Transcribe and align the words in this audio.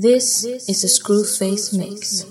This 0.00 0.44
is 0.44 0.84
a 0.84 0.86
Screwface 0.86 1.76
mix. 1.76 2.24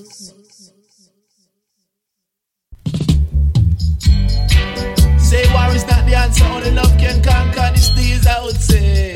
Say 5.20 5.44
war 5.52 5.76
is 5.76 5.86
not 5.86 6.06
the 6.06 6.16
answer, 6.16 6.46
only 6.46 6.72
love 6.72 6.98
can 6.98 7.22
conquer 7.22 7.70
these 7.76 7.90
days, 7.90 8.26
I 8.26 8.42
would 8.46 8.56
say. 8.56 9.16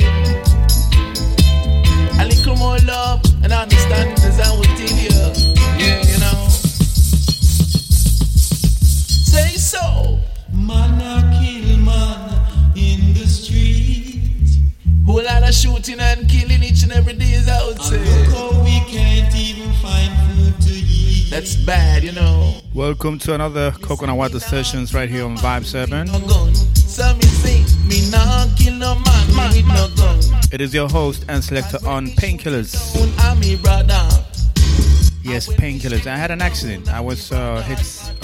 A 2.19 2.25
little 2.27 2.57
more 2.57 2.77
love 2.79 3.23
and 3.41 3.53
understanding 3.53 4.19
as 4.25 4.41
I 4.41 4.53
would 4.57 4.67
tell 4.75 4.97
you. 4.97 5.10
Whole 15.51 15.75
shooting 15.75 15.99
and 15.99 16.29
killing 16.29 16.63
each 16.63 16.83
and 16.83 16.93
every 16.93 17.11
day, 17.11 17.33
as 17.33 17.49
I 17.49 17.65
would 17.67 17.81
say. 17.81 17.97
look 17.97 18.27
how 18.27 18.63
we 18.63 18.79
can't 18.89 19.35
even 19.35 19.73
find 19.81 20.09
food 20.31 20.61
to 20.61 20.71
eat. 20.71 21.29
That's 21.29 21.57
bad, 21.57 22.05
you 22.05 22.13
know. 22.13 22.61
Welcome 22.73 23.19
to 23.19 23.33
another 23.33 23.71
Coconut 23.71 24.15
Water 24.15 24.39
Sessions 24.39 24.93
right 24.93 25.09
here 25.09 25.25
on 25.25 25.35
Vibe 25.35 25.65
7. 25.65 26.07
No 26.07 26.19
gun. 26.21 26.55
So 26.55 27.13
me 27.15 27.23
say, 27.23 27.65
me 27.85 28.09
nah 28.09 28.47
kill 28.55 28.75
no 28.75 28.95
man, 28.95 29.35
man 29.35 29.51
with 29.53 29.67
no 29.67 29.89
gun. 29.97 30.19
It 30.53 30.61
is 30.61 30.73
your 30.73 30.87
host 30.87 31.25
and 31.27 31.43
selector 31.43 31.85
on 31.85 32.07
Painkillers. 32.11 32.95
Yes, 35.31 35.47
Painkillers. 35.47 36.07
I 36.07 36.17
had 36.17 36.29
an 36.29 36.41
accident. 36.41 36.89
I 36.93 36.99
was 36.99 37.31
uh, 37.31 37.61
hit, 37.61 37.79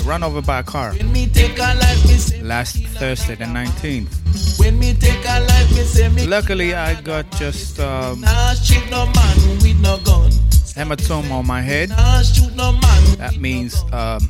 run 0.05 0.23
over 0.23 0.41
by 0.41 0.59
a 0.59 0.63
car 0.63 0.91
When 0.93 1.09
me 1.13 1.25
take 1.27 1.57
a 1.57 1.73
life, 1.79 2.05
me 2.05 2.13
say, 2.15 2.41
last 2.41 2.84
Thursday, 2.99 3.35
the 3.35 3.45
19th. 3.45 4.59
when 4.59 4.77
me 4.77 4.93
take 4.93 5.23
a 5.25 5.39
life, 5.39 5.70
me 5.71 5.84
say, 5.84 6.09
me 6.09 6.27
Luckily, 6.27 6.73
I 6.75 6.99
got 7.01 7.31
just 7.31 7.79
um, 7.79 8.20
nah 8.20 8.53
shoot 8.55 8.84
no 8.91 9.05
man 9.05 9.38
with 9.63 9.79
no 9.79 9.98
gun. 10.03 10.31
hematoma 10.75 11.31
on 11.31 11.48
my 11.48 11.62
head. 11.62 11.89
Nah 11.89 12.21
shoot 12.23 12.53
no 12.57 12.73
man. 12.73 13.17
That 13.17 13.37
means 13.37 13.82
um, 13.93 14.27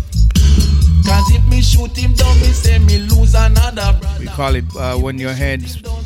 Cause 1.05 1.31
if 1.31 1.45
me 1.47 1.61
shoot 1.61 1.95
him 1.95 2.13
down, 2.13 2.35
me 2.39 2.47
say 2.47 2.79
me 2.79 2.97
lose 2.99 3.33
another 3.35 3.97
brother. 3.99 4.19
we 4.19 4.27
call 4.27 4.55
it 4.55 4.65
uh, 4.75 4.95
when 4.97 5.17
your 5.19 5.33
head 5.33 5.61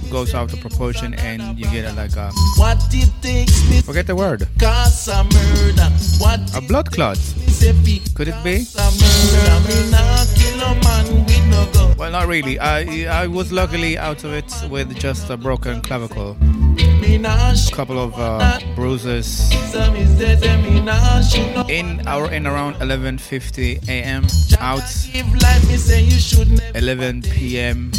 goes 0.10 0.34
out 0.34 0.52
of 0.54 0.60
proportion 0.60 1.14
and 1.16 1.58
you 1.58 1.66
get 1.72 1.86
a, 1.92 1.94
like 1.94 2.16
a 2.16 2.32
What 2.58 2.78
it 2.94 3.10
takes 3.22 3.70
me 3.70 3.82
forget 3.82 4.08
the 4.08 4.16
word 4.16 4.48
cause 4.60 5.08
a 5.08 5.24
murder. 5.24 5.90
What 6.20 6.42
a 6.56 6.62
blood 6.62 6.92
clot. 6.92 7.18
me 7.38 7.48
say 7.48 7.74
fi 7.74 8.02
Could 8.14 8.28
it 8.28 8.44
be? 8.44 8.60
cause 8.60 8.76
a 8.76 8.88
murder. 9.02 9.68
Me 9.68 9.92
nah 9.92 10.26
kill 10.36 10.62
a 10.62 10.74
man 10.84 11.26
with 11.26 11.48
no 11.50 11.66
gun. 11.74 11.98
Well, 11.98 12.12
not 12.12 12.28
really. 12.28 12.60
I 12.60 13.06
I 13.24 13.28
was 13.28 13.52
luckily 13.52 13.98
out 13.98 14.24
of 14.24 14.34
it 14.34 14.52
with 14.70 14.94
just 14.98 15.30
a 15.30 15.38
broken 15.38 15.82
clavicle, 15.82 16.36
a 16.40 17.56
couple 17.72 18.00
of 18.00 18.18
uh, 18.18 18.60
bruises. 18.76 19.28
So 19.72 19.92
me 19.94 20.06
say, 20.18 20.36
say 20.38 20.62
me 20.64 20.82
nah 20.82 21.22
shoot 21.22 21.54
no. 21.56 21.66
In 21.70 22.06
our 22.08 22.32
in 22.32 22.48
around 22.48 22.76
11:50 22.76 23.88
a.m. 23.88 24.26
out 24.60 24.81
Never. 24.82 26.78
11 26.78 27.22
p.m. 27.22 27.92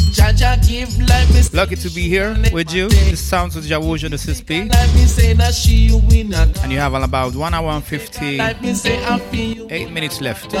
Lucky 1.53 1.75
to 1.75 1.89
be 1.91 2.07
here 2.09 2.35
with 2.51 2.73
you. 2.73 2.89
This 2.89 3.21
sounds 3.21 3.55
with 3.55 3.67
Jawuj 3.69 4.03
and 4.03 4.13
the 4.13 4.17
a 4.17 4.69
And 6.63 6.71
you 6.71 6.79
have 6.79 6.93
about 6.93 7.35
1 7.35 7.53
hour 7.53 7.71
and 7.71 7.83
58 7.83 8.37
Life, 8.37 8.61
me 8.61 8.73
say 8.73 9.03
I 9.05 9.19
feel 9.19 9.69
you. 9.69 9.89
minutes 9.91 10.21
left. 10.21 10.51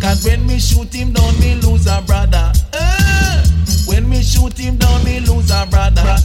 Cause 0.00 0.24
when 0.24 0.46
me 0.46 0.58
shoot 0.58 0.92
him 0.94 1.12
down, 1.12 1.38
me 1.40 1.54
lose 1.56 1.86
a 1.86 2.02
brother. 2.06 2.52
Eh, 2.72 3.44
When 3.86 4.08
me 4.08 4.22
shoot 4.22 4.56
him 4.58 4.76
down, 4.76 5.04
me 5.04 5.20
lose 5.20 5.50
a 5.50 5.66
brother. 5.66 6.16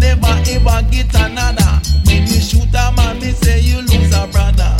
Never 0.00 0.26
ever 0.26 0.82
get 0.90 1.14
another. 1.14 1.80
When 2.06 2.22
you 2.26 2.40
shoot 2.40 2.74
a 2.74 2.92
man, 2.96 3.18
me 3.20 3.32
say 3.32 3.60
you 3.60 3.80
lose 3.82 4.14
a 4.14 4.26
brother. 4.28 4.76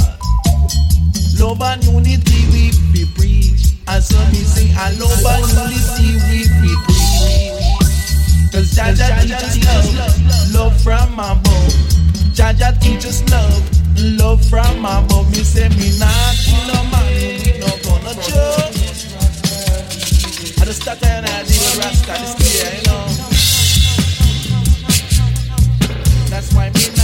Love 1.39 1.61
and 1.63 1.85
unity 1.85 2.47
we 2.53 2.71
be 2.93 3.05
preach. 3.15 3.75
And 3.87 4.03
so 4.03 4.19
me 4.31 4.43
say, 4.43 4.71
I 4.77 4.91
love 4.99 5.25
and 5.25 5.47
unity 5.53 6.19
we 6.29 6.39
be 6.61 6.75
preach. 6.87 7.59
Cause 8.53 8.75
Jah 8.75 8.95
Jah 8.95 9.21
teach 9.21 9.67
us 9.67 9.95
love, 9.97 10.53
love 10.55 10.83
from 10.83 11.15
above. 11.19 11.75
Jah 12.35 12.53
Jah 12.55 12.73
teach 12.81 13.05
us 13.07 13.23
love, 13.31 13.63
love 14.19 14.45
from 14.49 14.85
above. 14.85 15.31
Me 15.31 15.43
say 15.45 15.69
me 15.71 15.99
not 15.99 16.35
kill 16.43 16.63
no 16.67 16.83
man, 16.91 17.07
we 17.15 17.59
no 17.61 17.71
gonna 17.85 18.15
choke. 18.23 18.75
I 20.61 20.65
just 20.65 20.83
start 20.83 21.03
and 21.05 21.27
I 21.27 21.43
do 21.45 21.55
Rasta 21.79 22.13
this 22.19 22.35
clear, 22.35 22.88
you 26.59 26.98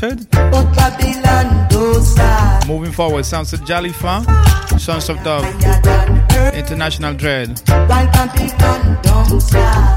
that 0.00 0.12
I 0.12 0.14
wanted. 0.14 0.30
But 0.30 0.74
Babylon 0.74 1.68
dosa. 1.68 2.66
Moving 2.66 2.92
forward, 2.92 3.24
sounds 3.24 3.52
of 3.52 3.64
Jolly 3.64 3.92
Fa, 3.92 4.24
Sons 4.78 5.08
of 5.08 5.22
Dove, 5.22 5.44
Higher 5.44 5.80
than 5.82 6.26
earth. 6.36 6.54
International 6.54 7.14
Dread. 7.14 7.60
While 7.68 7.88
Babylon 7.88 8.98
don't 9.02 9.40
stop. 9.40 9.96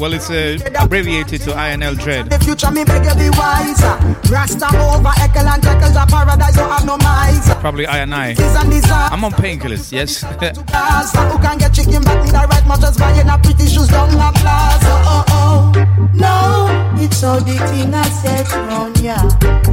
Well, 0.00 0.14
it's 0.14 0.30
uh, 0.30 0.56
abbreviated 0.80 1.42
to 1.42 1.50
INL 1.50 1.94
Dread. 1.98 2.30
The 2.30 2.38
future 2.38 2.70
me 2.70 2.84
beg 2.84 3.04
you 3.04 3.14
be 3.16 3.28
wiser. 3.36 4.00
Rasta 4.32 4.64
over 4.72 5.12
Ekel 5.20 5.44
and 5.44 5.62
Jekyll, 5.62 5.92
the 5.92 6.06
paradise 6.08 6.56
you 6.56 6.62
have 6.62 6.86
no 6.86 6.96
miser. 6.96 7.54
Probably 7.56 7.86
I 7.86 7.98
and 7.98 8.14
I. 8.14 8.30
Is 8.30 8.40
and 8.40 8.70
desire. 8.70 9.10
I'm 9.12 9.22
on 9.24 9.32
painkillers, 9.32 9.92
yes. 9.92 10.22
Who 10.22 11.38
can 11.38 11.58
get 11.58 11.74
chicken 11.74 12.02
back 12.02 12.26
in 12.26 12.32
the 12.32 12.46
right 12.48 12.66
much 12.66 12.82
as 12.82 12.96
buying 12.96 13.28
a 13.28 13.36
pretty 13.36 13.66
shoes 13.66 13.88
down 13.88 14.08
the 14.08 14.38
plaza. 14.40 14.88
Oh, 15.04 15.24
oh, 15.28 16.10
no, 16.14 16.79
it's 17.02 17.22
all 17.24 17.40
the 17.40 17.56
thing 17.70 17.94
I 17.94 18.02
said 18.22 18.46
round 18.52 19.00
ya. 19.00 19.16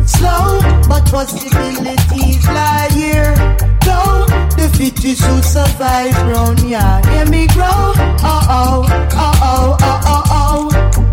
Slow, 0.06 0.60
but 0.88 1.06
possibilities 1.12 2.46
lie 2.48 2.88
here. 2.94 3.36
Though 3.84 4.26
the 4.56 4.70
fittest 4.78 5.22
will 5.28 5.42
survive 5.44 6.16
round 6.28 6.62
ya. 6.62 7.02
Hear 7.10 7.26
me 7.26 7.48
grow. 7.48 7.66
Oh, 7.68 8.42
oh, 8.50 8.86
oh, 8.90 9.34
oh, 9.42 9.78
oh, 9.82 10.02
oh, 10.06 10.24
oh. 10.32 10.70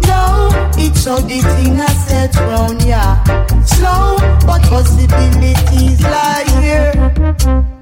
No, 0.07 0.83
it's 0.83 1.07
all 1.07 1.21
the 1.23 1.41
thing 1.41 1.81
I 1.81 1.87
said 2.07 2.35
round 2.37 2.83
ya. 2.85 3.23
Slow, 3.65 4.17
but 4.47 4.63
possibilities 4.63 6.01
lie 6.03 6.45
here. 6.61 7.74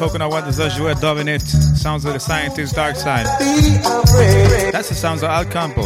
Coconut 0.00 0.30
water, 0.30 0.50
Joshua 0.50 0.94
dubbing 0.94 1.28
it. 1.28 1.42
Sounds 1.42 2.06
of 2.06 2.14
the 2.14 2.18
scientist 2.18 2.74
dark 2.74 2.96
side. 2.96 3.26
That's 4.72 4.88
the 4.88 4.94
sounds 4.94 5.22
of 5.22 5.28
Al 5.28 5.44
Campo. 5.44 5.82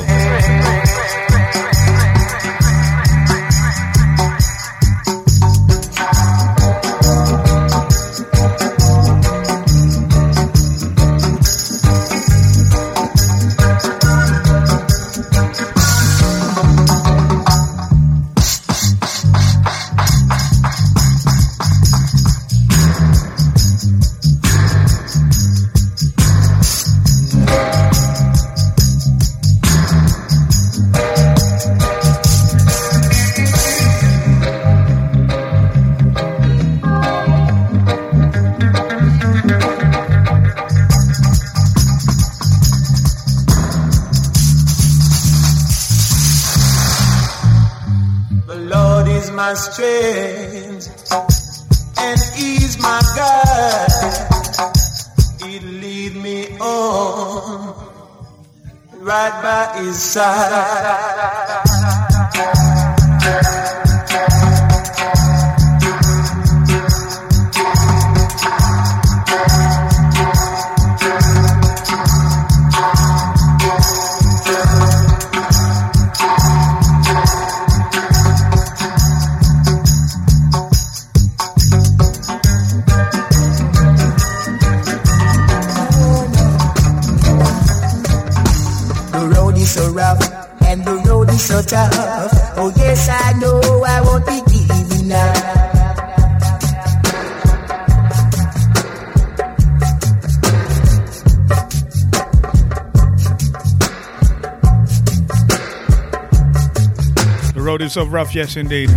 So 107.94 108.04
rough, 108.04 108.34
yes 108.34 108.56
indeed. 108.56 108.90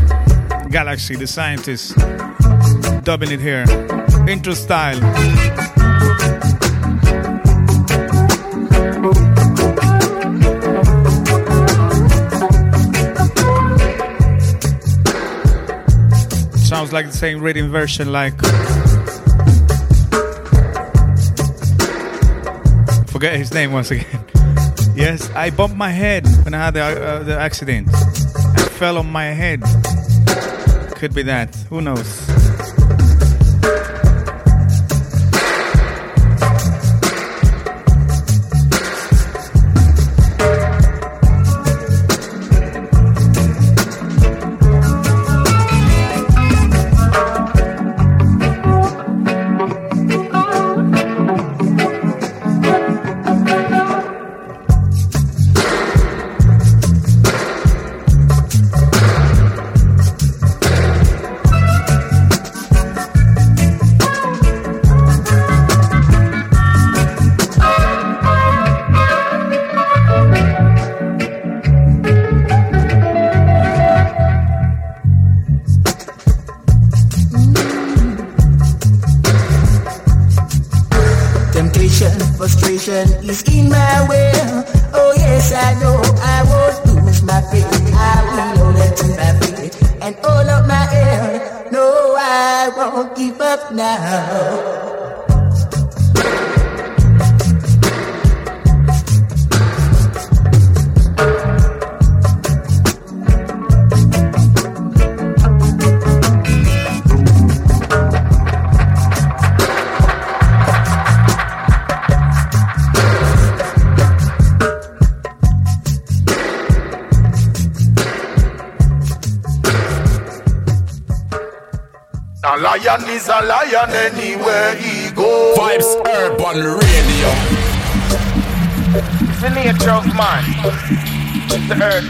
Galaxy, 0.71 1.15
the 1.15 1.27
scientist, 1.27 1.95
dubbing 3.03 3.29
it 3.29 3.39
here. 3.39 3.63
Intro 4.27 4.55
style. 4.55 4.95
Sounds 16.57 16.91
like 16.91 17.05
the 17.05 17.11
same 17.11 17.39
reading 17.39 17.69
version, 17.69 18.11
like. 18.11 18.33
Forget 23.11 23.35
his 23.35 23.53
name 23.53 23.71
once 23.73 23.91
again. 23.91 24.07
Yes, 24.95 25.29
I 25.35 25.51
bumped 25.51 25.77
my 25.77 25.91
head 25.91 26.25
when 26.43 26.55
I 26.55 26.57
had 26.57 26.73
the, 26.73 26.81
uh, 26.81 27.21
the 27.21 27.37
accident. 27.39 27.87
Fell 28.77 28.99
on 28.99 29.11
my 29.11 29.25
head. 29.25 29.63
Could 30.97 31.15
be 31.15 31.23
that. 31.23 31.55
Who 31.69 31.81
knows? 31.81 32.36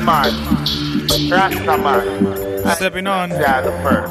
Stepping 0.08 0.24
on. 3.08 3.30
Yeah, 3.32 3.60
the 3.60 3.72
first. 3.84 4.08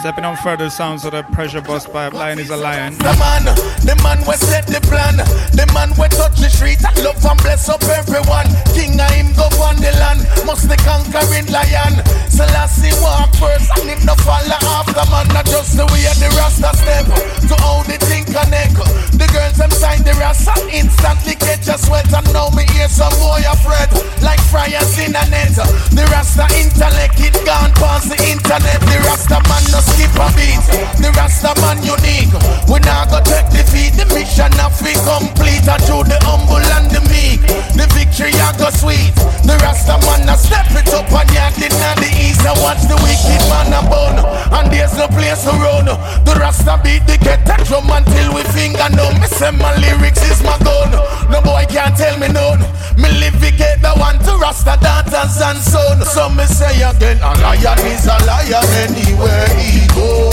Stepping 0.00 0.24
on 0.24 0.36
further 0.38 0.68
sounds 0.68 1.04
of 1.04 1.12
the 1.12 1.22
Pressure 1.30 1.62
Busspipe 1.62 2.12
Lion 2.12 2.40
is 2.40 2.50
a 2.50 2.56
Lion. 2.56 2.98
The 2.98 3.14
man, 3.14 3.44
the 3.86 3.94
man 4.02 4.18
we 4.26 4.34
set 4.34 4.66
the 4.66 4.80
plan. 4.90 5.18
The 5.54 5.70
man 5.72 5.90
we 5.94 6.10
touch 6.10 6.42
the 6.42 6.50
street. 6.50 6.82
Love 7.06 7.24
and 7.24 7.38
bless 7.38 7.68
up 7.68 7.84
everyone. 7.84 8.50
King 8.74 8.98
of 8.98 9.08
him 9.14 9.30
go 9.38 9.46
on 9.62 9.76
the 9.76 9.92
land. 9.94 10.26
Must 10.44 10.66
the 10.66 10.74
conquering 10.82 11.46
lion. 11.54 12.02
Selassie 12.26 12.90
walk 12.98 13.30
first 13.38 13.70
and 13.78 13.94
him 13.94 14.02
no 14.02 14.18
follow 14.26 14.58
after 14.74 15.06
man. 15.06 15.30
Not 15.30 15.46
just 15.46 15.76
the 15.76 15.86
way 15.86 16.02
the 16.18 16.34
Rasta 16.34 16.74
step. 16.74 17.06
To 17.50 17.58
how 17.66 17.82
the 17.82 17.98
thing 18.06 18.22
connect. 18.30 18.78
The 19.18 19.26
girls 19.34 19.58
them 19.58 19.74
sign 19.74 20.06
the 20.06 20.14
Rasta 20.22 20.54
instantly 20.70 21.34
catch 21.34 21.66
a 21.66 21.74
sweat. 21.82 22.06
And 22.14 22.22
now 22.30 22.46
me 22.54 22.62
hear 22.78 22.86
some 22.86 23.10
boy 23.18 23.42
afraid. 23.42 23.90
Like 24.22 24.38
fryers 24.54 24.94
in 25.02 25.18
a 25.18 25.24
net. 25.26 25.58
The 25.90 26.06
Rasta 26.14 26.46
intellect 26.54 27.18
it 27.18 27.34
gone 27.42 27.74
past 27.74 28.06
the 28.06 28.14
internet. 28.22 28.78
The 28.86 29.02
Rasta 29.02 29.42
man 29.50 29.66
no 29.74 29.82
skip 29.82 30.14
a 30.14 30.30
beat. 30.38 30.62
The 31.02 31.10
Rasta 31.18 31.58
man 31.58 31.82
unique. 31.82 32.30
We 32.70 32.78
now 32.86 33.10
go 33.10 33.18
take 33.26 33.50
defeat. 33.50 33.98
The 33.98 34.06
mission 34.14 34.54
of 34.62 34.78
we 34.78 34.94
complete. 35.02 35.66
And 35.66 35.82
through 35.82 36.06
the 36.06 36.22
humble 36.22 36.62
and 36.62 36.86
the 36.86 37.02
meek. 37.10 37.42
The 37.74 37.90
victory 37.98 38.30
I 38.38 38.54
go 38.54 38.70
sweet. 38.70 39.10
The 39.42 39.58
Rasta 39.58 39.98
man 40.06 40.30
a 40.30 40.38
step 40.38 40.70
it 40.70 40.86
up 40.94 41.10
and 41.10 41.30
yard 41.34 41.58
in 41.58 41.74
the 41.98 42.10
east. 42.14 42.46
I 42.46 42.54
watch 42.62 42.86
the 42.86 42.94
wicked 43.02 43.42
man 43.50 43.74
a 43.74 43.82
bun. 43.90 44.22
And 44.54 44.70
there's 44.70 44.94
no 44.94 45.10
place 45.10 45.42
to 45.50 45.54
run. 45.58 45.90
The 46.22 46.38
Rasta 46.38 46.78
beat 46.86 47.02
the 47.10 47.18
get 47.18 47.39
drum 47.64 47.90
until 47.90 48.34
we 48.34 48.42
finger 48.50 48.88
numb. 48.90 49.20
Me 49.20 49.26
say 49.26 49.50
my 49.50 49.74
lyrics 49.78 50.22
is 50.28 50.42
my 50.42 50.58
gun. 50.58 50.90
No 51.30 51.40
boy 51.40 51.64
can't 51.68 51.96
tell 51.96 52.18
me 52.18 52.28
none. 52.28 52.60
Me 52.96 53.08
live 53.16 53.40
get 53.56 53.80
the 53.80 53.92
one 53.96 54.18
to 54.26 54.32
Rasta 54.36 54.76
daughters 54.80 55.40
and 55.40 55.58
son. 55.58 56.02
So 56.04 56.28
me 56.28 56.44
say 56.44 56.82
again, 56.82 57.18
a 57.22 57.32
lion 57.40 57.80
is 57.86 58.06
a 58.06 58.16
lion 58.26 58.66
anywhere 58.84 59.48
he 59.56 59.86
go. 59.94 60.32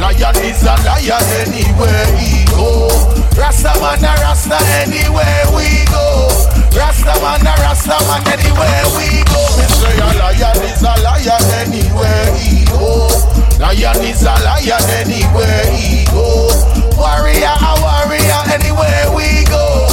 Lion 0.00 0.36
is 0.42 0.62
a 0.62 0.74
lion 0.82 1.22
anywhere 1.42 2.08
he 2.18 2.44
go. 2.54 2.88
Rasta 3.36 3.72
man 3.78 4.02
a 4.02 4.12
Rasta 4.22 4.58
anywhere 4.82 5.46
we 5.54 5.84
go. 5.92 6.30
Rasta 6.74 7.14
man 7.22 7.46
a 7.46 7.54
Rasta 7.62 7.98
man 8.08 8.24
anywhere 8.32 8.86
we 8.96 9.22
go. 9.28 9.42
Me 9.58 9.66
say 9.78 9.98
a 9.98 10.08
lion 10.18 10.58
is 10.66 10.82
a 10.82 10.94
lion 11.04 11.44
anywhere 11.62 12.34
he 12.40 12.64
go. 12.66 13.37
Lion 13.58 13.98
is 14.06 14.22
a 14.22 14.34
lion 14.46 14.84
anywhere 15.02 15.66
he 15.74 16.04
go. 16.06 16.46
Warrior 16.94 17.54
a 17.58 17.72
warrior 17.82 18.42
anywhere 18.54 19.10
we 19.10 19.44
go. 19.50 19.88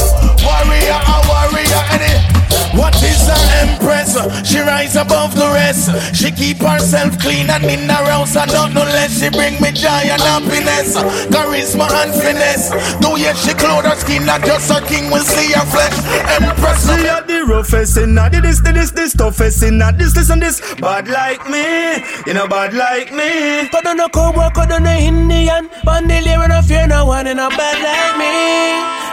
Warrior 0.46 1.00
a 1.02 1.18
warrior 1.26 1.84
anywhere. 1.90 2.36
What 2.78 2.96
is 3.02 3.26
an 3.28 3.70
empress? 3.70 4.14
She 4.48 4.60
rise 4.60 4.96
above 4.96 5.34
the 5.36 5.50
rest. 5.50 5.90
She 6.16 6.30
keep 6.30 6.58
herself 6.58 7.18
clean 7.20 7.50
and 7.50 7.64
in 7.66 7.90
her 7.90 8.06
house 8.06 8.36
I 8.36 8.46
don't 8.46 8.74
know 8.74 8.84
less. 8.84 9.20
She 9.20 9.30
bring 9.30 9.60
me 9.62 9.72
joy 9.72 10.14
and 10.14 10.22
happiness, 10.22 10.96
charisma 11.34 11.90
and 12.04 12.14
finesse. 12.14 12.70
Though 13.02 13.16
yet 13.16 13.36
she 13.36 13.54
clothe 13.54 13.86
her 13.86 13.96
skin, 13.96 14.26
not 14.26 14.44
just 14.46 14.72
her 14.72 14.86
king 14.86 15.10
will 15.10 15.24
see 15.24 15.54
her 15.54 15.66
flesh. 15.66 15.98
Empress. 16.38 16.86
The 16.86 17.35
roughest 17.48 17.98
in 17.98 18.16
the 18.16 18.30
this, 18.42 18.62
this, 18.62 18.92
this 18.92 19.14
toughest 19.14 19.64
in 19.64 19.78
the 19.78 19.94
this, 19.98 20.14
this 20.14 20.30
and 20.30 20.42
this. 20.42 20.60
Bad 20.76 21.08
like 21.08 21.48
me, 21.50 22.04
you 22.26 22.34
know 22.34 22.48
bad 22.48 22.74
like 22.74 23.12
me. 23.12 23.70
Cause 23.70 23.84
no 23.96 24.10
cowboy, 24.10 24.50
cause 24.52 24.68
no 24.68 24.92
Indian. 24.92 25.70
Bandolier 25.84 26.42
and 26.44 26.54
a 26.54 26.62
fear 26.64 26.88
no 26.88 27.06
one 27.06 27.28
and 27.28 27.40
a 27.40 27.50
bad 27.50 27.78
like 27.80 28.16
me, 28.18 28.34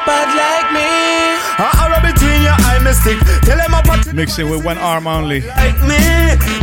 bad 0.06 0.30
like 0.34 0.68
me. 0.72 0.88
I 1.58 1.70
Arab 1.84 2.21
between 2.92 3.18
your 3.18 3.26
eye 3.26 3.32
mystic. 3.32 3.42
Tell 3.42 3.56
them 3.56 3.74
about 3.74 4.12
Mix 4.14 4.38
it 4.38 4.44
with 4.44 4.64
one 4.64 4.78
arm 4.78 5.06
only. 5.06 5.40
like 5.40 5.80
me, 5.82 5.98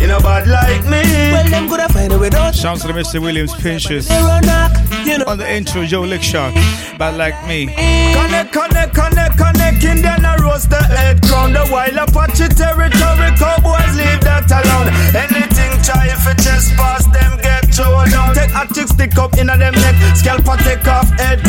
you 0.01 0.07
know 0.07 0.19
bad 0.19 0.47
like 0.47 0.83
me. 0.85 1.31
Well, 1.31 1.49
them 1.49 1.69
could 1.69 1.79
have 1.79 1.91
find 1.91 2.11
a 2.11 2.17
way 2.17 2.29
out. 2.33 2.55
Shouts 2.55 2.81
to 2.83 2.93
Mr. 2.93 3.21
Williamz 3.21 3.53
Pinches. 3.53 4.07
They 4.07 4.15
run 4.15 4.45
knock, 4.45 4.71
you 5.05 5.17
know. 5.17 5.25
On 5.25 5.37
the 5.37 5.49
intro, 5.49 5.85
Joe 5.85 6.01
Lickshot. 6.01 6.53
Bad 6.97 7.17
like 7.17 7.35
me. 7.47 7.67
Connect, 7.67 8.51
connect, 8.53 8.93
connect, 8.95 9.37
connect, 9.37 9.83
Indian 9.83 10.25
a 10.25 10.35
roast 10.41 10.69
the 10.69 10.77
head 10.77 11.21
crown. 11.23 11.53
The 11.53 11.67
wild 11.71 11.97
Apache 11.97 12.49
territory, 12.55 13.31
cowboys 13.37 13.95
leave 13.95 14.21
that 14.21 14.49
alone. 14.51 14.89
Anything 15.15 15.81
try 15.83 16.07
if 16.07 16.27
it 16.27 16.37
just 16.43 16.75
pass 16.75 17.05
them 17.07 17.37
get 17.41 17.73
thrown 17.73 18.09
down. 18.09 18.35
Take 18.35 18.53
a 18.53 18.73
chick 18.73 18.87
stick 18.87 19.17
up 19.17 19.37
in 19.37 19.49
a 19.49 19.57
them 19.57 19.73
neck, 19.73 19.95
scalp 20.15 20.45
take 20.63 20.87
off 20.87 21.09
head 21.17 21.39
crown 21.43 21.48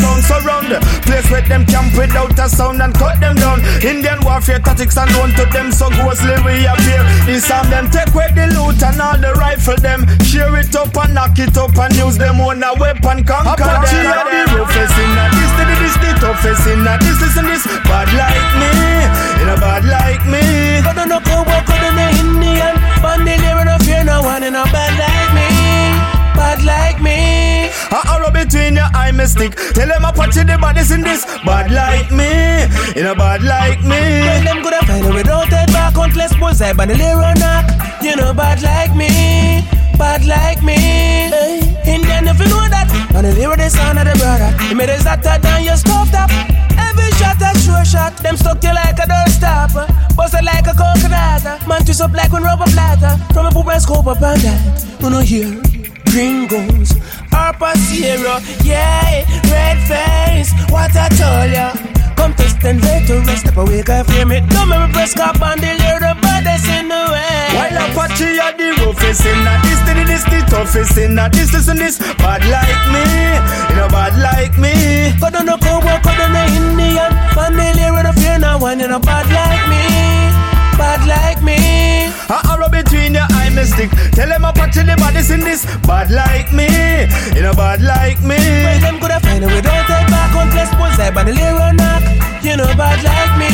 Place 1.21 1.41
with 1.41 1.49
them 1.49 1.65
camp 1.65 1.93
without 1.93 2.33
a 2.39 2.49
sound 2.49 2.81
and 2.81 2.93
cut 2.95 3.19
them 3.19 3.35
down. 3.35 3.61
Indian 3.85 4.17
warfare 4.25 4.57
tactics 4.57 4.97
and 4.97 5.11
known 5.13 5.29
to 5.37 5.45
them 5.53 5.71
so 5.71 5.89
ghostly 5.89 6.33
we 6.41 6.65
appear. 6.65 7.01
This 7.29 7.47
time 7.47 7.69
them 7.69 7.89
take 7.91 8.09
away 8.09 8.33
the 8.33 8.49
loot 8.57 8.81
and 8.81 8.97
all 8.97 9.17
the 9.17 9.33
rifle 9.37 9.77
them. 9.77 10.07
Share 10.25 10.49
it 10.57 10.73
up 10.73 10.95
and 10.97 11.13
knock 11.13 11.37
it 11.37 11.53
up 11.57 11.77
and 11.77 11.93
use 11.93 12.17
them 12.17 12.41
on 12.41 12.63
a 12.63 12.73
weapon 12.79 13.23
conquer 13.23 13.53
Apache 13.53 14.01
them. 14.01 14.17
are 14.17 14.25
the 14.25 14.41
roughest 14.55 14.97
in 14.97 15.13
a 15.13 15.25
this, 15.29 15.51
the 15.57 15.63
this, 15.77 15.95
the 16.01 16.09
toughest 16.17 16.65
in 16.65 16.87
a 16.89 16.93
this, 16.97 17.17
this 17.21 17.37
and 17.37 17.47
this. 17.47 17.63
Bad 17.85 18.09
like 18.17 18.51
me, 18.57 18.71
in 19.45 19.49
a 19.51 19.55
bad 19.61 19.85
like 19.85 20.25
me. 20.25 20.41
Cause 20.81 21.05
no 21.05 21.19
cowboy, 21.21 21.61
cause 21.69 21.85
no 21.85 22.05
Indian. 22.17 22.75
Bandolier 22.97 23.61
and 23.61 23.69
a 23.69 23.77
fear 23.85 24.03
no 24.03 24.21
one 24.21 24.41
and 24.41 24.57
a 24.57 24.63
bad 24.73 24.93
like 24.97 25.29
me, 25.30 25.30
bad 26.51 26.65
like 26.65 27.01
me. 27.01 27.69
A 27.91 27.99
arrow 28.11 28.31
between 28.31 28.75
your 28.75 28.89
eye 28.93 29.11
mystic. 29.11 29.55
Tell 29.73 29.87
them 29.87 30.05
I 30.05 30.09
Apache 30.09 30.43
the 30.43 30.57
baddest 30.59 30.91
in 30.91 31.01
this. 31.01 31.23
Bad 31.45 31.71
like 31.71 32.11
me, 32.11 32.67
in 32.99 33.07
a 33.07 33.15
bad 33.15 33.43
like 33.43 33.81
me. 33.83 33.99
them 34.43 34.63
could 34.63 34.73
have 34.73 34.87
find 34.87 35.05
a 35.05 35.11
way 35.11 35.23
out 35.31 35.49
that 35.49 35.67
back 35.71 35.93
countless 35.93 36.35
bullseye, 36.35 36.73
bandolier 36.73 37.15
or 37.15 37.35
knock. 37.39 37.65
You 38.01 38.15
know, 38.15 38.33
bad 38.33 38.61
like 38.61 38.95
me, 38.95 39.63
bad 39.97 40.25
like 40.25 40.61
me. 40.63 40.75
Hey. 40.75 41.59
Indian, 41.85 42.27
if 42.27 42.39
you 42.39 42.49
know 42.51 42.67
that, 42.67 42.87
bandolier 43.13 43.55
the 43.55 43.69
sound 43.69 43.99
of 43.99 44.05
the 44.05 44.15
brother. 44.19 44.51
You 44.69 44.75
made 44.75 44.89
us 44.89 45.03
that 45.03 45.23
down 45.23 45.63
your 45.63 45.77
stove 45.77 46.11
top. 46.11 46.29
Every 46.75 47.11
shot 47.15 47.39
a 47.39 47.57
sure 47.59 47.85
shot, 47.85 48.17
them 48.17 48.35
stuck 48.35 48.63
you 48.63 48.73
like 48.73 48.99
a 48.99 49.07
don't 49.07 49.29
stop. 49.29 49.71
twist 51.91 52.01
up 52.01 52.13
like 52.13 52.31
when 52.31 52.43
rubber 52.43 52.69
platter. 52.71 53.17
From 53.33 53.45
a 53.45 53.51
poop 53.51 53.67
and 53.67 53.81
scope 53.81 54.07
up 54.07 54.21
and 54.21 54.41
that. 54.41 55.01
You 55.01 55.09
know 55.09 55.19
here, 55.19 55.61
gringos. 56.11 56.91
Harper 57.31 57.73
Sierra, 57.79 58.43
yeah, 58.63 59.23
red 59.47 59.79
face. 59.87 60.51
What 60.69 60.95
I 60.95 61.07
told 61.15 61.51
ya. 61.51 61.71
Come 62.15 62.35
test 62.35 62.63
and 62.63 62.79
wait 62.83 63.07
to 63.07 63.19
rest. 63.25 63.47
Step 63.47 63.57
away, 63.57 63.81
can 63.81 64.05
feel 64.05 64.27
me. 64.27 64.41
Don't 64.51 64.69
make 64.69 64.79
me 64.87 64.93
press 64.93 65.13
cap 65.15 65.41
and 65.41 65.59
deliver 65.59 65.99
the 66.05 66.13
baddest 66.21 66.67
in 66.67 66.87
the 66.87 67.01
way. 67.09 67.47
While 67.55 67.81
Apache 67.81 68.37
are 68.37 68.53
the 68.53 68.69
roughest 68.83 69.25
in 69.25 69.39
that 69.47 69.59
this, 69.65 69.79
this, 69.87 70.05
this, 70.05 70.23
the 70.29 70.39
toughest 70.51 70.97
in 70.97 71.15
that 71.15 71.33
this, 71.33 71.51
this, 71.51 71.67
and 71.67 71.79
this. 71.79 71.97
Bad 72.19 72.43
like 72.45 72.83
me, 72.93 73.03
you 73.71 73.75
know, 73.79 73.87
bad 73.89 74.13
like 74.19 74.55
me. 74.59 75.17
Cut 75.19 75.35
on 75.35 75.45
the 75.47 75.57
cowboy, 75.57 75.97
cut 76.03 76.19
on 76.19 76.31
the 76.35 76.43
Indian. 76.53 77.11
They 77.81 77.91
with 77.91 78.05
a 78.05 78.13
fear 78.13 78.37
now, 78.37 78.59
one, 78.59 78.79
you 78.79 78.87
know, 78.87 78.99
bad 78.99 79.25
like 79.27 79.65
me. 79.69 80.60
Bad 80.81 81.05
like 81.05 81.43
me. 81.43 81.57
A 82.27 82.37
arrow 82.49 82.69
between 82.69 83.13
your 83.13 83.27
eye 83.29 83.51
mystic. 83.53 83.89
Tell 84.17 84.29
them 84.29 84.45
Apache 84.45 84.81
the 84.81 84.95
baddest 84.97 85.29
in 85.29 85.41
this. 85.41 85.61
Bad 85.85 86.09
like 86.09 86.51
me, 86.51 86.65
you 87.35 87.43
know, 87.43 87.53
bad 87.53 87.81
like 87.81 88.19
me. 88.21 88.37
Well, 88.37 88.79
them 88.79 88.99
could 88.99 89.11
have 89.11 89.21
find 89.21 89.43
a 89.43 89.47
way, 89.47 89.61
don't 89.61 89.85
take 89.85 90.09
back 90.09 90.33
on 90.33 90.49
plus 90.49 90.73
bullseye, 90.73 91.11
but 91.11 91.25
the 91.27 91.33
lyric 91.33 91.75
knock. 91.77 92.01
You 92.41 92.57
know, 92.57 92.65
bad 92.73 92.97
like 93.05 93.33
me, 93.37 93.51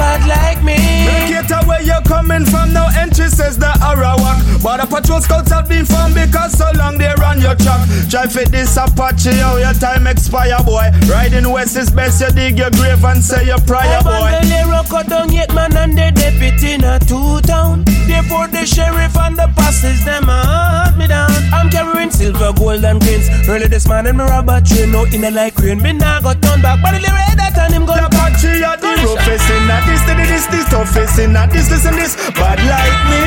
bad 0.00 0.24
like 0.24 0.64
me. 0.64 0.80
Locator 1.04 1.60
where 1.68 1.82
you're 1.82 2.04
coming 2.08 2.44
from, 2.48 2.72
no 2.72 2.88
entry 2.96 3.28
says 3.28 3.58
the 3.58 3.72
Arawak. 3.84 4.62
But 4.64 4.80
the 4.80 4.86
patrol 4.88 5.20
scouts 5.20 5.50
have 5.52 5.68
been 5.68 5.84
formed 5.84 6.14
because 6.14 6.56
so 6.56 6.68
long 6.80 6.96
they 6.96 7.12
run 7.20 7.40
your 7.40 7.54
track. 7.54 7.84
Try 8.08 8.26
fit 8.26 8.50
this 8.50 8.76
Apache, 8.76 9.36
how 9.44 9.56
your 9.56 9.74
time 9.74 10.06
expire, 10.06 10.56
boy. 10.64 10.88
Riding 11.12 11.48
west 11.52 11.76
is 11.76 11.90
best, 11.90 12.20
you 12.20 12.30
dig 12.32 12.58
your 12.58 12.70
grave 12.70 13.04
and 13.04 13.22
say 13.22 13.44
your 13.46 13.60
prayer, 13.60 14.00
oh, 14.00 14.08
boy. 14.08 14.32
I'm 14.32 14.40
on 14.40 14.48
the 14.48 14.88
cut 14.88 15.06
down 15.08 15.30
yet 15.32 15.54
man 15.54 15.76
and 15.76 15.92
the 15.96 16.10
deputy 16.10 16.72
in 16.72 16.84
a 16.84 16.98
two 16.98 17.40
town. 17.42 17.84
Therefore 18.08 18.48
the 18.48 18.64
sheriff 18.64 19.16
and 19.16 19.36
the 19.36 19.48
pastors, 19.56 20.04
them 20.04 20.24
hunt 20.24 20.96
me 20.96 21.06
down. 21.06 21.30
I'm 21.52 21.68
carrying 21.70 22.10
silver, 22.10 22.52
gold 22.52 22.84
and 22.84 23.00
grains. 23.00 23.28
Early 23.48 23.68
this 23.68 23.86
morning, 23.86 24.16
me 24.16 24.24
rob 24.24 24.48
a 24.48 24.60
train, 24.60 24.92
no 24.92 25.04
in 25.04 25.24
a 25.24 25.30
like 25.30 25.58
rain. 25.58 25.80
Me 25.82 25.92
now 25.92 26.20
got 26.20 26.40
turned 26.42 26.62
back, 26.62 26.80
but 26.82 26.92
the 26.92 27.00
lyric 27.00 27.36
that 27.36 27.54
time 27.54 27.72
him 27.72 27.86
go 27.86 27.94
The 27.94 28.06
Apache 28.06 28.64
are 28.64 28.76
the 28.76 28.90
roughest 29.06 29.50
in 29.50 29.66
that 29.68 29.89
this, 29.90 30.02
this, 30.06 30.28
this, 30.30 30.46
this, 30.46 30.66
toughest 30.70 31.18
in 31.18 31.32
that 31.34 31.50
this, 31.50 31.68
this, 31.68 31.84
and 31.86 31.98
this. 31.98 32.14
Bad 32.38 32.62
like 32.62 33.00
me, 33.10 33.22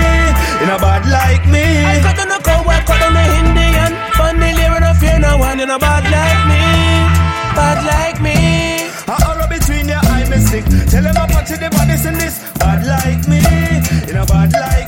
you 0.63 0.67
know, 0.71 0.79
bad 0.79 1.03
like 1.11 1.43
me. 1.51 1.83
I 1.83 1.99
cut 1.99 2.19
on 2.23 2.29
the 2.31 2.39
cowboy, 2.39 2.79
cut 2.87 3.01
on 3.03 3.13
the 3.13 3.25
Indian. 3.43 3.91
Fun 4.15 4.39
the 4.39 4.49
lyric, 4.55 4.81
no 4.81 4.91
fear 4.95 5.19
no 5.19 5.37
one, 5.37 5.59
you 5.59 5.67
know, 5.67 5.79
bad 5.79 6.07
like 6.07 6.41
me, 6.47 6.63
bad 7.53 7.79
like 7.83 8.19
me. 8.23 8.35
A 9.11 9.15
arrow 9.27 9.47
between 9.51 9.87
your 9.91 10.01
eye 10.07 10.27
mystic. 10.31 10.63
Tell 10.87 11.03
them 11.03 11.19
Apache 11.19 11.59
the 11.59 11.69
baddest 11.69 12.05
in 12.07 12.15
this. 12.15 12.39
Bad 12.57 12.81
like 12.87 13.23
me, 13.27 13.43
you 14.07 14.13
know, 14.15 14.25
bad 14.25 14.51
like 14.55 14.82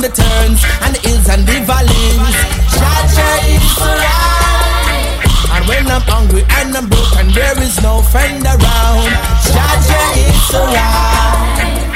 the 0.00 0.08
turns 0.08 0.64
And 0.80 0.96
the 0.96 1.00
hills 1.04 1.28
and 1.28 1.44
the 1.44 1.60
valleys 1.68 2.36
Jah 2.72 3.00
Jah 3.12 3.36
is 3.52 3.76
right 3.76 5.20
And 5.52 5.62
when 5.68 5.84
I'm 5.92 6.00
hungry 6.08 6.44
and 6.56 6.72
I'm 6.72 6.88
broke 6.88 7.16
and 7.20 7.30
there 7.36 7.58
is 7.60 7.76
no 7.82 8.00
friend 8.08 8.40
around 8.40 9.12
Jah 9.44 9.76
Jah 9.84 10.12
is 10.16 10.48
right 10.56 11.90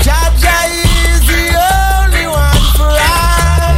Jah 0.00 0.32
Jah 0.40 0.64
is 0.72 1.20
the 1.28 1.44
only 1.60 2.24
one 2.24 2.64
for 2.72 2.88
I 2.88 3.76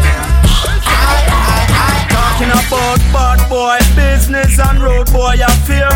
I, 0.87 1.67
I 1.67 2.07
Talking 2.15 2.55
about 2.55 3.03
bad 3.11 3.41
boy 3.51 3.79
business 3.99 4.59
and 4.59 4.79
road 4.79 5.11
boy 5.13 5.35
affair. 5.35 5.91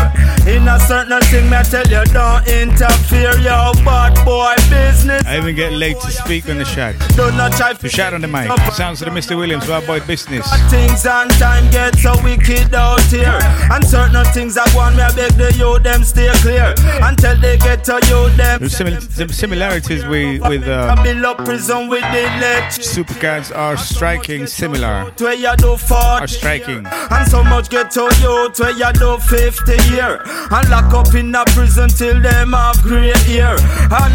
In 0.47 0.67
a 0.67 0.79
certain 0.79 1.21
thing, 1.31 1.49
me 1.49 1.57
tell 1.63 1.87
you, 1.87 2.03
don't 2.11 2.47
interfere, 2.47 3.39
yo. 3.39 3.71
Bad 3.83 4.13
boy. 4.25 4.56
I 4.71 5.37
even 5.37 5.55
get 5.55 5.73
late 5.73 5.99
to 6.01 6.11
speak 6.11 6.49
on 6.49 6.57
the 6.57 6.65
shot. 6.65 6.95
Do 7.15 7.31
not 7.37 7.53
try 7.53 7.73
To 7.73 7.89
shout 7.89 8.13
on 8.13 8.21
the 8.21 8.27
mic. 8.27 8.47
Sounds 8.73 9.01
of 9.01 9.11
the 9.11 9.17
Mr. 9.19 9.35
Williamz, 9.37 9.65
Bad 9.67 9.85
Boy 9.87 9.99
Business. 10.05 10.47
Things 10.69 11.05
and 11.05 11.31
time 11.31 11.69
get 11.71 11.97
so 11.97 12.13
wicked 12.23 12.73
out 12.73 13.01
here. 13.03 13.39
And 13.71 13.85
certain 13.85 14.25
things 14.33 14.57
I 14.57 14.65
want 14.75 14.95
me, 14.95 15.01
I 15.03 15.13
beg 15.15 15.31
the 15.33 15.53
youth 15.53 15.83
them 15.83 16.03
stay 16.03 16.29
clear. 16.41 16.73
Until 17.01 17.39
they 17.39 17.57
get 17.57 17.83
to 17.85 17.99
you, 18.07 18.29
them. 18.35 18.59
There's 18.59 18.73
simil- 18.73 19.33
similarities 19.33 20.05
with, 20.05 20.41
with 20.47 20.67
uh, 20.67 21.01
build 21.03 21.25
up 21.25 21.37
prison 21.45 21.87
with 21.87 22.01
the 22.01 22.23
let 22.41 22.71
Supercats 22.71 23.55
are 23.55 23.77
striking 23.77 24.47
similar. 24.47 25.11
where 25.19 25.33
you 25.33 25.55
do 25.57 25.77
40 25.77 25.93
Are 25.95 26.27
striking. 26.27 26.85
And 26.85 27.29
so 27.29 27.43
much 27.43 27.69
get 27.69 27.91
to 27.91 28.09
you 28.21 28.51
where 28.57 28.71
you 28.71 28.93
do 28.93 29.17
50 29.17 29.71
year 29.93 30.21
And 30.51 30.69
lock 30.69 30.93
up 30.93 31.13
in 31.15 31.33
a 31.35 31.43
prison 31.45 31.89
till 31.89 32.21
them 32.21 32.53
have 32.53 32.81
grey 32.81 33.11
hair 33.25 33.55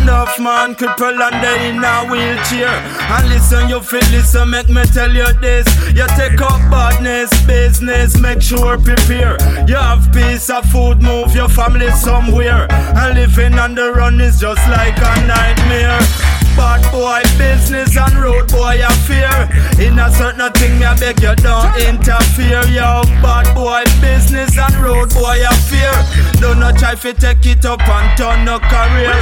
Enough 0.03 0.39
man 0.43 0.75
cripple 0.75 1.21
and 1.21 1.45
they 1.45 1.71
in 1.71 1.85
a 1.85 2.07
wheelchair. 2.11 2.75
And 3.15 3.29
listen 3.29 3.69
you 3.69 3.81
feel 3.81 4.07
listen 4.11 4.51
make 4.51 4.69
me 4.69 4.83
tell 4.85 5.13
you 5.13 5.33
this. 5.41 5.67
You 5.95 6.07
take 6.17 6.41
up 6.41 6.61
badness 6.71 7.31
business 7.47 8.19
make 8.19 8.43
sure 8.43 8.79
prepare. 8.79 9.37
You 9.69 9.77
have 9.77 10.13
piece 10.13 10.51
of 10.51 10.65
food 10.67 11.01
move 11.03 11.35
your 11.35 11.49
family 11.49 11.91
somewhere. 11.91 12.67
And 12.71 13.15
living 13.15 13.59
on 13.59 13.75
the 13.75 13.93
run 13.93 14.21
is 14.21 14.41
just 14.41 14.67
like 14.69 14.97
a 14.99 15.27
nightmare 15.27 16.42
Bad 16.57 16.83
boy 16.93 17.23
business 17.39 17.97
and 17.97 18.15
road 18.15 18.49
boy 18.49 18.81
affair. 18.85 19.49
In 19.81 19.99
a 19.99 20.11
certain 20.11 20.53
thing, 20.53 20.79
me 20.79 20.85
I 20.85 20.99
beg 20.99 21.21
you 21.21 21.35
don't 21.37 21.77
interfere, 21.77 22.65
yo. 22.69 23.03
Bad 23.23 23.55
boy 23.55 23.85
business 24.01 24.57
and 24.59 24.75
road 24.77 25.13
boy 25.15 25.41
affair. 25.43 25.93
Do 26.41 26.55
not 26.55 26.75
no 26.75 26.79
try 26.79 26.95
to 26.95 27.13
take 27.15 27.47
it 27.47 27.65
up 27.65 27.81
and 27.81 28.19
turn 28.19 28.45
no 28.45 28.59
career. 28.59 29.17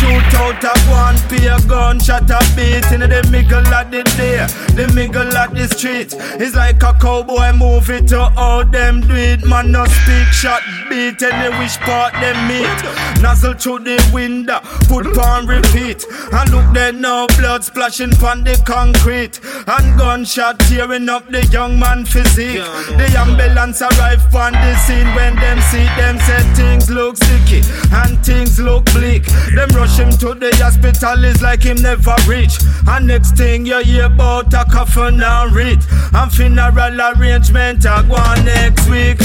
Shoot 0.00 0.34
out 0.40 0.64
a 0.64 0.72
one, 0.88 1.18
pay 1.28 1.46
a 1.46 1.58
gun, 1.68 2.00
shot 2.00 2.30
a 2.30 2.38
beat 2.56 2.90
in 2.90 3.00
the 3.00 3.28
middle 3.30 3.60
of 3.60 3.90
the 3.90 4.02
day, 4.16 4.46
the 4.74 4.90
middle 4.94 5.36
of 5.36 5.54
the 5.54 5.68
street. 5.68 6.14
It's 6.40 6.56
like 6.56 6.82
a 6.82 6.94
cowboy 6.94 7.52
movie 7.52 8.00
to 8.06 8.32
all 8.36 8.64
them 8.64 9.02
do 9.02 9.14
it. 9.14 9.44
Man, 9.44 9.72
no 9.72 9.84
speak, 9.84 10.28
shot 10.32 10.62
beat, 10.88 11.20
any 11.22 11.54
which 11.58 11.76
part 11.80 12.14
them 12.14 12.48
meet. 12.48 13.20
Nozzle 13.20 13.54
through 13.54 13.80
the 13.80 14.00
window, 14.14 14.60
put 14.88 15.06
on 15.18 15.46
repeat. 15.46 16.06
And 16.32 16.48
look 16.50 16.69
there 16.72 16.92
now, 16.92 17.26
blood 17.38 17.64
splashing 17.64 18.14
on 18.24 18.44
the 18.44 18.60
concrete. 18.66 19.40
And 19.66 19.98
gunshot 19.98 20.58
tearing 20.60 21.08
up 21.08 21.28
the 21.28 21.44
young 21.46 21.78
man 21.78 22.04
physique. 22.04 22.62
The 22.96 23.14
ambulance 23.18 23.82
arrive 23.82 24.34
on 24.34 24.52
the 24.52 24.76
scene 24.76 25.06
when 25.14 25.36
them 25.36 25.60
see 25.70 25.84
them 25.96 26.18
say 26.18 26.42
things 26.54 26.90
look 26.90 27.16
sticky 27.16 27.62
and 27.92 28.24
things 28.24 28.58
look 28.58 28.84
bleak. 28.92 29.24
Them 29.54 29.68
rush 29.70 29.98
him 29.98 30.10
to 30.22 30.34
the 30.34 30.50
hospital 30.56 31.24
is 31.24 31.42
like 31.42 31.62
him 31.62 31.80
never 31.82 32.16
reach. 32.26 32.58
And 32.86 33.06
next 33.06 33.36
thing 33.36 33.66
you 33.66 33.82
hear 33.82 34.06
about 34.06 34.52
a 34.54 34.64
coffin 34.64 35.22
and 35.22 35.54
wreath 35.54 35.86
and 36.14 36.32
funeral 36.32 37.00
arrangement 37.00 37.82
go 37.82 38.14
on 38.14 38.44
next 38.44 38.88
week. 38.88 39.18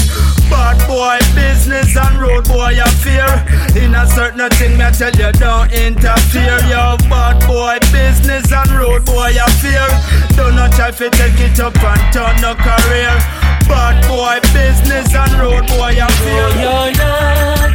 Bad 0.48 0.78
boy 0.86 1.18
business 1.34 1.96
and 1.96 2.18
road 2.18 2.46
boy 2.46 2.74
affair. 2.80 3.26
In 3.76 3.94
a 3.94 4.06
certain 4.06 4.48
thing, 4.50 4.78
me 4.78 4.84
I 4.84 4.90
tell 4.92 5.10
you 5.12 5.32
don't 5.32 5.72
interfere. 5.72 6.60
Yo, 6.70 6.96
bad 7.10 7.35
boy 7.46 7.78
business 7.92 8.52
and 8.52 8.70
road 8.72 9.04
boy 9.04 9.32
affair. 9.36 9.86
Do 10.36 10.52
not 10.52 10.72
try 10.72 10.90
to 10.90 11.10
take 11.10 11.40
it 11.40 11.60
up 11.60 11.76
and 11.76 12.12
turn 12.12 12.40
no 12.40 12.54
career. 12.54 13.12
Bad 13.68 14.00
boy 14.06 14.38
business 14.52 15.14
and 15.14 15.32
road 15.40 15.66
boy 15.66 15.96
affair. 15.98 16.48
You're 16.56 16.92
not, 16.96 17.74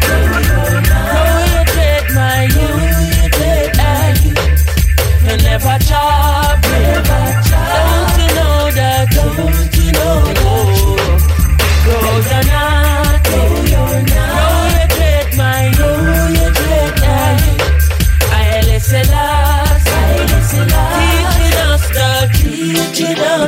no, 0.87 1.21
you 1.51 1.61
take 1.75 2.09
my 2.15 2.43
youth, 2.45 3.35
and 3.79 4.17
you 4.25 5.37
never 5.43 5.77
chop, 5.85 6.61
Don't 6.61 7.50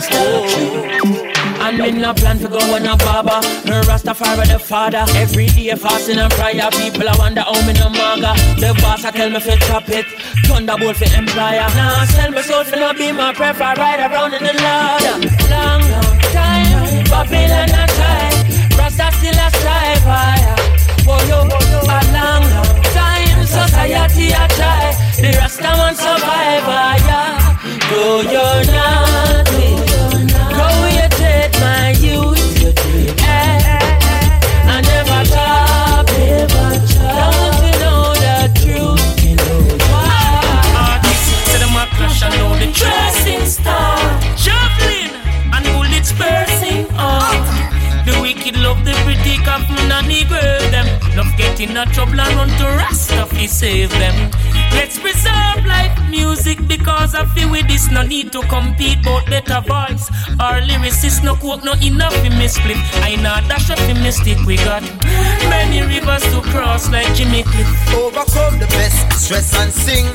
teaching 0.02 0.16
us 0.18 1.04
the. 1.04 1.34
And 1.64 1.78
me 1.78 1.92
no 1.92 2.14
plan 2.14 2.40
to 2.40 2.48
go 2.48 2.60
on 2.60 2.86
a 2.86 2.98
barber. 2.98 3.40
No 3.66 3.82
Rastafari 3.84 4.48
the 4.52 4.60
father. 4.60 5.06
Every 5.16 5.48
day 5.48 5.74
fasting 5.76 6.18
and 6.18 6.32
prayer. 6.34 6.70
People 6.72 7.08
I 7.08 7.16
wonder 7.18 7.42
how 7.42 7.66
me 7.66 7.74
no 7.74 7.90
maga. 7.90 8.34
The 8.60 8.78
boss 8.82 9.06
I 9.06 9.12
tell 9.12 9.30
me 9.30 9.40
fi 9.40 9.56
chop 9.68 9.90
it. 9.90 10.06
Thunderbolt 10.46 10.98
fi 10.98 11.08
employer 11.18 11.68
Now 11.76 12.06
sell 12.06 12.32
me 12.32 12.42
soul 12.42 12.64
fi 12.64 12.80
no 12.80 12.94
be 12.94 13.12
my 13.12 13.34
prefer. 13.34 13.74
Ride 13.76 14.12
around 14.12 14.34
in 14.34 14.44
the 14.44 14.54
ladder 14.54 15.16
Long, 15.50 15.82
long 15.90 16.20
time. 16.36 17.04
Babylon 17.10 17.72
a 17.72 17.84
try. 17.96 18.30
Rasta 18.78 19.08
still 19.18 19.40
a 19.40 19.48
strive 19.56 20.04
higher 20.04 20.56
Whoa, 21.06 21.18
oh, 21.20 21.28
yo, 21.28 21.40
a 21.44 22.00
long, 22.16 22.44
long 22.56 22.82
time. 22.92 23.40
Society 23.46 24.32
a 24.32 24.48
try. 24.56 24.96
The 25.16 25.38
Rasta 25.40 25.72
man 25.80 25.96
survivor, 25.96 26.86
yeah. 27.08 27.44
Though 27.90 28.22
you're 28.22 28.66
not 28.72 29.73
Save 53.48 53.90
them 53.92 54.32
Let's 54.72 55.00
preserve 55.00 55.66
life 55.66 55.98
music 56.10 56.68
because 56.68 57.16
I 57.16 57.26
feel 57.36 57.52
with 57.52 57.68
this 57.68 57.92
no 57.92 58.02
need 58.04 58.32
to 58.32 58.42
compete 58.48 59.00
but 59.04 59.26
better 59.28 59.62
voice 59.62 60.10
Our 60.40 60.62
lyricists 60.62 61.24
no 61.24 61.36
quote 61.36 61.64
no 61.64 61.74
enough 61.84 62.16
in 62.26 62.38
me 62.38 62.48
split 62.48 62.78
I 63.04 63.16
know 63.16 63.38
dash 63.48 63.70
up 63.70 63.80
in 63.90 64.02
mistake 64.02 64.40
we 64.46 64.58
got 64.58 64.84
Many 65.50 65.82
rivers 65.82 66.24
to 66.34 66.42
cross 66.52 66.90
like 66.90 67.14
Jimmy 67.16 67.44
Cliff 67.44 67.68
Overcome 67.94 68.60
the 68.60 68.68
best, 68.68 69.26
stress 69.26 69.56
and 69.56 69.72
sing. 69.72 70.06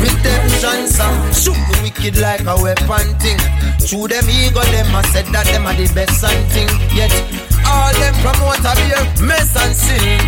Redemption 0.00 0.88
song, 0.88 1.32
shoot 1.32 1.56
the 1.70 1.80
wicked 1.82 2.18
like 2.18 2.44
a 2.46 2.56
weapon 2.62 3.16
thing. 3.18 3.38
Through 3.80 4.08
them 4.08 4.28
ego, 4.28 4.62
them 4.74 4.94
a 4.94 5.02
said 5.08 5.26
that 5.32 5.46
them 5.46 5.66
are 5.66 5.74
the 5.74 5.92
best 5.94 6.24
and 6.24 6.52
thing. 6.52 6.68
Yet 6.94 7.12
all 7.68 7.92
them 8.00 8.14
promote 8.22 8.64
a 8.64 8.72
beer, 8.76 9.02
mess 9.26 9.54
and 9.56 9.74
sin. 9.74 10.20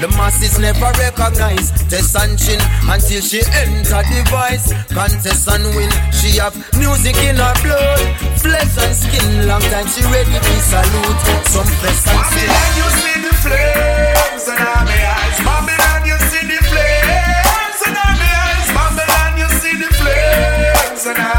The 0.00 0.08
masses 0.16 0.58
never 0.58 0.90
recognize 0.98 1.70
Tessanne 1.88 2.36
Chin 2.36 2.60
until 2.84 3.20
she 3.22 3.40
enter 3.56 4.02
the 4.04 4.20
voice. 4.28 4.72
Contest 4.92 5.48
and 5.48 5.64
win. 5.74 5.90
She 6.12 6.38
have 6.38 6.54
music 6.76 7.16
in 7.24 7.36
her 7.36 7.54
blood, 7.62 8.00
flesh 8.38 8.74
and 8.78 8.94
skin. 8.94 9.48
Long 9.48 9.62
time 9.72 9.86
she 9.86 10.02
ready 10.12 10.34
to 10.34 10.54
salute. 10.60 11.20
Some 11.48 11.70
flesh 11.80 12.04
and 12.10 12.22
skin. 12.28 12.48
Babylon, 12.50 12.72
you 12.76 12.88
see 13.00 13.18
the 13.22 13.32
flames 13.42 14.44
in 14.50 14.56
my 14.58 14.92
eyes. 14.92 15.38
Babylon, 15.40 16.00
you 16.04 16.18
see 16.28 16.44
the 16.46 16.58
flames 16.68 17.80
in 17.86 17.94
my 17.94 18.28
eyes. 18.44 18.68
Babylon, 18.76 19.32
you 19.40 19.48
see 19.62 19.74
the 19.78 19.88
flames 19.94 21.06
in 21.06 21.16
my 21.16 21.33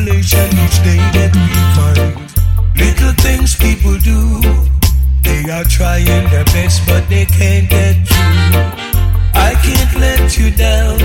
each 0.00 0.78
day 0.84 1.00
that 1.12 1.32
we 1.36 1.52
find. 1.76 2.16
Little 2.76 3.12
things 3.20 3.54
people 3.56 3.96
do, 3.98 4.40
they 5.22 5.50
are 5.50 5.64
trying 5.64 6.24
their 6.30 6.44
best, 6.46 6.86
but 6.86 7.08
they 7.08 7.26
can't 7.26 7.68
get 7.68 7.96
through. 8.06 8.62
I 9.34 9.54
can't 9.62 9.94
let 10.00 10.38
you 10.38 10.50
down. 10.50 10.98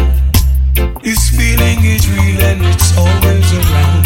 This 1.04 1.30
feeling 1.30 1.80
is 1.84 2.08
real 2.10 2.41
and 2.41 2.62
it's 2.65 2.97
always 2.97 3.47
around. 3.60 4.06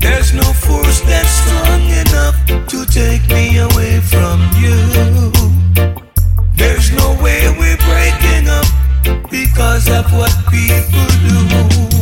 There's 0.00 0.32
no 0.34 0.48
force 0.52 1.00
that's 1.02 1.30
strong 1.42 1.82
enough 2.02 2.36
to 2.46 2.84
take 2.86 3.24
me 3.28 3.58
away 3.58 4.00
from 4.00 4.40
you. 4.62 4.76
There's 6.54 6.90
no 6.92 7.08
way 7.22 7.40
we're 7.58 7.82
breaking 7.90 8.48
up 8.48 8.66
because 9.30 9.88
of 9.88 10.12
what 10.12 10.32
people 10.50 11.06
do. 11.28 12.01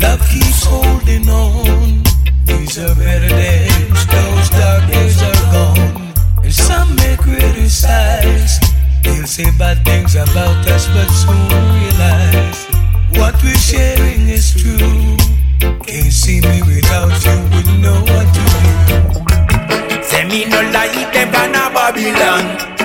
Love 0.00 0.20
keeps 0.28 0.64
holding 0.64 1.28
on. 1.28 2.02
These 2.44 2.78
are 2.78 2.94
better 2.94 3.28
days, 3.28 4.06
those 4.06 4.50
dark 4.50 4.90
days 4.90 5.22
are 5.22 5.44
gone. 5.52 6.12
And 6.44 6.54
some 6.54 6.94
may 6.96 7.16
criticize, 7.16 8.58
they'll 9.02 9.26
say 9.26 9.50
bad 9.58 9.84
things 9.84 10.14
about 10.14 10.66
us, 10.68 10.86
but 10.94 11.08
soon 11.08 11.48
realize 11.74 12.66
what 13.18 13.34
we're 13.42 13.54
sharing 13.56 14.28
is 14.28 14.54
true. 14.54 15.16
Can't 15.84 16.12
see 16.12 16.40
me 16.40 16.62
without 16.62 17.12
you, 17.24 17.82
know 17.82 17.98
what 18.10 18.26
to 18.36 18.42
do. 18.62 20.02
Say 20.02 20.24
me 20.28 20.44
no 20.46 20.60
like 20.70 21.12
them, 21.12 21.32
Babylon. 21.32 22.77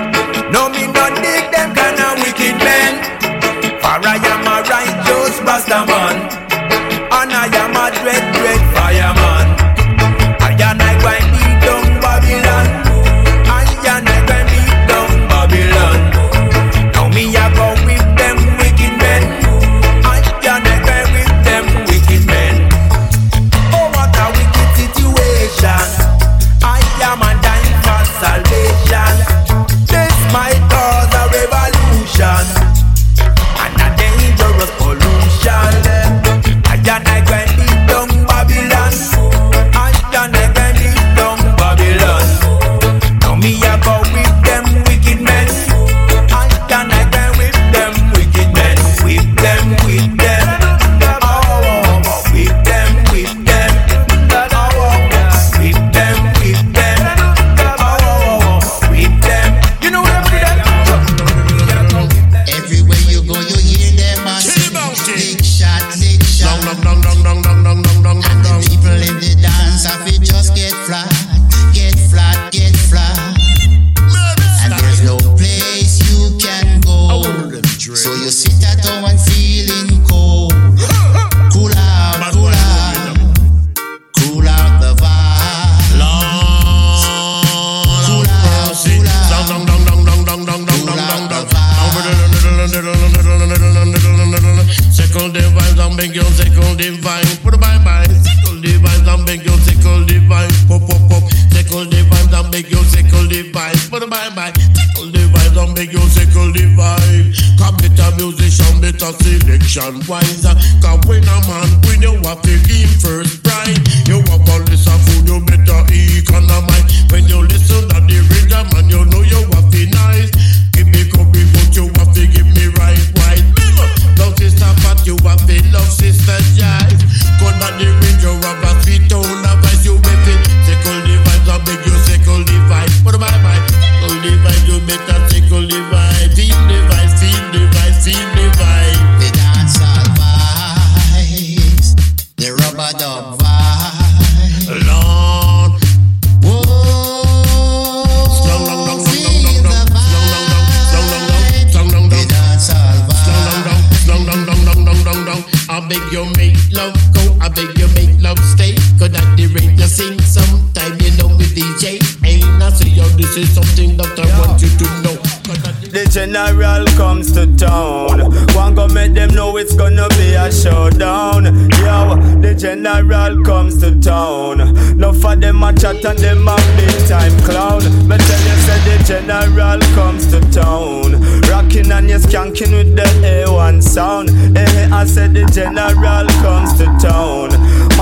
comes 173.63 173.79
to 173.79 173.99
town. 174.01 174.57
No 174.97 175.13
for 175.13 175.35
them 175.35 175.63
a 175.63 175.71
chat 175.73 176.03
and 176.03 176.19
them 176.19 176.47
a 176.47 176.55
big 176.75 177.07
time 177.07 177.37
clown. 177.43 177.81
Me 178.07 178.17
tell 178.17 178.43
you, 178.47 178.57
say 178.65 178.79
the 178.83 179.03
general 179.05 179.79
comes 179.95 180.27
to 180.27 180.41
town. 180.51 181.21
Rocking 181.49 181.91
and 181.91 182.09
you 182.09 182.17
skanking 182.17 182.73
with 182.73 182.95
the 182.95 183.03
A1 183.03 183.81
sound. 183.81 184.29
Eh, 184.57 184.89
I 184.91 185.05
said 185.05 185.33
the 185.33 185.45
general 185.45 186.27
comes 186.43 186.73
to 186.79 186.85
town 186.99 187.51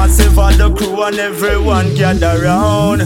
massive 0.01 0.39
all 0.39 0.51
the 0.53 0.69
crew 0.75 1.03
and 1.03 1.19
everyone 1.19 1.93
gather 1.93 2.41
round. 2.41 3.01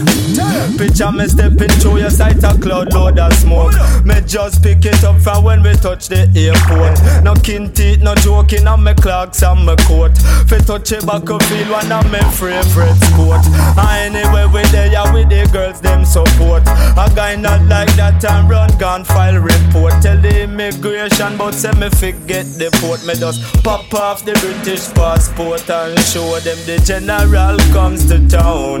Picture 0.78 1.12
me 1.12 1.26
stepping 1.28 1.74
through 1.80 1.98
your 1.98 2.10
sight 2.10 2.42
a 2.42 2.56
cloud 2.58 2.92
load 2.94 3.18
of 3.18 3.32
smoke. 3.34 3.74
Me 4.04 4.14
just 4.26 4.62
pick 4.62 4.84
it 4.84 5.04
up 5.04 5.20
from 5.20 5.44
when 5.44 5.62
we 5.62 5.74
touch 5.74 6.08
the 6.08 6.24
airport. 6.34 6.96
No 7.22 7.34
kin 7.34 7.70
teeth, 7.72 8.00
no 8.00 8.14
joking 8.14 8.66
on 8.66 8.82
me 8.82 8.94
clocks 8.94 9.42
and 9.42 9.66
my 9.66 9.76
coat. 9.84 10.16
Fi 10.48 10.58
touch 10.58 10.92
a 10.92 11.04
back 11.04 11.28
of 11.28 11.42
field, 11.48 11.68
one 11.68 11.92
of 11.92 12.10
my 12.10 12.24
favorite 12.32 12.96
sport. 13.08 13.44
And 13.76 14.16
anyway 14.16 14.46
we 14.52 14.62
there 14.72 15.12
with 15.12 15.28
the 15.28 15.48
girls 15.52 15.80
them 15.82 16.04
support. 16.04 16.62
A 16.64 17.06
guy 17.14 17.36
not 17.36 17.60
like 17.68 17.92
that 17.96 18.24
and 18.24 18.48
run 18.48 18.70
gun 18.78 19.04
file 19.04 19.38
report. 19.38 19.92
Tell 20.00 20.18
the 20.20 20.44
immigration 20.44 21.36
but 21.36 21.52
say 21.52 21.72
me 21.72 21.90
forget 21.90 22.46
the 22.56 22.70
port. 22.80 23.04
Me 23.04 23.14
just 23.14 23.42
pop 23.62 23.92
off 23.92 24.24
the 24.24 24.32
British 24.40 24.88
passport 24.94 25.68
and 25.68 25.98
show 26.00 26.40
them 26.40 26.58
the 26.64 26.85
general 26.86 27.58
comes 27.74 28.06
to 28.06 28.16
town. 28.28 28.78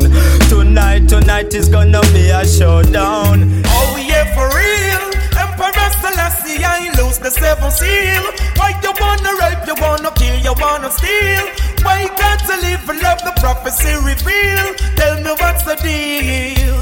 Tonight, 0.48 1.08
tonight 1.08 1.52
is 1.54 1.68
gonna 1.68 2.00
be 2.14 2.30
a 2.30 2.46
showdown. 2.46 3.62
Oh 3.66 3.96
yeah, 3.98 4.30
for 4.30 4.46
real. 4.54 5.04
Emperor 5.34 5.90
Selassie, 5.98 6.62
I 6.62 6.94
lose 7.02 7.18
the 7.18 7.30
seven 7.30 7.68
seal. 7.72 8.22
Why 8.54 8.78
you 8.80 8.92
wanna 9.00 9.34
rape, 9.42 9.66
you 9.66 9.74
wanna 9.82 10.12
kill, 10.14 10.38
you 10.38 10.54
wanna 10.54 10.88
steal? 10.88 11.46
Why 11.82 12.06
can't 12.14 12.42
you 12.46 12.60
live 12.62 12.88
and 12.88 13.02
love 13.02 13.18
the 13.24 13.34
prophecy 13.40 13.94
reveal? 13.98 14.66
Tell 14.94 15.16
me 15.24 15.32
what's 15.42 15.64
the 15.64 15.74
deal? 15.82 16.78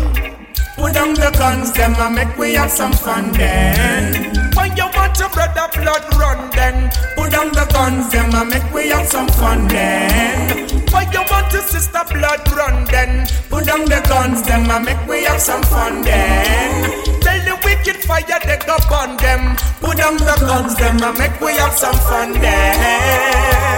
Put 0.76 0.92
down 0.92 1.14
the 1.14 1.30
guns, 1.38 1.72
them 1.72 1.94
and 1.96 2.16
make 2.16 2.36
we 2.36 2.52
have 2.52 2.70
some 2.70 2.92
fun 2.92 3.32
then. 3.32 4.52
When 4.54 4.76
you 4.76 4.84
want 4.94 5.18
your 5.18 5.30
brother 5.30 5.68
blood 5.72 6.04
run 6.20 6.50
then. 6.50 6.90
Put 7.16 7.30
down 7.30 7.48
the 7.52 7.64
guns, 7.72 8.12
them 8.12 8.34
and 8.34 8.50
make 8.50 8.74
we 8.74 8.88
have 8.88 9.06
some 9.06 9.28
fun 9.28 9.68
then. 9.68 10.83
When 10.94 11.10
you 11.12 11.22
want 11.30 11.52
your 11.52 11.62
sister 11.62 12.02
blood 12.10 12.46
run 12.52 12.84
then. 12.86 13.26
Put 13.50 13.66
down 13.66 13.84
the 13.84 14.00
guns, 14.08 14.42
them 14.42 14.70
and 14.70 14.84
make 14.84 15.06
we 15.08 15.24
have 15.24 15.40
some 15.40 15.62
fun 15.64 16.02
then. 16.02 17.20
Tell 17.20 17.40
the 17.48 17.56
wicked 17.64 17.96
fire 18.04 18.22
they 18.46 18.58
go 18.64 18.76
burn 18.88 19.16
them. 19.18 19.56
Put 19.80 19.98
down 19.98 20.16
the 20.16 20.36
guns, 20.40 20.76
them 20.76 21.02
and 21.02 21.18
make 21.18 21.40
we 21.40 21.52
have 21.56 21.76
some 21.76 21.98
fun 22.08 22.32
then. 22.40 23.74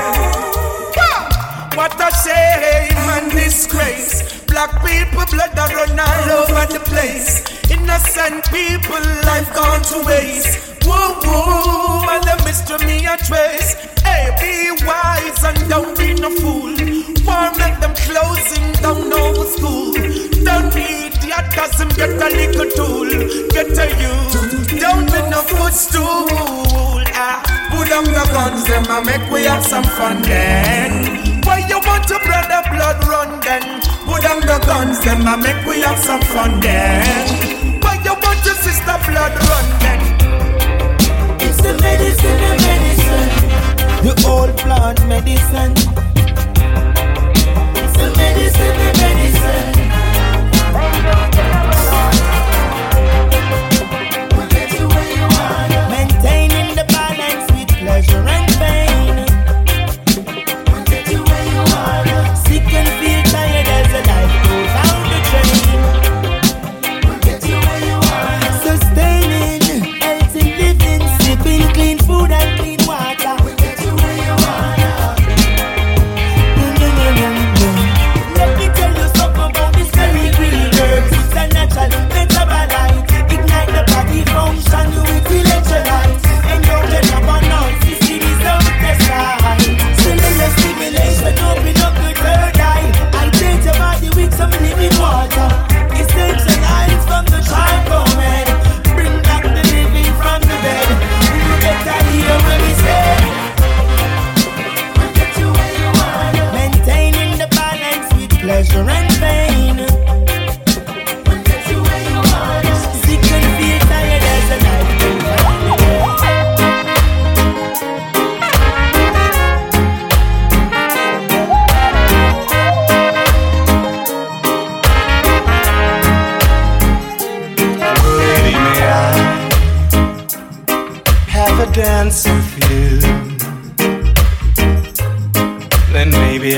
What 1.76 1.92
a 2.00 2.11
shame 2.24 3.09
and 3.16 3.31
disgrace. 3.33 4.45
Black 4.57 4.81
people 4.81 5.27
blood 5.37 5.53
that 5.53 5.69
run 5.69 6.01
all 6.01 6.29
over 6.40 6.64
the 6.73 6.81
place. 6.88 7.45
Innocent 7.69 8.40
people 8.49 9.05
life 9.29 9.53
gone 9.53 9.85
to 9.92 10.01
waste. 10.09 10.81
Whoa 10.81 11.12
whoa, 11.21 12.09
and 12.09 12.25
the 12.25 12.40
mystery 12.40 12.81
me 12.88 13.05
a 13.05 13.21
trace. 13.21 13.77
Hey, 14.01 14.33
be 14.40 14.73
wise 14.88 15.45
and 15.45 15.61
don't 15.69 15.92
be 15.92 16.16
no 16.16 16.33
fool. 16.40 16.73
War 17.29 17.53
make 17.61 17.77
them 17.85 17.92
closing 18.01 18.73
down 18.81 19.12
our 19.12 19.45
school. 19.45 19.92
Don't 20.40 20.73
be 20.73 21.12
idiot, 21.12 21.53
him 21.77 21.92
get 21.92 22.16
a 22.16 22.29
little 22.33 22.73
tool. 22.73 23.12
Get 23.53 23.77
a 23.77 23.87
you, 24.01 24.16
don't 24.81 25.05
be 25.05 25.21
no 25.29 25.45
footstool. 25.45 27.05
Ah, 27.12 27.45
put 27.77 27.92
down 27.92 28.09
the 28.09 28.25
guns, 28.33 28.64
them 28.64 28.88
and 28.88 29.05
make 29.05 29.29
we 29.29 29.45
have 29.45 29.61
some 29.61 29.85
fun 29.85 30.23
then. 30.23 31.26
Why 31.46 31.59
you 31.68 31.78
want 31.78 32.11
your 32.11 32.18
brother 32.20 32.61
blood 32.70 32.98
run 33.06 33.40
then? 33.40 33.80
Put 34.04 34.22
down 34.22 34.40
the 34.40 34.59
guns, 34.66 34.98
them 35.04 35.26
and 35.26 35.42
make 35.42 35.64
we 35.64 35.80
have 35.82 35.98
some 35.98 36.20
fun 36.20 36.61
then. 36.61 37.80
Why 37.80 37.94
you 38.04 38.14
want 38.14 38.44
your 38.44 38.56
sister 38.66 38.96
blood 39.06 39.35
run 39.48 39.66
then? 39.78 40.00
It's 41.40 41.59
the 41.62 41.72
medicine, 41.80 42.38
the 42.42 42.52
medicine, 42.66 43.30
the 44.04 44.12
old 44.26 44.56
plant 44.59 44.98
medicine. 45.06 45.74
It's 47.78 47.94
the 47.96 48.09
medicine, 48.16 48.76
the 48.82 48.90
medicine. 49.00 49.87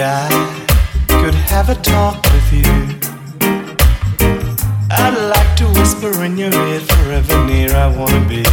I 0.02 0.28
could 1.08 1.34
have 1.34 1.68
a 1.70 1.74
talk 1.74 2.22
with 2.24 2.52
you. 2.52 2.72
I'd 4.90 5.18
like 5.34 5.56
to 5.56 5.66
whisper 5.78 6.22
in 6.24 6.36
your 6.38 6.52
ear 6.52 6.80
forever 6.80 7.44
near 7.46 7.70
I 7.74 7.88
wanna 7.88 8.24
be. 8.28 8.44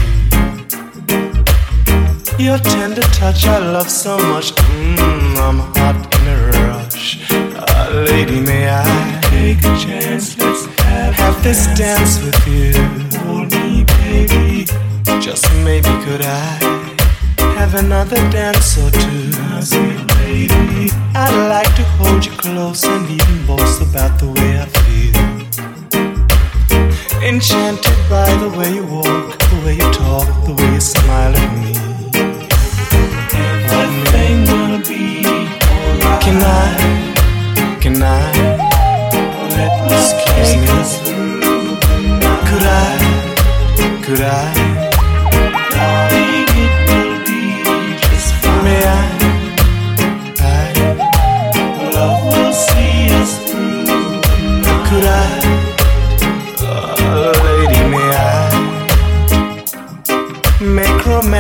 Your 2.44 2.58
tender 2.58 3.02
touch 3.14 3.46
I 3.46 3.60
love 3.60 3.90
so 3.90 4.18
much. 4.18 4.54
Mmm, 4.56 5.38
I'm 5.38 5.60
hot 5.76 5.96
in 6.16 6.28
a 6.28 6.38
rush. 6.68 7.20
Uh, 7.32 8.06
lady, 8.10 8.40
may 8.40 8.68
I 8.70 9.20
take 9.30 9.60
a 9.60 9.78
chance? 9.78 10.38
Let's 10.40 10.66
have, 10.82 11.14
have 11.14 11.44
this 11.44 11.68
dance 11.78 12.22
with 12.24 12.48
you. 12.48 12.74
Hold 13.20 13.52
me, 13.52 13.84
baby. 14.02 14.66
Just 15.22 15.46
maybe 15.64 15.90
could 16.06 16.22
I 16.22 16.86
have 17.58 17.76
another 17.76 18.18
dance 18.32 18.78
or 18.78 18.90
two? 18.92 19.30
Now, 19.32 19.62
Sweet 19.62 20.02
lady, 20.18 20.92
I'd 21.18 21.48
like 21.48 21.74
to 21.78 21.84
hold 21.98 22.26
you 22.26 22.32
close 22.34 22.84
and 22.84 23.10
even 23.10 23.46
boast 23.48 23.82
about 23.82 24.20
the 24.20 24.28
way 24.28 24.60
I 24.60 24.66
feel. 24.84 25.16
Enchanted 27.24 27.98
by 28.10 28.30
the 28.44 28.50
way 28.50 28.74
you 28.76 28.86
walk, 28.86 29.40
the 29.40 29.62
way 29.66 29.76
you 29.76 29.94
talk, 29.94 30.28
the 30.46 30.54
way 30.54 30.74
you 30.74 30.82
smile 30.82 31.34
at 31.34 31.52
me. 31.62 31.72
Everything 33.82 34.46
gonna 34.46 34.82
be 34.84 35.26
alright. 35.26 36.22
Can 36.22 36.38
I, 36.44 37.80
can 37.80 38.04
I, 38.04 38.20
excuse 39.96 40.52
me? 40.60 40.68
Could 42.50 42.66
I, 42.68 44.02
could 44.04 44.20
I? 44.20 44.75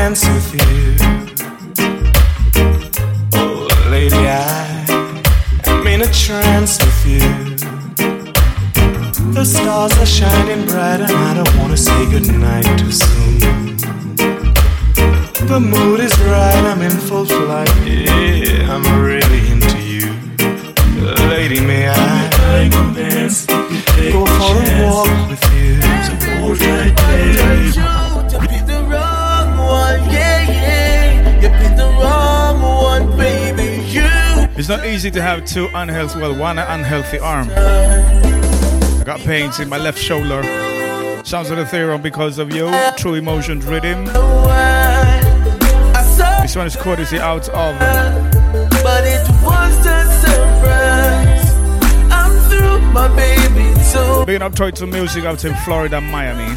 dance 0.06 0.28
with 0.28 0.54
you. 0.54 0.96
Oh, 3.34 3.68
lady, 3.90 4.16
I 4.16 4.86
am 5.66 5.88
in 5.88 6.02
a 6.02 6.12
trance 6.24 6.78
with 6.86 7.06
you. 7.08 7.26
The 9.34 9.44
stars 9.44 9.98
are 9.98 10.06
shining 10.06 10.68
bright, 10.68 11.02
and 11.02 11.12
I 11.12 11.34
don't 11.34 11.58
want 11.58 11.72
to 11.72 11.78
say 11.78 12.00
goodnight 12.12 12.66
too 12.78 12.92
soon. 12.92 13.40
The 15.52 15.60
mood 15.60 16.00
is 16.02 16.16
right, 16.20 16.64
I'm 16.72 16.82
in 16.84 16.98
full 17.08 17.26
flight. 17.26 17.70
Yeah, 17.84 18.74
I'm 18.74 18.86
really 19.02 19.44
into 19.54 19.80
you. 19.80 20.08
Lady, 21.34 21.60
may 21.62 21.90
I 21.90 22.70
go 24.14 24.26
for 24.38 24.56
a 24.62 24.84
walk? 24.86 25.15
It's 34.66 34.70
not 34.72 34.88
easy 34.88 35.12
to 35.12 35.22
have 35.22 35.46
two 35.46 35.70
unhealthy, 35.76 36.20
well, 36.20 36.34
one 36.36 36.58
unhealthy 36.58 37.20
arm. 37.20 37.52
I 37.52 39.04
got 39.06 39.20
pains 39.20 39.60
in 39.60 39.70
my 39.70 39.78
left 39.78 40.00
shoulder. 40.00 40.42
Sounds 41.24 41.52
of 41.52 41.58
the 41.58 41.68
theorem 41.68 42.02
because 42.02 42.40
of 42.40 42.52
you. 42.52 42.74
True 42.98 43.14
emotions 43.14 43.64
rhythm. 43.64 44.06
This 46.42 46.56
one 46.56 46.66
is 46.66 46.76
courtesy 46.76 47.20
out 47.20 47.48
of. 47.50 47.78
But 47.78 49.04
it 49.06 49.30
was 49.46 49.86
a 49.86 50.04
surprise. 50.26 51.54
I'm 52.12 52.34
through 52.50 52.82
my 52.92 53.08
baby 53.16 53.72
too. 53.94 54.26
Being 54.26 54.42
up 54.42 54.56
to 54.56 54.88
music 54.88 55.26
out 55.26 55.46
in 55.46 55.54
Florida, 55.58 56.02
Miami. 56.02 56.48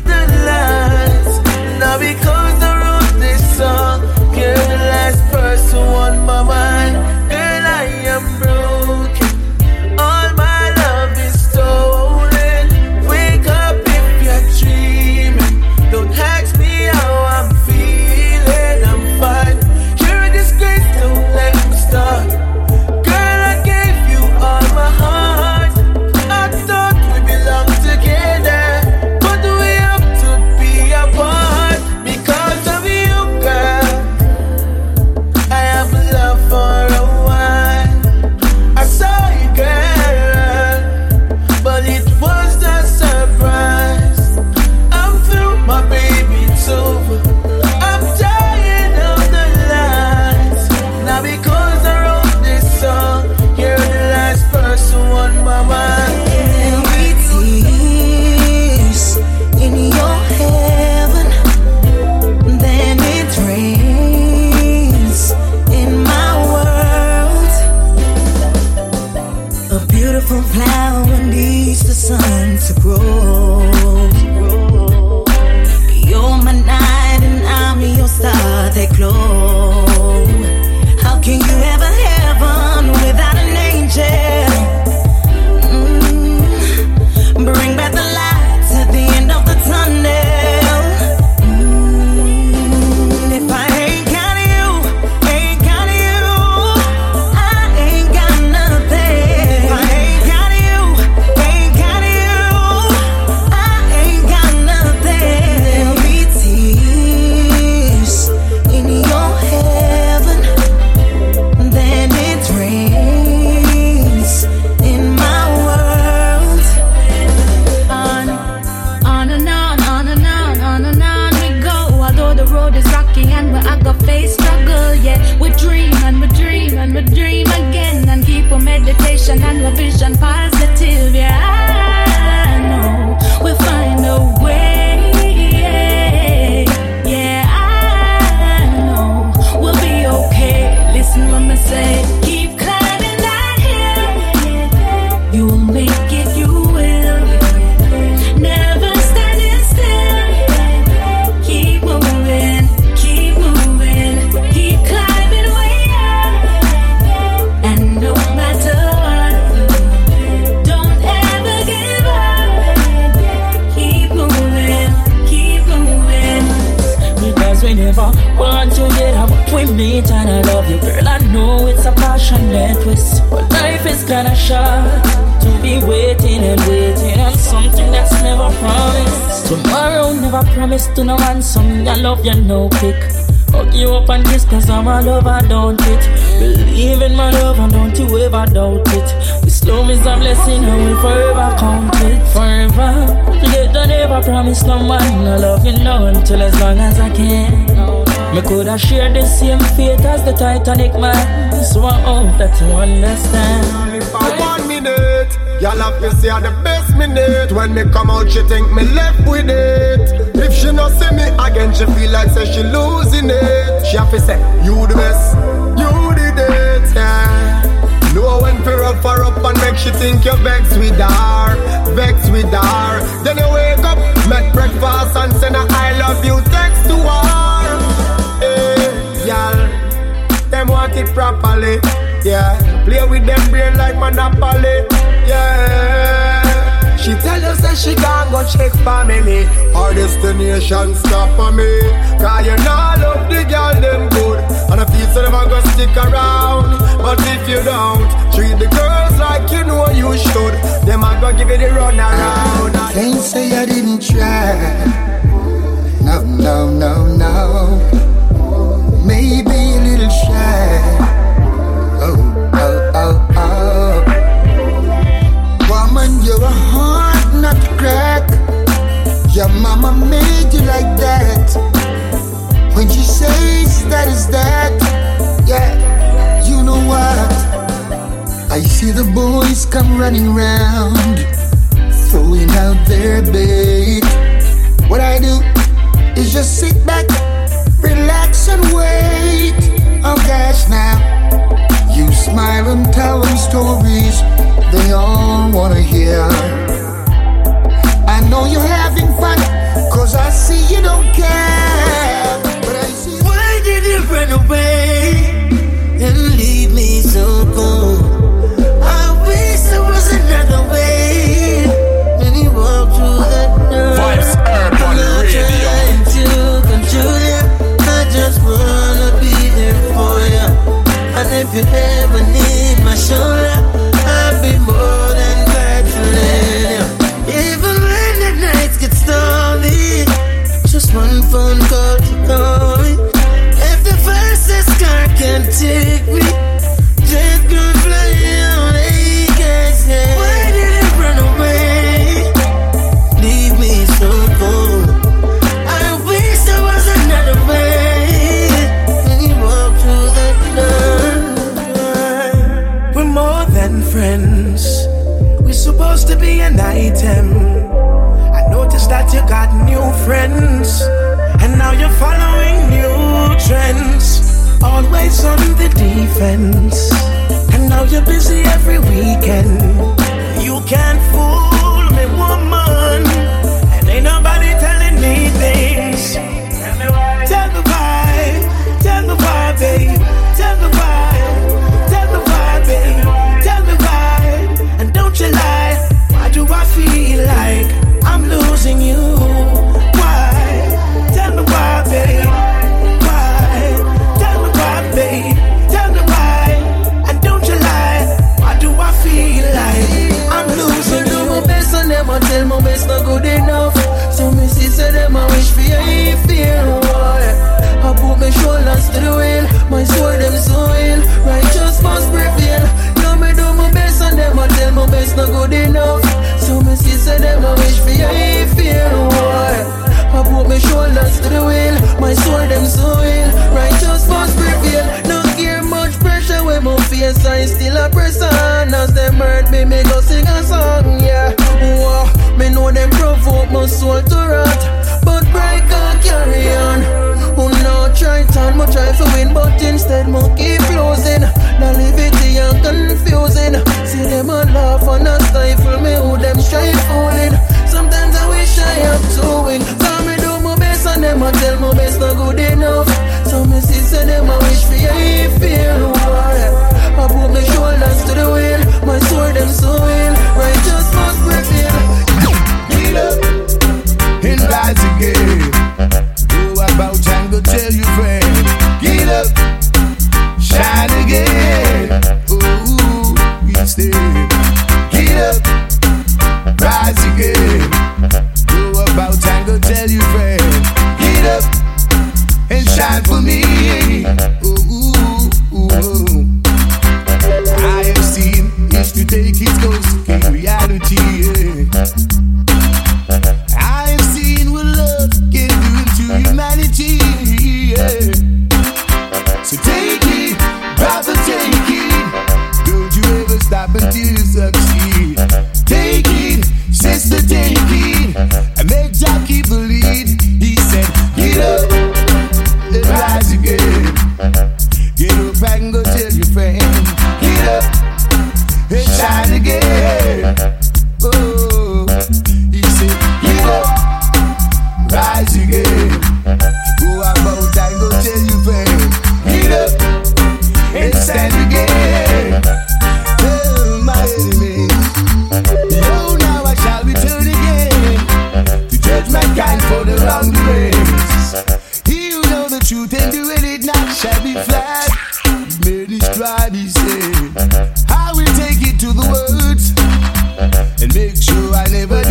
Now 1.78 1.98
because 1.98 2.62
I 2.62 2.72
wrote 2.80 3.20
this 3.20 3.58
song, 3.58 4.00
you're 4.34 4.54
the 4.54 4.78
last 4.88 5.30
person 5.30 5.78
on 5.78 6.24
my 6.24 6.42
mind. 6.42 7.47
I 7.80 7.84
am 7.84 8.24
broken. 8.40 10.00
All 10.00 10.34
my 10.34 10.74
love 10.74 11.16
is 11.16 11.48
stolen. 11.48 11.87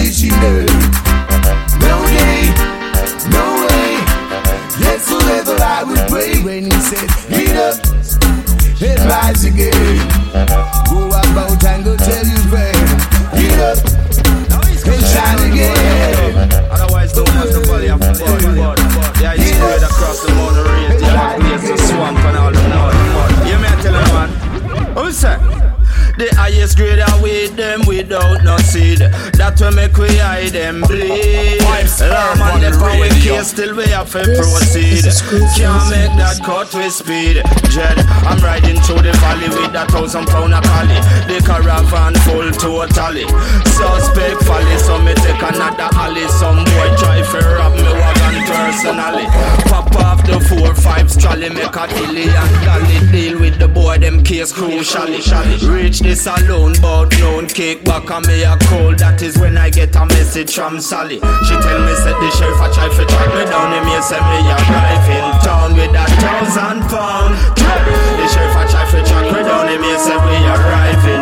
I 0.07 0.66
still 33.47 33.75
we 33.75 33.87
have 33.87 34.11
to 34.11 34.19
proceed. 34.19 35.07
Can't 35.55 35.87
make 35.87 36.11
that 36.19 36.39
cut 36.43 36.67
with 36.75 36.91
speed. 36.91 37.39
Jed, 37.71 37.95
I'm 38.27 38.37
riding 38.43 38.75
through 38.83 39.07
the 39.07 39.15
valley 39.23 39.47
with 39.47 39.71
a 39.71 39.87
thousand 39.87 40.27
pound 40.27 40.53
of 40.53 40.63
collie. 40.67 40.99
The 41.31 41.39
caravan 41.39 42.13
full 42.27 42.51
totally. 42.51 43.23
Suspect 43.71 44.43
folly, 44.43 44.77
so 44.83 44.99
me 44.99 45.15
take 45.23 45.39
another 45.39 45.87
alley. 45.95 46.27
Some 46.35 46.59
boy 46.75 46.91
try 46.99 47.23
to 47.23 47.39
rob 47.55 47.73
me 47.79 47.87
wagon 47.87 48.43
personally. 48.43 49.25
Pop 49.71 49.95
off 50.03 50.19
the 50.27 50.43
four 50.43 50.75
five 50.75 51.07
trolley, 51.15 51.49
make 51.49 51.71
a 51.71 51.87
dilly 51.87 52.27
and 52.27 52.55
dolly. 52.67 52.99
Deal 53.15 53.39
with 53.39 53.57
the 53.59 53.67
boy, 53.67 53.97
them 53.97 54.23
case 54.23 54.51
crucially. 54.51 55.23
Reach 55.71 55.99
the 55.99 56.15
saloon, 56.15 56.75
bout 56.81 57.15
known 57.19 57.47
kick 57.47 57.83
back 57.85 58.11
on 58.11 58.27
me 58.27 58.43
a 58.43 58.57
call. 58.67 58.93
That 58.95 59.21
is 59.21 59.37
when 59.37 59.57
I 59.57 59.69
get 59.69 59.95
a 59.95 60.05
message 60.05 60.53
from 60.53 60.81
Sally. 60.81 61.23
She 61.47 61.55
tell 61.63 61.79
me 61.79 61.95
said 61.95 62.17
the 62.19 62.29
sheriff 62.35 62.59
a 62.59 62.67
try 62.73 62.89
to 62.89 63.05
track 63.05 63.36
me 63.37 63.45
down. 63.45 63.71
Him 63.71 63.85
here 63.85 64.01
say 64.01 64.17
me 64.17 64.39
arrive 64.49 65.09
in 65.13 65.27
town 65.45 65.73
with 65.77 65.93
a 65.93 66.05
thousand 66.17 66.81
pound. 66.89 67.37
The 67.53 68.27
sheriff 68.33 68.57
a 68.57 68.63
try 68.65 68.83
to 68.89 68.99
track 69.05 69.25
me 69.33 69.41
down. 69.45 69.67
Him 69.69 69.83
here 69.83 69.99
say 69.99 70.17
we 70.17 70.35
arrive 70.53 71.05
in. 71.05 71.16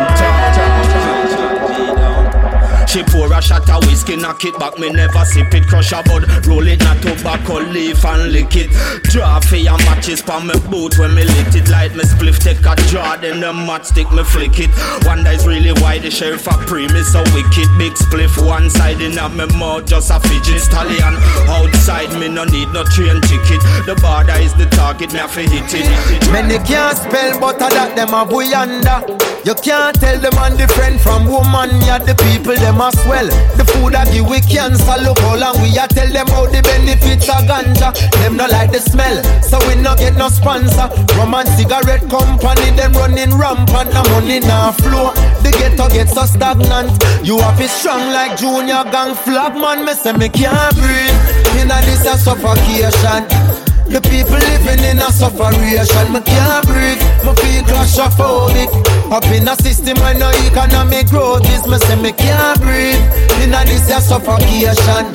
She 2.86 3.02
pour 3.02 3.32
a 3.32 3.42
shot 3.42 3.68
of 3.68 3.84
whiskey, 3.86 4.16
knock 4.16 4.44
it 4.44 4.58
back, 4.58 4.78
me 4.78 4.90
never 4.90 5.24
sip 5.24 5.52
it. 5.52 5.66
Crush 5.66 5.92
a 5.92 6.02
bud, 6.02 6.24
roll 6.46 6.66
it, 6.66 6.80
not 6.80 7.02
tobacco 7.02 7.58
leaf 7.60 8.04
and 8.04 8.32
lick 8.32 8.56
it. 8.56 8.70
Draw 9.10 9.40
for 9.40 9.56
your 9.56 9.78
matches 9.78 10.22
pa 10.22 10.40
me 10.40 10.54
boot 10.70 10.98
when 10.98 11.14
me 11.14 11.24
lit 11.24 11.54
it. 11.54 11.68
Light 11.68 11.94
me 11.94 12.04
spliff, 12.04 12.38
take 12.38 12.64
a 12.64 12.74
draw, 12.88 13.16
then 13.16 13.40
the 13.40 13.52
matchstick 13.52 14.10
me 14.14 14.22
flick 14.24 14.58
it. 14.58 14.70
Wonder 15.04 15.30
is 15.30 15.46
really 15.46 15.72
why 15.82 15.98
the 15.98 16.10
sheriff 16.10 16.46
a 16.46 16.56
pre 16.66 16.86
me 16.88 17.02
so 17.02 17.22
wicked. 17.34 17.68
Big 17.78 17.92
spliff 17.94 18.38
one 18.46 18.70
side 18.70 19.00
in 19.00 19.18
a 19.18 19.28
me 19.28 19.46
mouth, 19.58 19.86
just 19.86 20.10
a 20.10 20.20
fidget 20.20 20.62
stallion. 20.62 21.14
Outside 21.48 22.12
me 22.18 22.28
no 22.28 22.44
need 22.44 22.68
no 22.72 22.84
train 22.84 23.20
ticket. 23.22 23.60
The 23.84 23.98
border 24.00 24.38
is 24.40 24.54
the 24.54 24.66
target, 24.66 25.12
me 25.12 25.18
have 25.18 25.34
to 25.34 25.42
hit 25.42 25.74
it. 25.74 26.32
Many 26.32 26.58
can't 26.64 26.96
spell, 26.96 27.38
but 27.40 27.60
I 27.60 27.68
that 27.70 27.96
them 27.96 28.14
a 28.14 28.24
buyanda. 28.24 29.04
You 29.46 29.54
can't 29.54 29.94
tell 30.00 30.18
the 30.18 30.32
man 30.32 30.56
different 30.56 31.00
from 31.00 31.26
woman. 31.26 31.70
Yeah, 31.86 31.98
the 31.98 32.14
people 32.18 32.56
them 32.56 32.80
a 32.80 32.85
swell. 32.90 33.26
The 33.56 33.64
food 33.64 33.94
I 33.94 34.04
give 34.12 34.28
we 34.28 34.40
cancer. 34.40 34.96
Look 35.02 35.18
how 35.20 35.36
long 35.36 35.60
we 35.62 35.72
a 35.78 35.86
tell 35.88 36.10
them 36.10 36.26
how 36.28 36.46
the 36.46 36.62
benefits 36.62 37.28
of 37.28 37.46
ganja. 37.48 37.94
Them 38.22 38.36
no 38.36 38.46
like 38.46 38.72
the 38.72 38.80
smell, 38.80 39.22
so 39.42 39.58
we 39.68 39.74
no 39.80 39.94
get 39.96 40.16
no 40.16 40.28
sponsor. 40.28 40.88
Rum 41.16 41.34
and 41.34 41.48
cigarette 41.56 42.08
company 42.10 42.70
them 42.76 42.92
running 42.94 43.34
rampant. 43.34 43.92
No 43.94 44.02
money 44.14 44.40
now 44.40 44.72
flow. 44.72 45.12
The 45.42 45.50
ghetto 45.50 45.88
gets 45.88 46.14
so 46.14 46.24
stagnant. 46.26 46.92
You 47.24 47.38
have 47.38 47.60
it 47.60 47.70
strong 47.70 48.12
like 48.12 48.36
junior 48.36 48.84
gang 48.90 49.14
flag 49.14 49.54
man. 49.54 49.84
Me 49.84 49.94
say 49.94 50.12
me 50.12 50.28
can't 50.28 50.74
breathe. 50.76 51.18
Inna 51.58 51.80
this 51.82 52.06
a 52.06 52.18
suffocation. 52.18 53.55
The 53.86 54.00
people 54.02 54.34
living 54.34 54.82
in 54.84 54.98
a 54.98 55.10
sufferation, 55.14 56.12
me 56.12 56.20
can't 56.20 56.66
breathe, 56.66 56.98
me 57.22 57.32
feel 57.38 57.62
claustrophobic. 57.64 58.68
Up 59.12 59.24
in 59.30 59.46
a 59.46 59.54
system 59.56 59.96
where 60.02 60.18
no 60.18 60.30
economic 60.44 61.08
growth 61.08 61.46
is, 61.54 61.66
me 61.66 61.78
say 61.78 61.94
me 61.94 62.12
can't 62.12 62.60
breathe. 62.60 63.00
In 63.42 63.54
a 63.54 63.64
this 63.64 63.88
a 63.90 64.00
suffocation. 64.00 65.06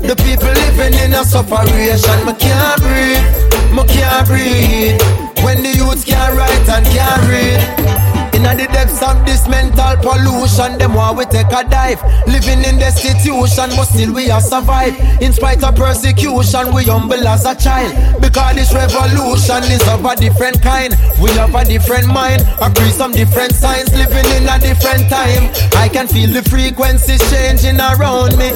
The 0.00 0.16
people 0.24 0.48
living 0.48 0.98
in 1.04 1.12
a 1.12 1.24
sufferation, 1.24 2.18
me 2.24 2.32
can't 2.40 2.80
breathe, 2.80 3.26
me 3.76 3.84
can't 3.84 4.26
breathe. 4.26 5.00
When 5.44 5.62
the 5.62 5.76
youths 5.76 6.04
can't 6.04 6.34
write 6.36 6.68
and 6.68 6.86
can't 6.86 7.22
read. 7.28 7.95
In 8.36 8.42
the 8.42 8.68
depths 8.68 9.00
of 9.00 9.24
this 9.24 9.48
mental 9.48 9.96
pollution, 10.04 10.76
them 10.76 10.92
want 10.92 11.16
we 11.16 11.24
take 11.24 11.48
a 11.56 11.64
dive. 11.64 12.04
Living 12.28 12.60
in 12.68 12.76
destitution, 12.76 13.72
but 13.72 13.88
still 13.88 14.12
we 14.12 14.30
are 14.30 14.42
survive. 14.42 14.92
In 15.22 15.32
spite 15.32 15.64
of 15.64 15.74
persecution, 15.74 16.74
we 16.74 16.84
humble 16.84 17.26
as 17.26 17.46
a 17.46 17.56
child. 17.56 17.96
Because 18.20 18.54
this 18.54 18.74
revolution 18.74 19.64
is 19.72 19.80
of 19.88 20.04
a 20.04 20.14
different 20.16 20.60
kind. 20.60 20.92
We 21.16 21.30
have 21.40 21.54
a 21.54 21.64
different 21.64 22.08
mind, 22.08 22.44
agree 22.60 22.92
some 22.92 23.12
different 23.12 23.54
signs. 23.54 23.88
Living 23.96 24.28
in 24.36 24.44
a 24.44 24.60
different 24.60 25.08
time. 25.08 25.48
I 25.72 25.88
can 25.88 26.06
feel 26.06 26.28
the 26.28 26.42
frequencies 26.44 27.24
changing 27.32 27.80
around 27.80 28.36
me. 28.36 28.52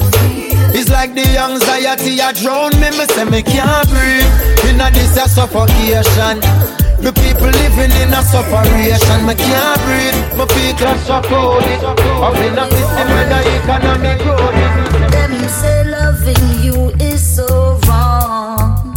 It's 0.77 0.91
like 0.91 1.15
the 1.15 1.25
anxiety 1.41 2.21
a 2.21 2.31
drown 2.37 2.69
me. 2.77 2.93
Me 2.93 3.05
say 3.09 3.25
me 3.25 3.41
can't 3.41 3.89
breathe. 3.89 4.29
In 4.69 4.79
a 4.79 4.91
this 4.93 5.17
a 5.17 5.27
suffocation. 5.27 6.80
The 7.01 7.11
people 7.13 7.49
living 7.49 7.91
in 7.99 8.13
a 8.13 8.21
sufferation, 8.21 9.25
me 9.25 9.33
can't 9.33 9.81
breathe. 9.81 10.37
My 10.37 10.45
feet 10.53 10.75
claustrophobic. 10.77 11.81
Up 11.81 12.35
in 12.35 12.57
a 12.57 12.69
system 12.69 13.07
where 13.09 13.27
the 13.27 13.39
economic 13.57 14.19
growth 14.21 14.53
is. 14.53 15.11
Them 15.11 15.33
say 15.49 15.83
loving 15.89 16.45
you 16.61 16.91
is 17.03 17.35
so 17.35 17.79
wrong. 17.87 18.93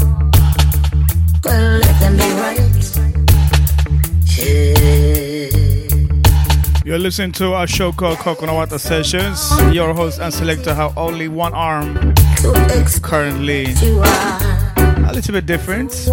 Well, 1.42 1.78
let 1.78 1.96
them 2.00 2.14
be 2.20 2.28
right. 2.44 2.84
Yeah. 4.36 4.74
You're 6.84 6.98
listening 6.98 7.32
to 7.32 7.54
our 7.54 7.66
show 7.66 7.90
called 7.90 8.18
Coconut 8.18 8.54
Water 8.54 8.78
Sessions. 8.78 9.50
Your 9.72 9.94
host 9.94 10.20
and 10.20 10.32
selector 10.32 10.74
have 10.74 10.98
only 10.98 11.28
one 11.28 11.54
arm 11.54 12.12
currently. 13.02 13.72
A 15.06 15.10
little 15.14 15.32
bit 15.32 15.46
different. 15.46 16.06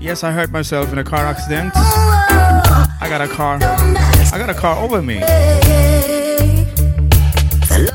Yes, 0.00 0.24
I 0.24 0.32
hurt 0.32 0.50
myself 0.50 0.92
in 0.92 0.98
a 0.98 1.04
car 1.04 1.26
accident. 1.26 1.72
I 1.76 3.06
got 3.08 3.20
a 3.20 3.28
car. 3.28 3.58
I 3.62 4.38
got 4.38 4.48
a 4.48 4.54
car 4.54 4.82
over 4.82 5.02
me. 5.02 5.18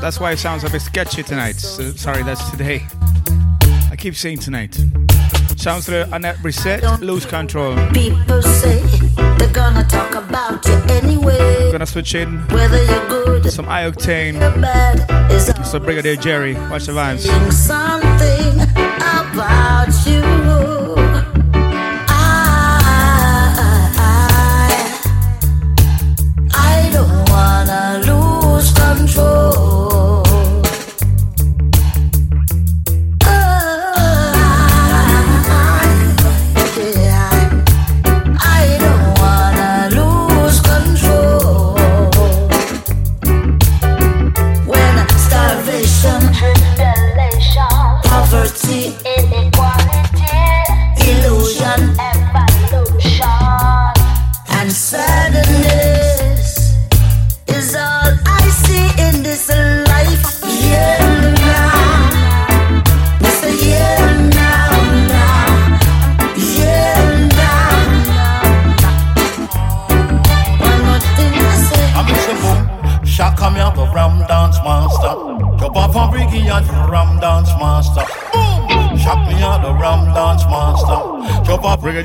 That's 0.00 0.20
why 0.20 0.30
it 0.30 0.38
sounds 0.38 0.62
a 0.62 0.70
bit 0.70 0.82
sketchy 0.82 1.24
tonight. 1.24 1.56
So, 1.56 1.90
sorry, 1.90 2.22
that's 2.22 2.48
today. 2.50 2.86
I 3.90 3.96
keep 3.98 4.14
saying 4.14 4.38
tonight. 4.38 4.78
Sounds 5.56 5.86
to 5.86 6.08
Annette 6.14 6.36
Reset, 6.44 7.00
lose 7.00 7.26
control. 7.26 7.74
People 7.90 8.40
say 8.40 8.80
they're 9.38 9.52
gonna 9.52 9.82
talk 9.84 10.14
about 10.14 10.64
you 10.64 10.74
anyway. 10.88 11.72
Gonna 11.72 11.86
switch 11.86 12.14
in 12.14 12.38
Whether 12.48 12.84
you're 12.84 13.08
good 13.08 13.50
some 13.50 13.66
bad 13.66 15.32
is 15.32 15.46
So 15.68 15.80
Brigadier 15.80 16.16
Jerry, 16.16 16.54
watch 16.54 16.86
the 16.86 16.92
vibes. 16.92 17.26
something 17.52 18.60
about 19.00 19.88
you. 20.06 20.65
Control. 29.16 29.45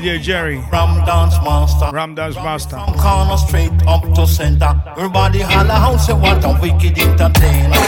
Brigadier 0.02 0.20
Jerry, 0.20 0.56
ram 0.72 1.06
dance 1.06 1.36
master. 1.44 1.88
Ram 1.94 2.16
Dance 2.16 2.34
Master. 2.34 2.74
From 2.74 2.94
corner 2.98 3.36
straight 3.36 3.70
up 3.86 4.02
to 4.16 4.26
center. 4.26 4.74
Everybody 4.96 5.38
holla 5.42 5.78
out 5.78 5.98
say 5.98 6.12
what 6.12 6.42
a 6.42 6.58
wicked 6.60 6.98
entertainer. 6.98 7.78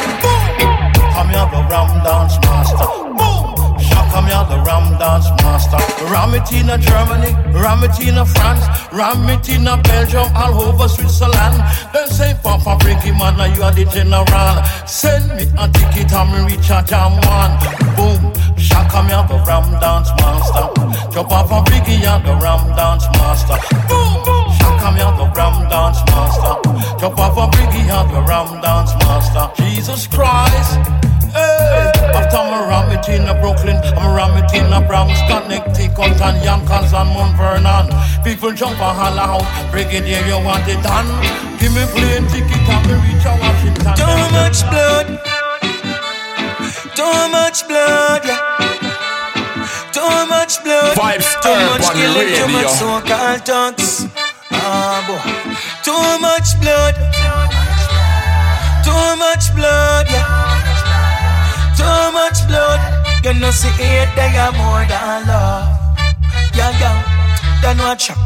Come 1.10 1.30
here 1.34 1.48
the 1.50 1.66
ram 1.66 1.90
dance 2.06 2.38
master. 2.46 2.86
Boom. 3.18 3.50
Shaka 3.82 4.22
me 4.22 4.30
out 4.30 4.46
the 4.46 4.62
ram 4.62 4.96
dance 4.96 5.26
master. 5.42 5.82
Ram 6.06 6.34
it 6.38 6.46
in 6.54 6.70
Germany, 6.80 7.34
ram 7.50 7.82
it 7.82 7.98
in 7.98 8.14
France, 8.24 8.62
ram 8.92 9.28
it 9.28 9.48
in 9.48 9.64
Belgium, 9.82 10.30
all 10.36 10.54
over 10.62 10.86
Switzerland. 10.86 11.58
Then 11.92 12.06
say 12.10 12.38
Papa 12.44 12.78
Breaky 12.78 13.10
man, 13.18 13.38
now 13.38 13.52
you 13.52 13.62
are 13.64 13.72
the 13.72 13.86
general. 13.86 14.86
Send 14.86 15.34
me 15.34 15.50
a 15.58 15.66
ticket 15.66 16.14
me 16.30 16.46
reach 16.46 16.70
a 16.70 16.78
jam 16.86 17.18
one. 17.26 17.83
I 18.84 18.88
come 18.90 19.08
here 19.08 19.24
the 19.24 19.40
Ram 19.48 19.64
Dance 19.80 20.12
Master. 20.20 20.68
jump 21.08 21.32
off 21.32 21.48
a 21.48 21.58
biggie 21.70 22.04
and 22.04 22.20
the 22.20 22.36
Ram 22.36 22.68
Dance 22.76 23.08
Master. 23.16 23.56
Boom, 23.88 24.12
boom. 24.28 24.44
I 24.60 24.76
come 24.76 24.96
here 25.00 25.14
the 25.16 25.26
Ram 25.32 25.56
Dance 25.72 26.00
Master. 26.12 26.52
jump 27.00 27.18
off 27.18 27.36
a 27.40 27.48
biggie 27.56 27.88
and 27.88 28.08
the 28.12 28.20
Ram 28.28 28.60
Dance 28.60 28.92
Master. 29.00 29.48
Jesus 29.56 30.06
Christ. 30.06 30.76
Hey. 31.32 31.92
After 32.12 32.36
I'm 32.36 32.52
around 32.52 32.92
it 32.92 33.08
in 33.08 33.24
a 33.26 33.34
Brooklyn, 33.40 33.80
I'm 33.96 34.12
around 34.12 34.36
it 34.36 34.52
in 34.52 34.70
a 34.70 34.84
Bronx, 34.84 35.16
Connecticut, 35.32 36.20
and 36.20 36.44
Yonkers 36.44 36.92
and 36.92 37.08
Mount 37.08 37.36
Vernon. 37.40 37.88
People 38.22 38.52
jump 38.52 38.78
and 38.78 38.96
holler 39.00 39.40
out, 39.40 39.70
Brigadier, 39.72 40.20
you 40.28 40.38
want 40.44 40.68
it 40.68 40.82
done? 40.84 41.08
Give 41.58 41.72
me 41.72 41.88
plane 41.88 42.28
ticket 42.28 42.68
and 42.68 42.84
we 42.84 42.94
reach 43.00 43.24
Washington. 43.24 43.96
Too 43.96 44.20
much 44.36 44.60
blood, 44.68 45.06
too 46.92 47.28
much 47.32 47.66
blood, 47.66 48.22
yeah. 48.28 48.73
Too 50.04 50.26
much 50.26 50.62
blood. 50.62 50.96
Vibes 50.98 51.32
too 51.40 51.56
much 51.72 51.88
killing, 51.96 52.28
radio. 52.28 52.46
too 52.46 52.52
much 52.52 52.72
so-called 52.76 53.40
thugs. 53.48 54.04
Ah, 54.52 55.00
boy. 55.08 55.16
Too 55.80 56.06
much 56.20 56.48
blood. 56.60 56.94
Too 58.84 59.08
much 59.16 59.44
blood, 59.56 60.04
yeah. 60.12 60.28
Too 61.80 62.12
much 62.12 62.36
blood. 62.48 62.80
You 63.24 63.32
know, 63.40 63.50
see 63.50 63.72
it, 63.80 64.12
they 64.14 64.36
are 64.36 64.52
more 64.52 64.84
than 64.84 65.26
love. 65.26 65.72
Yeah, 66.52 66.76
yeah. 66.76 67.00
Then 67.62 67.78
watch 67.78 68.10
out. 68.10 68.18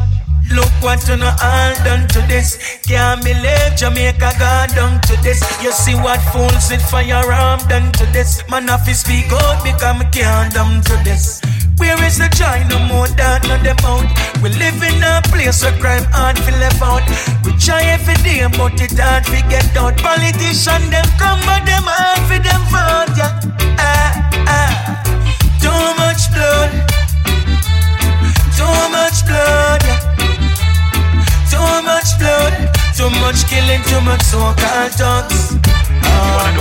Look 0.51 0.73
what 0.83 1.07
you 1.07 1.15
know 1.15 1.31
all 1.31 1.73
done 1.87 2.09
to 2.09 2.19
this. 2.27 2.81
Can't 2.83 3.23
believe 3.23 3.77
Jamaica 3.77 4.33
got 4.37 4.75
done 4.75 4.99
to 5.07 5.15
this. 5.23 5.39
You 5.63 5.71
see 5.71 5.95
what 5.95 6.19
fools 6.33 6.71
with 6.71 6.81
firearm 6.91 7.59
done 7.69 7.93
to 7.93 8.05
this. 8.11 8.43
Man, 8.49 8.67
if 8.67 8.85
you 8.85 8.95
speak 8.95 9.31
out 9.31 9.63
because 9.63 9.95
me 9.97 10.05
can't 10.11 10.53
done 10.53 10.81
to 10.81 11.01
this. 11.05 11.38
Where 11.79 11.99
is 12.03 12.17
the 12.17 12.27
joy? 12.35 12.59
No 12.69 12.77
more 12.91 13.07
than 13.07 13.41
no 13.47 13.55
them 13.63 13.79
out. 13.87 14.07
We 14.43 14.49
live 14.59 14.81
in 14.83 15.01
a 15.01 15.21
place 15.31 15.63
where 15.63 15.75
crime 15.79 16.03
hard 16.11 16.35
to 16.35 16.51
live 16.59 16.81
out. 16.83 17.03
We 17.45 17.51
try 17.57 17.83
every 17.95 18.15
day, 18.21 18.43
but 18.57 18.75
it 18.81 18.99
hard 18.99 19.23
to 19.31 19.39
get 19.47 19.75
out. 19.77 19.95
Politicians 19.97 20.89
them 20.91 21.07
come, 21.17 21.39
but 21.47 21.63
them 21.63 21.87
hard 21.87 22.19
for 22.27 22.39
them 22.39 22.61
vote. 22.67 23.15
Yeah, 23.15 23.31
ah, 23.79 24.11
ah. 24.55 24.71
Too 25.63 25.83
much 26.01 26.27
blood. 26.35 26.71
Too 28.59 28.79
much 28.91 29.17
blood. 29.23 29.81
Yeah. 29.87 29.99
Too 31.47 31.71
much 31.87 32.09
blood. 32.19 32.53
Too 32.95 33.09
much 33.23 33.47
killing. 33.47 33.81
Too 33.87 34.01
much 34.01 34.21
so-called 34.27 34.91
thugs. 34.99 35.55
Ah. 36.03 36.51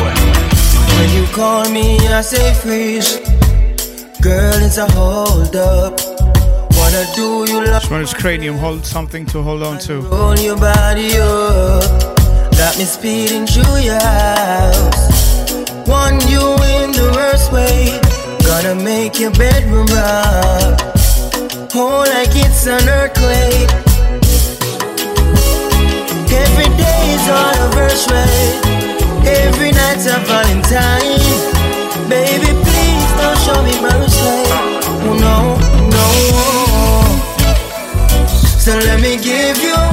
When 0.98 1.10
you 1.10 1.26
call 1.34 1.68
me, 1.70 1.98
I 2.06 2.20
say 2.22 2.54
freeze. 2.54 3.37
Girl, 4.20 4.62
it's 4.62 4.78
a 4.78 4.86
hold 4.90 5.54
up. 5.54 6.00
Wanna 6.72 7.04
do 7.14 7.44
you 7.48 7.64
like 7.64 7.82
Spanish 7.82 8.14
cranium, 8.14 8.58
hold 8.58 8.84
something 8.84 9.24
to 9.26 9.42
hold 9.42 9.62
on 9.62 9.78
to. 9.80 10.00
roll 10.00 10.36
your 10.36 10.56
body 10.56 11.16
up? 11.18 11.82
Got 12.52 12.76
me 12.78 12.84
speeding 12.84 13.46
through 13.46 13.78
your 13.78 14.00
house. 14.00 15.06
Want 15.86 16.28
you 16.28 16.42
in 16.82 16.90
the 16.90 17.12
worst 17.14 17.52
way. 17.52 18.00
Gonna 18.44 18.74
make 18.74 19.20
your 19.20 19.30
bedroom 19.30 19.86
rock. 19.86 20.80
Oh, 21.76 22.04
like 22.08 22.34
it's 22.34 22.66
an 22.66 22.88
earthquake. 22.88 23.70
Every 26.34 26.70
day 26.76 27.02
is 27.14 27.28
on 27.28 27.54
a 27.54 27.68
anniversary. 27.68 28.78
Every 29.28 29.70
night's 29.70 30.06
a 30.06 30.18
Valentine. 30.26 31.22
Baby, 32.08 32.67
So 38.68 38.74
let 38.80 39.00
me 39.00 39.16
give 39.16 39.56
you 39.62 39.87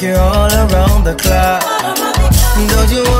work 0.00 0.16
you 0.16 0.22
all 0.22 0.52
around 0.52 1.04
the 1.04 1.14
clock. 1.14 1.62
Don't 2.68 2.90
you 2.90 3.19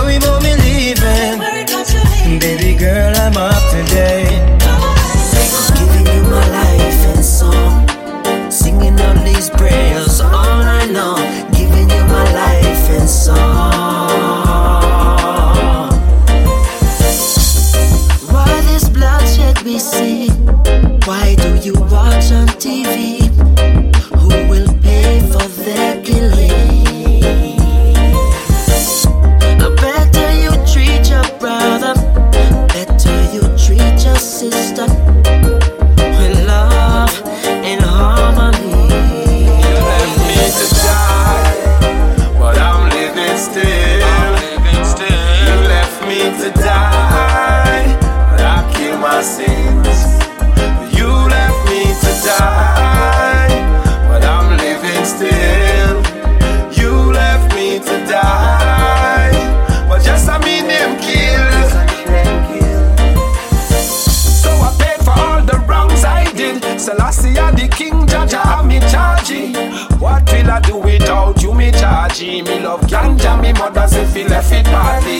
Me 72.43 72.59
love 72.59 72.80
ganja, 72.88 73.41
me 73.43 73.53
mother 73.53 73.86
say 73.86 74.07
feel 74.07 74.26
left 74.28 74.51
it 74.51 74.64
badly. 74.64 75.18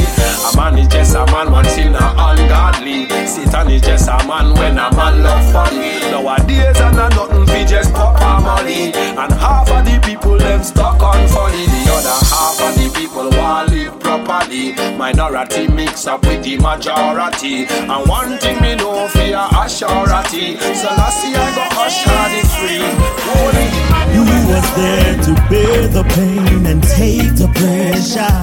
A 0.49 0.57
man 0.57 0.79
is 0.79 0.89
just 0.89 1.15
a 1.15 1.27
man, 1.27 1.53
one 1.53 1.67
sin 1.67 1.93
not 1.93 2.17
ungodly. 2.17 3.09
Satan 3.27 3.71
is 3.71 3.83
just 3.83 4.09
a 4.09 4.17
man 4.27 4.55
when 4.55 4.79
a 4.79 4.91
man 4.97 5.23
love 5.23 5.53
funny. 5.53 6.01
Nowadays 6.11 6.81
and 6.81 6.99
a 6.99 7.09
nothing 7.11 7.47
fi 7.47 7.65
just 7.67 7.93
pop 7.93 8.43
money. 8.43 8.93
And 8.95 9.33
half 9.35 9.71
of 9.71 9.85
the 9.85 10.01
people 10.03 10.39
them 10.39 10.63
stuck 10.63 11.03
on 11.03 11.29
funny. 11.29 11.67
The 11.67 11.93
other 11.93 12.25
half 12.25 12.59
of 12.59 12.75
the 12.81 12.91
people 12.99 13.29
want 13.39 13.71
live 13.71 14.01
properly. 14.01 14.73
Minority 14.97 15.69
mix 15.69 16.07
up 16.07 16.23
with 16.23 16.43
the 16.43 16.57
majority. 16.57 17.67
And 17.67 18.09
one 18.09 18.39
thing 18.39 18.63
me 18.63 18.77
know 18.77 19.09
fear 19.09 19.37
a 19.37 19.69
surety. 19.69 20.57
So 20.57 20.89
last 20.97 21.27
year 21.29 21.37
I 21.37 21.55
got 21.55 21.77
usher 21.85 22.49
free. 22.57 22.81
Holy 23.29 23.90
You 24.15 24.25
was 24.53 24.67
there 24.77 25.15
to 25.27 25.33
bear 25.49 25.89
the 25.89 26.05
pain 26.15 26.67
and 26.67 26.83
take 26.83 27.35
the 27.37 27.49
pressure. 27.59 28.41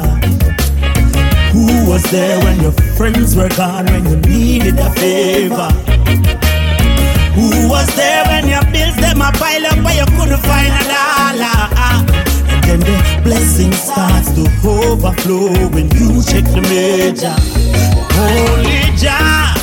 Who 1.53 1.89
was 1.89 2.03
there 2.11 2.39
when 2.43 2.61
your 2.61 2.71
friends 2.97 3.35
were 3.35 3.49
gone 3.49 3.85
when 3.85 4.05
you 4.05 4.15
needed 4.17 4.79
a 4.79 4.89
favor? 4.91 5.71
Who 7.35 7.69
was 7.69 7.87
there 7.95 8.23
when 8.25 8.47
your 8.47 8.63
bills 8.71 8.95
them 8.97 9.21
a 9.21 9.31
pile 9.31 9.65
up 9.67 9.83
but 9.83 9.95
you 9.95 10.07
couldn't 10.17 10.43
find 10.49 10.73
a 10.73 10.83
dollar? 10.93 11.59
And 12.53 12.63
then 12.63 12.79
the 12.79 13.21
blessing 13.23 13.71
starts 13.73 14.31
to 14.35 14.43
overflow 14.67 15.51
when 15.69 15.89
you 15.97 16.23
check 16.23 16.45
the 16.45 16.61
major. 16.71 17.35
Only 18.17 18.83
Jah, 18.97 19.53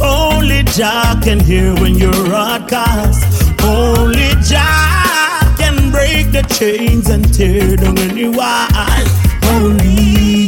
only 0.00 0.62
Jah 0.64 1.18
can 1.22 1.40
hear 1.40 1.74
when 1.76 1.94
you're 1.94 2.12
broadcast. 2.12 3.24
Only 3.64 4.30
Jah 4.42 4.91
break 5.92 6.32
the 6.32 6.42
chains 6.58 7.08
and 7.08 7.22
tear 7.32 7.76
down 7.76 7.98
any 7.98 8.28
wall. 8.28 8.66
Only 9.54 10.41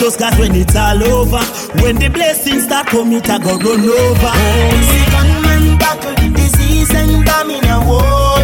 Just 0.00 0.18
cause 0.18 0.38
when 0.38 0.56
it's 0.56 0.74
all 0.74 1.04
over, 1.04 1.44
when 1.84 1.96
the 1.96 2.08
blessings 2.08 2.64
start 2.64 2.86
come, 2.86 3.12
it 3.12 3.28
a 3.28 3.36
go 3.38 3.52
run 3.60 3.84
over. 3.84 4.32
See 4.88 5.04
gunmen 5.12 5.76
battle, 5.76 6.16
disease 6.32 6.88
and 6.96 7.20
famine 7.28 7.68
a 7.68 7.84
war. 7.84 8.40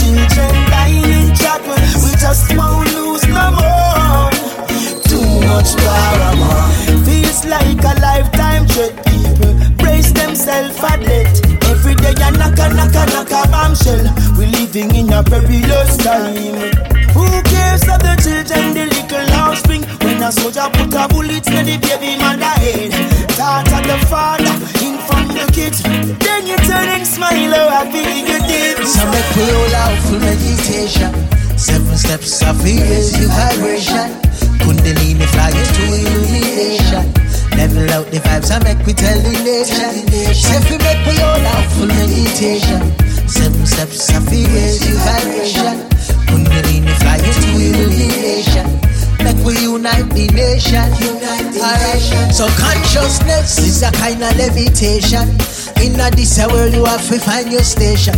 Children 0.00 0.54
dying 0.72 1.04
in 1.04 1.28
chapel, 1.36 1.76
we 1.76 2.10
just 2.16 2.56
won't 2.56 2.88
lose 2.96 3.28
no 3.28 3.52
more. 3.52 4.32
Too 5.12 5.28
much 5.44 5.76
drama, 5.76 6.72
feels 7.04 7.44
like 7.44 7.76
a 7.84 7.92
lifetime 8.00 8.64
dread. 8.72 8.96
People 9.04 9.60
brace 9.76 10.10
themselves 10.12 10.72
for 10.80 10.96
death. 11.04 11.36
Every 11.68 11.94
day 12.00 12.16
a 12.16 12.32
knock 12.32 12.56
a 12.56 12.72
knock 12.72 12.96
a 12.96 13.04
knock 13.12 13.28
a 13.28 13.44
bombshell. 13.52 14.08
We 14.40 14.46
living 14.46 14.96
in 14.96 15.12
a 15.12 15.22
perilous 15.22 16.00
time. 16.00 16.72
Who 17.12 17.28
cares 17.66 17.88
of 17.88 17.98
the 17.98 18.14
children, 18.22 18.74
the 18.74 18.84
little 18.94 19.30
offspring? 19.42 19.82
When 20.02 20.22
a 20.22 20.30
soldier 20.30 20.68
put 20.72 20.94
a 20.94 21.08
bullet 21.08 21.46
in 21.50 21.64
the 21.66 21.76
baby 21.82 22.14
mother 22.22 22.54
head, 22.62 22.92
thought 23.34 23.66
of 23.66 23.82
the 23.90 23.98
father 24.06 24.54
in 24.84 24.94
from 25.06 25.26
the 25.34 25.44
kids. 25.52 25.82
Then 25.82 26.46
you 26.46 26.56
turn 26.68 26.88
and 26.94 27.06
smile, 27.06 27.54
oh 27.54 27.68
happy 27.70 28.02
you 28.30 28.38
did. 28.46 28.78
So 28.86 29.02
make 29.10 29.30
we 29.34 29.44
all 29.50 29.74
out 29.82 29.98
full 30.06 30.20
meditation. 30.20 31.12
Seven 31.58 31.96
steps 31.96 32.42
of 32.42 32.60
you 32.66 33.28
vibration. 33.34 34.14
Kundalini 34.62 35.26
fly 35.34 35.50
to 35.50 35.82
illumination. 35.90 37.04
Level 37.56 37.90
out 37.96 38.06
the 38.12 38.20
vibes 38.20 38.50
and 38.54 38.62
make 38.64 38.80
we 38.86 38.92
tell 38.92 39.18
the 39.22 39.32
nation. 39.42 39.92
Say 40.34 40.60
we 40.70 40.76
make 40.84 41.02
we 41.08 41.18
all 41.22 41.46
out 41.54 41.66
full 41.74 41.86
meditation. 41.86 42.80
Seven 43.26 43.66
steps 43.66 44.14
of 44.14 44.32
you 44.32 44.46
vibration. 45.02 45.95
Kundalini 46.26 46.92
you 47.24 47.32
to 47.32 47.50
illumination. 47.58 48.66
We 49.46 49.54
unite 49.62 50.10
the 50.10 50.26
nation. 50.34 50.90
Alright. 51.62 52.34
So 52.34 52.48
consciousness 52.58 53.58
is 53.58 53.82
a 53.82 53.92
kind 53.92 54.22
of 54.22 54.34
levitation. 54.36 55.28
In 55.82 56.00
a 56.00 56.10
this 56.10 56.38
world 56.46 56.74
you 56.74 56.84
have 56.84 57.06
to 57.08 57.18
find 57.18 57.52
your 57.52 57.62
station. 57.62 58.14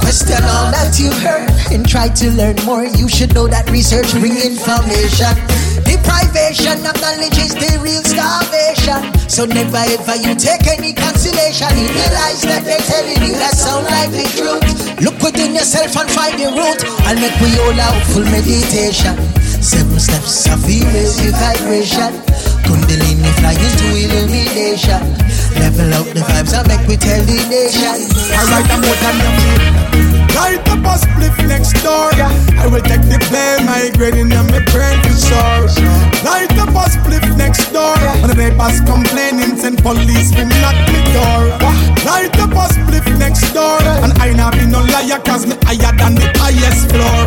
Question 0.00 0.40
all 0.40 0.72
that 0.72 0.96
you 0.96 1.12
heard 1.20 1.50
and 1.72 1.86
try 1.86 2.08
to 2.08 2.30
learn 2.32 2.56
more. 2.64 2.84
You 2.84 3.08
should 3.08 3.34
know 3.34 3.46
that 3.48 3.68
research 3.70 4.10
bring 4.12 4.40
information. 4.40 5.36
Deprivation 6.10 6.82
of 6.86 6.98
knowledge 6.98 7.38
is 7.38 7.54
the 7.54 7.78
real 7.78 8.02
starvation. 8.02 8.98
So 9.30 9.46
never 9.46 9.78
ever 9.78 10.16
you 10.18 10.34
take 10.34 10.66
any 10.66 10.92
consolation 10.92 11.70
in 11.78 11.86
the 11.86 12.06
lies 12.10 12.42
that 12.50 12.66
they're 12.66 12.82
telling 12.82 13.22
you 13.22 13.38
that 13.38 13.54
sound 13.54 13.86
like 13.86 14.10
the 14.10 14.26
truth. 14.34 14.58
Look 14.98 15.22
within 15.22 15.54
yourself 15.54 15.94
and 15.94 16.10
find 16.10 16.34
the 16.34 16.50
root. 16.50 16.82
I'll 17.06 17.14
make 17.14 17.38
we 17.38 17.54
all 17.62 17.78
out 17.78 18.02
full 18.10 18.26
meditation. 18.26 19.14
Seven 19.62 20.02
steps 20.02 20.50
of 20.50 20.58
female 20.66 21.14
vibration. 21.38 22.10
Kundalini 22.66 23.30
flying 23.38 23.74
to 23.78 23.86
illumination. 23.94 24.98
Level 25.62 25.94
out 25.94 26.10
the 26.10 26.26
vibes 26.26 26.58
and 26.58 26.66
make 26.66 26.82
we 26.90 26.98
tell 26.98 27.22
the 27.22 27.38
nation. 27.46 28.02
Alright, 28.34 28.66
I'm 28.66 28.82
what 28.82 28.98
I'm 29.06 29.99
Light 30.34 30.62
up 30.68 30.84
a 30.86 30.94
spliff 30.98 31.36
next 31.48 31.74
door. 31.82 32.10
I 32.58 32.66
will 32.66 32.82
take 32.82 33.02
the 33.02 33.18
blame, 33.28 33.66
migrating 33.66 34.32
on 34.32 34.46
my 34.50 34.62
brain 34.70 34.98
for 35.02 35.16
sure. 35.16 35.66
Light 36.22 36.52
up 36.58 36.70
a 36.70 36.84
spliff 36.90 37.26
next 37.36 37.72
door. 37.72 37.96
When 38.20 38.30
the 38.30 38.36
neighbors 38.36 38.80
complaining, 38.86 39.56
send 39.56 39.82
police 39.82 40.30
to 40.32 40.44
knock 40.62 40.78
me 40.92 41.00
door. 41.12 41.42
Light 42.06 42.34
up 42.38 42.54
a 42.54 42.64
spliff 42.70 43.06
next 43.18 43.52
door. 43.52 43.82
And 44.04 44.12
I 44.22 44.32
not 44.32 44.54
be 44.54 44.66
no 44.66 44.80
liar, 44.80 45.20
cause 45.24 45.46
me 45.46 45.56
higher 45.66 45.92
than 45.98 46.14
the 46.14 46.28
highest 46.38 46.90
floor. 46.90 47.26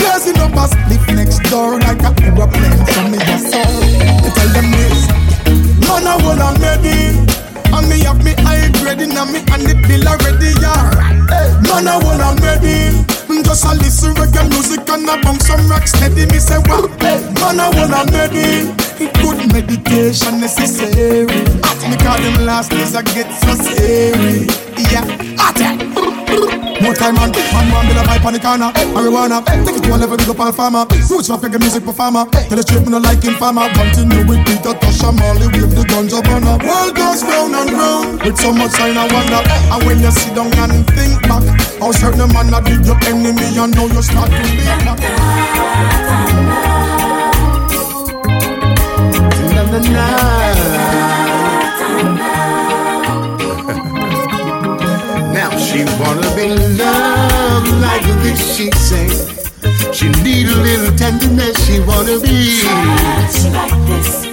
Blazing 0.00 0.38
up 0.40 0.56
a 0.56 0.64
spliff 0.72 1.04
next 1.14 1.38
door, 1.50 1.78
like 1.80 2.02
a 2.02 2.10
aeroplane 2.24 2.80
from 2.92 3.12
me 3.12 3.18
soul. 3.38 3.76
I 4.24 4.28
tell 4.34 4.50
them 4.56 4.70
this, 4.72 5.06
man, 5.84 6.06
I 6.06 6.16
wanna 6.24 6.58
maybe. 6.58 7.27
And 7.78 7.88
me 7.88 8.00
have 8.00 8.24
me 8.24 8.34
high 8.42 8.66
grading 8.82 9.16
and 9.16 9.30
me 9.30 9.38
and 9.38 9.62
the 9.62 9.74
bill 9.86 10.08
already, 10.10 10.50
yeah. 10.58 10.90
Man, 11.62 11.86
I 11.86 11.94
wanna 12.02 12.34
ready. 12.42 12.90
Mm, 13.30 13.44
just 13.44 13.64
a 13.64 13.74
listen 13.74 14.14
reggae 14.14 14.50
music 14.50 14.88
and 14.90 15.08
a 15.08 15.14
bang 15.22 15.38
some 15.38 15.68
rock 15.70 15.86
steady. 15.86 16.26
Me 16.26 16.40
say 16.40 16.58
what? 16.66 16.90
Man, 17.00 17.60
I 17.60 17.70
wanna 17.70 18.02
ready. 18.10 18.87
Good 18.98 19.46
meditation 19.54 20.40
necessary. 20.40 21.26
Me 21.86 21.94
call 22.02 22.18
them 22.18 22.42
last 22.44 22.70
days 22.70 22.96
I 22.96 23.02
get 23.02 23.30
so 23.30 23.54
scary. 23.54 24.50
Yeah, 24.90 25.06
at 25.38 25.54
it. 25.54 25.86
More 26.82 26.94
time 26.94 27.14
man, 27.14 27.30
man 27.30 27.70
man 27.70 27.86
build 27.86 27.98
a 27.98 28.02
pipe 28.02 28.24
on 28.26 28.32
the 28.34 28.40
corner. 28.42 28.72
Marijuana, 28.90 29.38
take 29.64 29.76
it 29.78 29.84
to 29.86 29.94
a 29.94 29.96
level 29.96 30.16
big 30.16 30.28
up 30.28 30.40
all 30.40 30.50
farmer. 30.50 30.84
Roots 31.10 31.30
rap 31.30 31.40
reggae 31.46 31.60
music 31.60 31.84
performer 31.84 32.26
Tell 32.26 32.56
the 32.58 32.62
straight 32.62 32.86
me 32.86 32.90
no 32.90 32.98
like 32.98 33.22
farmer. 33.38 33.70
Continue 33.70 34.26
with 34.26 34.44
Peter 34.46 34.74
Tosh 34.74 35.02
and 35.06 35.14
Marley 35.14 35.46
Wave 35.54 35.70
the 35.78 35.84
guns 35.86 36.12
up 36.12 36.26
on 36.26 36.42
up 36.42 36.58
World 36.66 36.96
goes 36.98 37.22
round 37.22 37.54
and 37.54 37.70
round. 37.70 38.18
With 38.22 38.36
so 38.38 38.50
much 38.50 38.72
sign 38.74 38.98
I 38.98 39.06
wonder. 39.14 39.38
And 39.46 39.78
when 39.86 40.02
you 40.02 40.10
sit 40.10 40.34
down 40.34 40.50
and 40.58 40.82
think 40.90 41.22
back 41.22 41.46
How 41.78 41.94
certain 41.94 42.26
man 42.34 42.50
that 42.50 42.66
did 42.66 42.82
your 42.82 42.98
enemy 43.06 43.46
And 43.58 43.70
now 43.78 43.86
you 43.86 44.02
start 44.02 44.26
to 44.26 44.42
be 44.42 44.58
na 49.80 50.08
na 52.18 52.28
Now 55.32 55.56
she 55.58 55.84
wanna 56.00 56.28
be 56.34 56.48
loved 56.78 57.70
like 57.80 58.06
this, 58.22 58.56
she 58.56 58.70
say. 58.72 59.08
She 59.92 60.08
need 60.22 60.48
a 60.48 60.56
little 60.56 60.94
tenderness, 60.96 61.56
she 61.66 61.80
wanna 61.80 62.18
be. 62.18 62.60
She 62.60 62.68
like 63.50 63.72
this. 63.86 64.26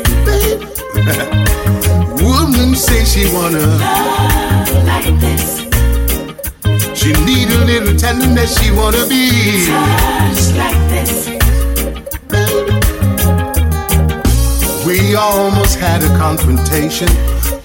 Woman 2.22 2.76
say 2.76 3.04
she 3.06 3.26
wanna 3.34 3.60
Love 3.60 4.86
like 4.86 5.20
this. 5.20 5.62
She 7.00 7.14
need 7.24 7.50
a 7.50 7.66
little 7.66 7.96
tenderness, 7.96 8.58
she 8.60 8.72
wanna 8.72 9.06
be. 9.08 9.66
Touch 9.68 10.54
like 10.58 10.90
this. 10.90 11.45
We 15.06 15.14
almost 15.14 15.78
had 15.78 16.02
a 16.02 16.10
confrontation 16.18 17.08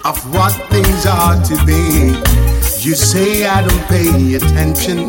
of 0.04 0.16
what 0.34 0.52
things 0.68 1.06
are 1.06 1.40
to 1.48 1.56
be. 1.64 2.12
You 2.84 2.94
say 2.94 3.46
I 3.46 3.66
don't 3.66 3.84
pay 3.88 4.34
attention. 4.34 5.08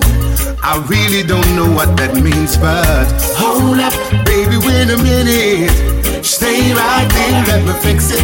I 0.63 0.79
really 0.87 1.27
don't 1.27 1.45
know 1.57 1.69
what 1.69 1.97
that 1.97 2.15
means, 2.15 2.55
but 2.55 3.03
hold 3.35 3.79
up, 3.79 3.91
baby, 4.23 4.55
wait 4.63 4.87
a 4.87 4.97
minute. 5.03 6.23
Stay 6.23 6.71
right 6.71 7.09
there, 7.11 7.43
let 7.51 7.67
me 7.67 7.73
fix 7.83 8.11
it. 8.11 8.23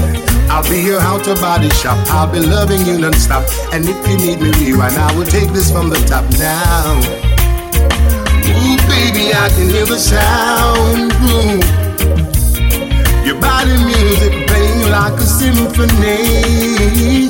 I'll 0.49 0.63
be 0.63 0.79
your 0.83 1.01
outer 1.01 1.35
body 1.35 1.69
shop. 1.71 1.99
I'll 2.07 2.31
be 2.31 2.39
loving 2.39 2.85
you 2.87 2.97
non-stop. 2.97 3.43
And 3.73 3.83
if 3.83 3.99
you 4.07 4.15
need 4.15 4.39
me 4.39 4.51
rewind, 4.55 4.95
I 4.95 5.13
will 5.17 5.25
take 5.25 5.49
this 5.51 5.69
from 5.69 5.89
the 5.89 5.99
top 6.07 6.23
now. 6.39 6.95
Ooh, 8.55 8.77
baby, 8.87 9.35
I 9.35 9.49
can 9.51 9.67
hear 9.67 9.85
the 9.85 9.99
sound. 9.99 11.11
Ooh. 11.27 11.86
Your 13.27 13.35
body 13.41 13.75
music 13.83 14.47
playing 14.47 14.89
like 14.89 15.19
a 15.19 15.25
symphony. 15.25 17.27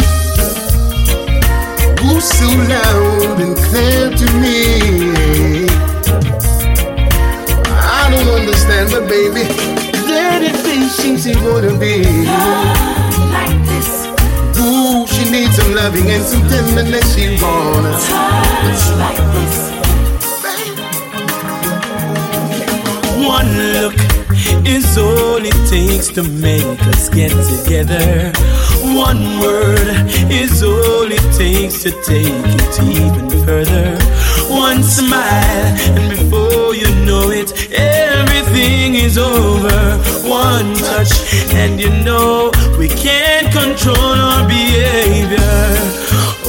Ooh, 2.05 2.21
so 2.21 2.45
loud 2.69 3.41
and 3.41 3.57
clear 3.57 4.11
to 4.15 4.25
me. 4.37 5.65
I 7.81 8.09
don't 8.11 8.29
understand, 8.29 8.91
but 8.91 9.07
baby, 9.09 9.49
let 10.05 10.43
it 10.43 10.53
be. 10.63 10.87
She 10.87 11.17
she 11.17 11.35
wanna 11.41 11.73
be. 11.79 12.03
Like 13.33 13.57
this. 13.65 14.05
Ooh, 14.59 15.07
she 15.07 15.25
needs 15.31 15.55
some 15.55 15.73
loving 15.73 16.11
and 16.11 16.23
some 16.23 16.47
tenderness. 16.47 17.15
She 17.15 17.41
wanna 17.41 17.97
Touch 17.97 18.85
like 19.01 19.17
this. 19.33 19.71
One 23.25 23.49
look 23.73 24.16
is 24.67 24.97
all 24.97 25.39
it 25.39 25.59
takes 25.69 26.09
to 26.09 26.23
make 26.23 26.81
us 26.87 27.09
get 27.09 27.31
together. 27.31 28.31
One 28.93 29.39
word 29.39 29.87
is 30.29 30.61
all 30.61 31.07
it 31.09 31.27
takes 31.33 31.83
to 31.83 31.91
take 32.03 32.43
it 32.61 32.75
even 32.83 33.29
further. 33.45 33.97
One 34.49 34.83
smile, 34.83 35.71
and 35.95 36.09
before 36.09 36.75
you 36.75 36.89
know 37.05 37.31
it, 37.31 37.49
everything 37.71 38.95
is 38.95 39.17
over. 39.17 39.79
One 40.27 40.75
touch, 40.75 41.13
and 41.53 41.79
you 41.79 41.89
know 42.03 42.51
we 42.77 42.89
can't 42.89 43.51
control 43.51 44.15
our 44.29 44.47
behavior. 44.47 45.97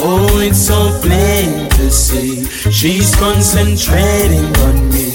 Oh, 0.00 0.40
it's 0.42 0.66
so 0.66 0.78
plain 1.02 1.68
to 1.70 1.90
see 1.90 2.44
she's 2.70 3.14
concentrating 3.16 4.50
on 4.66 4.88
me. 4.90 5.08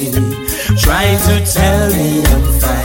Trying 0.78 1.20
to 1.30 1.45
tell 1.45 1.89
me 1.91 2.24
I'm 2.26 2.60
fine 2.60 2.82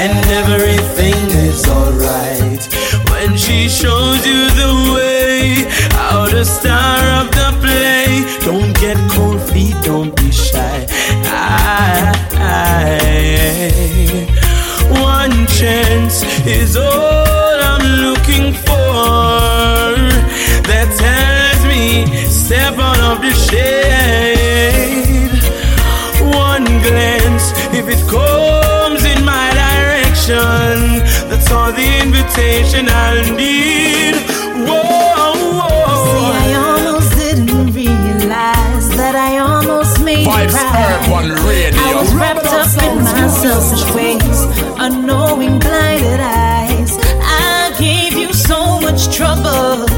and 0.00 0.26
everything 0.40 1.20
is 1.46 1.68
alright. 1.68 2.62
When 3.10 3.36
she 3.36 3.68
shows 3.68 4.26
you 4.26 4.48
the 4.62 4.72
way, 4.94 5.66
out 6.08 6.30
the 6.30 6.44
star 6.44 7.00
of 7.20 7.26
the 7.38 7.48
play. 7.60 8.06
Don't 8.46 8.72
get 8.80 8.96
cold 9.12 9.42
feet, 9.50 9.76
don't 9.82 10.16
be 10.16 10.30
shy. 10.32 10.86
I, 11.26 12.14
I, 12.32 12.96
one 15.12 15.46
chance 15.58 16.24
is 16.46 16.78
all 16.78 17.58
I'm 17.70 17.84
looking 18.06 18.54
for. 18.54 19.92
That 20.70 20.88
tells 21.02 21.62
me 21.72 22.06
step 22.26 22.78
out 22.78 23.00
of 23.00 23.20
the 23.20 23.32
shade. 23.34 23.89
Gravitational 32.20 33.36
need. 33.36 34.14
Whoa, 34.66 35.32
whoa. 35.56 36.04
See, 36.04 36.26
I 36.36 36.54
almost 36.54 37.10
didn't 37.16 37.72
realize 37.72 38.88
that 38.96 39.14
I 39.14 39.38
almost 39.38 40.02
made 40.02 40.26
Vibes 40.26 40.54
right. 40.54 41.08
Radio. 41.46 41.80
I 41.80 41.94
was 41.94 42.14
wrapped 42.14 42.46
up 42.46 42.82
in 42.82 43.04
my 43.04 43.28
selfish 43.28 43.84
ways, 43.94 44.40
unknowing 44.78 45.58
blinded 45.58 46.20
eyes. 46.20 46.98
I 47.22 47.74
gave 47.78 48.12
you 48.14 48.32
so 48.32 48.80
much 48.80 49.14
trouble. 49.14 49.88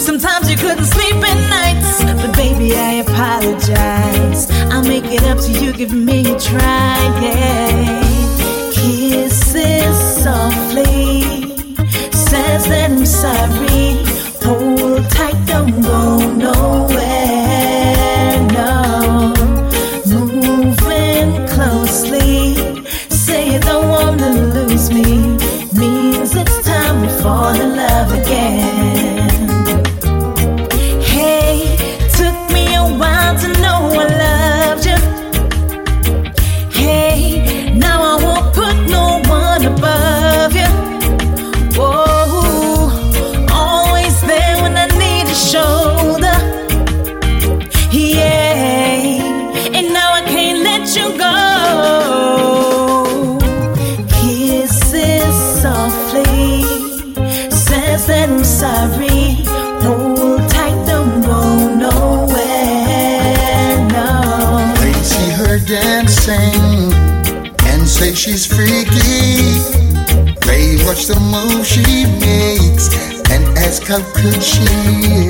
Sometimes 0.00 0.50
you 0.50 0.56
couldn't 0.56 0.84
sleep 0.84 1.16
at 1.16 1.38
nights, 1.50 2.02
but 2.04 2.34
baby, 2.36 2.74
I 2.76 3.02
apologize. 3.06 4.50
I'll 4.72 4.82
make 4.82 5.04
it 5.04 5.22
up 5.24 5.38
to 5.38 5.50
you, 5.52 5.72
give 5.72 5.92
me 5.92 6.20
a 6.32 6.38
try, 6.38 6.98
yeah. 7.22 8.02
Kisses 8.72 10.22
softly, 10.24 11.41
that 12.68 12.90
I'm 12.90 13.06
sorry. 13.06 14.04
Hold 14.44 15.10
tight, 15.10 15.38
don't 15.46 15.80
go 15.82 16.18
nowhere, 16.32 17.31
the 71.12 71.20
move 71.20 71.66
she 71.66 71.84
makes 72.24 72.88
and 73.30 73.44
ask 73.58 73.84
how 73.84 74.00
good 74.16 74.42
she 74.42 74.64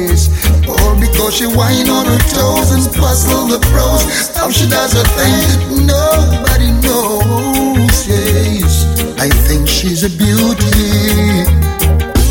is. 0.07 0.31
Or 0.69 0.95
because 0.95 1.37
she 1.37 1.47
whine 1.47 1.91
on 1.91 2.07
her 2.07 2.23
toes 2.31 2.71
and 2.71 2.87
puzzle 2.95 3.47
the 3.51 3.59
pros. 3.71 4.03
How 4.37 4.51
she 4.51 4.69
does 4.69 4.93
her 4.93 5.07
thing, 5.19 5.87
nobody 5.87 6.71
knows. 6.87 8.07
Yes, 8.07 8.87
I 9.19 9.29
think 9.29 9.69
she's 9.69 10.05
a 10.05 10.11
beauty. 10.11 11.51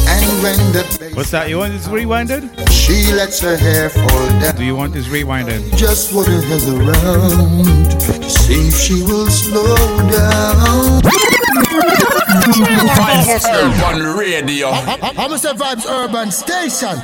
And 0.08 0.26
when 0.44 0.60
the 0.72 1.12
What's 1.14 1.32
that? 1.32 1.50
You 1.50 1.58
want 1.58 1.74
this 1.74 1.88
rewinded? 1.88 2.44
she 2.72 3.12
lets 3.14 3.42
her 3.42 3.58
hair 3.58 3.90
fall 3.90 4.28
down. 4.40 4.56
Do 4.56 4.64
you 4.64 4.76
want 4.76 4.94
this 4.94 5.08
rewinded? 5.08 5.76
Just 5.76 6.14
want 6.14 6.28
her 6.28 6.42
head 6.42 6.64
around 6.70 7.66
to 8.00 8.30
see 8.30 8.68
if 8.70 8.76
she 8.76 9.04
will 9.04 9.28
slow 9.28 9.76
down. 10.10 11.41
Vibes 11.72 13.46
Urban 13.46 14.18
Radio. 14.18 14.68
I'm 14.70 15.38
say 15.38 15.54
Vibes 15.54 15.86
Urban 15.88 16.32
Station. 16.32 16.98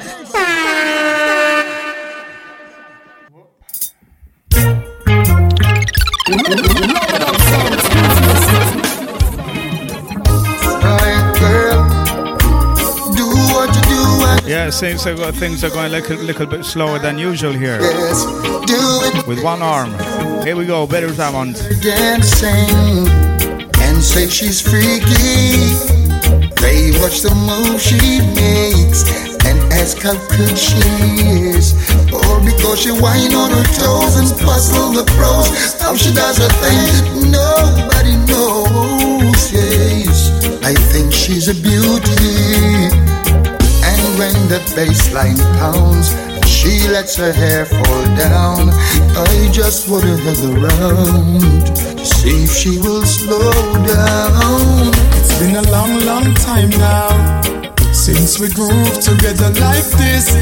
Do 11.97 13.26
what 13.53 13.74
you 13.76 13.82
do 13.89 14.26
and 14.28 14.45
Yeah, 14.47 14.70
seems 14.70 15.05
like 15.05 15.34
things 15.36 15.63
are 15.63 15.70
going 15.70 15.88
a 15.88 15.89
little, 15.89 16.18
little 16.18 16.45
bit 16.45 16.63
slower 16.65 16.99
than 16.99 17.18
usual 17.18 17.53
here. 17.53 17.80
yes, 17.82 18.26
do 18.65 18.78
it 19.20 19.26
With 19.28 19.43
one 19.43 19.61
arm. 19.61 19.91
Here 20.45 20.55
we 20.55 20.65
go, 20.65 20.86
better 20.86 21.11
Diamond. 21.13 21.55
dancing 21.82 23.07
and 23.88 24.03
say 24.03 24.27
she's 24.27 24.61
freaky. 24.61 25.73
They 26.61 26.91
watch 26.99 27.21
the 27.21 27.33
move 27.33 27.79
she 27.81 28.19
makes 28.35 29.01
and 29.47 29.57
ask 29.73 29.97
how 30.01 30.17
good 30.35 30.57
she 30.57 30.83
is. 31.55 31.73
All 32.11 32.39
because 32.43 32.81
she 32.81 32.91
whine 32.91 33.33
on 33.33 33.49
her 33.51 33.67
toes 33.79 34.15
and 34.19 34.29
puzzle 34.43 34.91
the 34.91 35.05
pros. 35.15 35.47
How 35.81 35.95
she 35.95 36.13
does 36.13 36.38
her 36.38 36.51
thing, 36.61 37.31
nobody 37.31 38.15
knows. 38.27 39.51
Yes, 39.51 40.31
I 40.63 40.73
think 40.91 41.13
she's 41.13 41.47
a 41.47 41.55
beauty. 41.55 42.91
And 43.89 44.01
when 44.19 44.35
the 44.51 44.59
bass 44.75 45.13
line 45.13 45.38
pounds, 45.59 46.26
she 46.47 46.87
lets 46.87 47.15
her 47.17 47.31
hair 47.31 47.65
fall 47.65 48.03
down. 48.15 48.69
I 49.15 49.49
just 49.51 49.87
her 49.87 49.99
head 49.99 50.39
around 50.45 51.41
to 51.97 52.05
see 52.05 52.43
if 52.43 52.51
she 52.51 52.79
will 52.79 53.05
slow 53.05 53.51
down. 53.85 54.91
It's 55.19 55.37
been 55.39 55.55
a 55.55 55.69
long, 55.69 55.99
long 56.05 56.33
time 56.35 56.69
now 56.71 57.41
since 57.93 58.39
we 58.39 58.47
groove 58.49 58.99
together 58.99 59.49
like 59.59 59.87
this. 60.01 60.33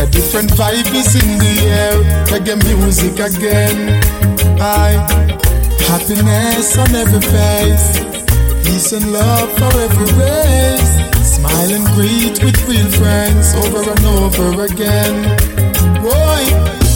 A 0.00 0.06
different 0.06 0.50
vibe 0.50 0.92
is 0.94 1.14
in 1.14 1.38
the 1.38 1.54
air. 1.80 1.96
Reggae 2.26 2.56
music 2.62 3.18
again. 3.18 4.02
I 4.60 4.90
happiness 5.88 6.76
on 6.76 6.94
every 6.94 7.20
face, 7.20 7.86
peace 8.64 8.92
and 8.92 9.12
love 9.12 9.50
for 9.58 9.72
every 9.86 10.10
race. 10.20 11.13
Smile 11.44 11.72
and 11.76 11.86
greet 11.92 12.42
with 12.42 12.56
real 12.66 12.88
friends 12.96 13.52
over 13.54 13.84
and 13.84 14.04
over 14.16 14.64
again. 14.64 15.36
Boy, 16.00 16.40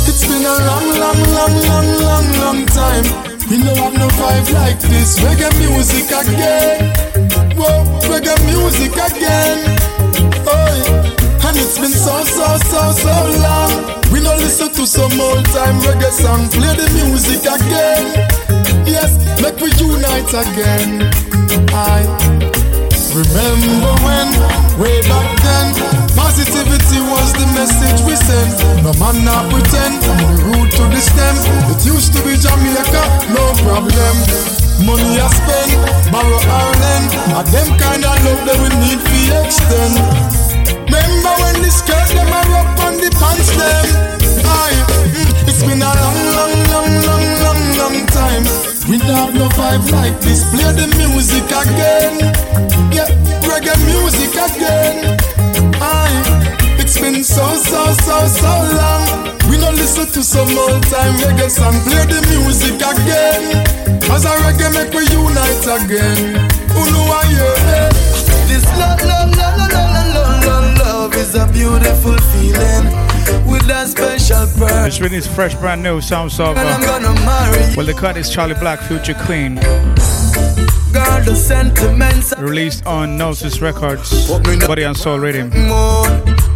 it's 0.09 0.25
been 0.25 0.41
a 0.41 0.57
long, 0.65 0.89
long, 0.97 1.21
long, 1.37 1.55
long, 1.69 1.89
long, 2.01 2.27
long 2.41 2.67
time. 2.73 3.05
We 3.51 3.61
don't 3.61 3.77
have 3.77 3.93
no 3.93 4.09
vibe 4.09 4.53
like 4.55 4.81
this. 4.81 5.21
Reggae 5.21 5.53
music 5.61 6.09
again. 6.09 6.97
Whoa, 7.61 7.85
reggae 8.09 8.37
music 8.49 8.93
again. 8.97 9.77
Oi, 10.49 10.81
and 11.45 11.57
it's 11.57 11.79
been 11.79 11.93
so, 11.93 12.25
so, 12.25 12.57
so, 12.73 12.93
so 13.05 13.15
long. 13.45 14.01
We 14.13 14.21
don't 14.21 14.39
listen 14.41 14.73
to 14.73 14.87
some 14.87 15.13
old 15.21 15.45
time 15.53 15.77
reggae 15.85 16.11
song. 16.11 16.49
Play 16.49 16.73
the 16.75 16.89
music 16.97 17.45
again. 17.45 18.27
Yes, 18.89 19.13
make 19.43 19.61
we 19.61 19.71
unite 19.77 20.33
again. 20.33 21.13
I 21.71 22.58
remember 23.19 23.93
when, 24.07 24.29
way 24.79 25.03
back 25.11 25.29
then, 25.43 25.67
positivity 26.15 27.01
was 27.03 27.33
the 27.35 27.47
message 27.57 27.99
we 28.07 28.15
sent. 28.15 28.55
No 28.87 28.95
man 29.03 29.25
not 29.27 29.51
pretend, 29.51 29.99
from 30.05 30.19
the 30.23 30.39
root 30.47 30.71
to 30.79 30.85
the 30.87 31.01
stem. 31.03 31.35
It 31.75 31.83
used 31.83 32.15
to 32.15 32.21
be 32.23 32.39
Jamaica, 32.39 33.03
no 33.35 33.45
problem. 33.67 34.15
Money 34.87 35.19
I 35.19 35.27
spend, 35.35 35.73
borrow 36.15 36.39
or 36.39 36.71
lend. 36.79 37.07
A 37.35 37.43
them 37.51 37.69
kind 37.83 38.05
of 38.07 38.15
love 38.23 38.43
that 38.47 38.59
we 38.63 38.71
need 38.87 39.01
to 39.03 39.19
extend. 39.43 39.95
Remember 40.87 41.33
when 41.43 41.57
the 41.63 41.71
skirt 41.75 42.09
them 42.15 42.31
are 42.31 42.53
up 42.63 42.79
on 42.87 42.95
the 43.03 43.11
pants 43.19 43.51
them? 43.59 43.87
Aye, 44.47 44.79
mm, 45.11 45.49
it's 45.51 45.63
been 45.67 45.83
a 45.83 45.91
long, 45.91 46.19
long, 46.39 46.55
long, 46.71 46.93
long, 47.03 47.18
long, 47.79 48.07
time. 48.11 48.45
We 48.91 48.99
don't 48.99 49.15
have 49.15 49.35
no 49.35 49.49
vibe 49.55 49.91
like 49.93 50.21
this. 50.21 50.43
Play 50.51 50.73
the 50.75 50.87
music 50.99 51.47
again. 51.47 52.19
Yeah, 52.91 53.09
reggae 53.47 53.77
music 53.87 54.35
again. 54.35 55.17
Aye, 55.81 56.77
it's 56.79 56.99
been 56.99 57.23
so, 57.23 57.47
so, 57.55 57.81
so, 58.05 58.17
so 58.27 58.53
long. 58.75 59.39
We 59.49 59.57
don't 59.57 59.77
listen 59.77 60.07
to 60.07 60.23
some 60.23 60.51
old 60.59 60.83
time 60.91 61.15
reggae 61.23 61.51
song. 61.51 61.79
Play 61.87 62.05
the 62.07 62.21
music 62.35 62.77
again. 62.83 63.65
As 64.11 64.25
a 64.25 64.33
reggae 64.43 64.69
make 64.75 64.93
we 64.93 65.07
unite 65.15 65.67
again. 65.79 66.49
Who 66.75 66.81
know 66.91 67.07
I 67.21 67.25
hear 67.33 67.89
This 68.51 68.65
love, 68.77 69.01
love, 69.03 69.31
love, 69.37 69.59
love, 69.59 70.15
love, 70.15 70.45
love, 70.45 70.79
love 70.79 71.15
is 71.15 71.35
a 71.35 71.47
beautiful 71.47 72.17
feeling 72.33 73.08
with 73.47 73.69
a 73.71 73.87
special 73.87 74.47
person. 74.59 74.85
This 74.85 75.01
really 75.01 75.17
is 75.17 75.27
fresh, 75.27 75.55
brand 75.55 75.83
new 75.83 76.01
sounds 76.01 76.39
of. 76.41 76.57
And 76.57 76.69
I'm 76.69 76.81
gonna 76.83 77.15
marry 77.25 77.77
well, 77.77 77.87
the 77.87 77.95
cut 77.95 78.17
is 78.17 78.31
Charly 78.31 78.55
Black, 78.59 78.81
Future 78.81 79.15
Queen. 79.15 79.57
girl, 80.93 81.21
the 81.25 81.35
sentiments 81.35 82.35
Released 82.39 82.87
on 82.87 83.17
Gnosis 83.17 83.61
Records, 83.61 84.29
Body 84.67 84.83
and 84.83 84.97
Soul 84.97 85.19
Rhythm. 85.19 85.49
more. 85.69 86.07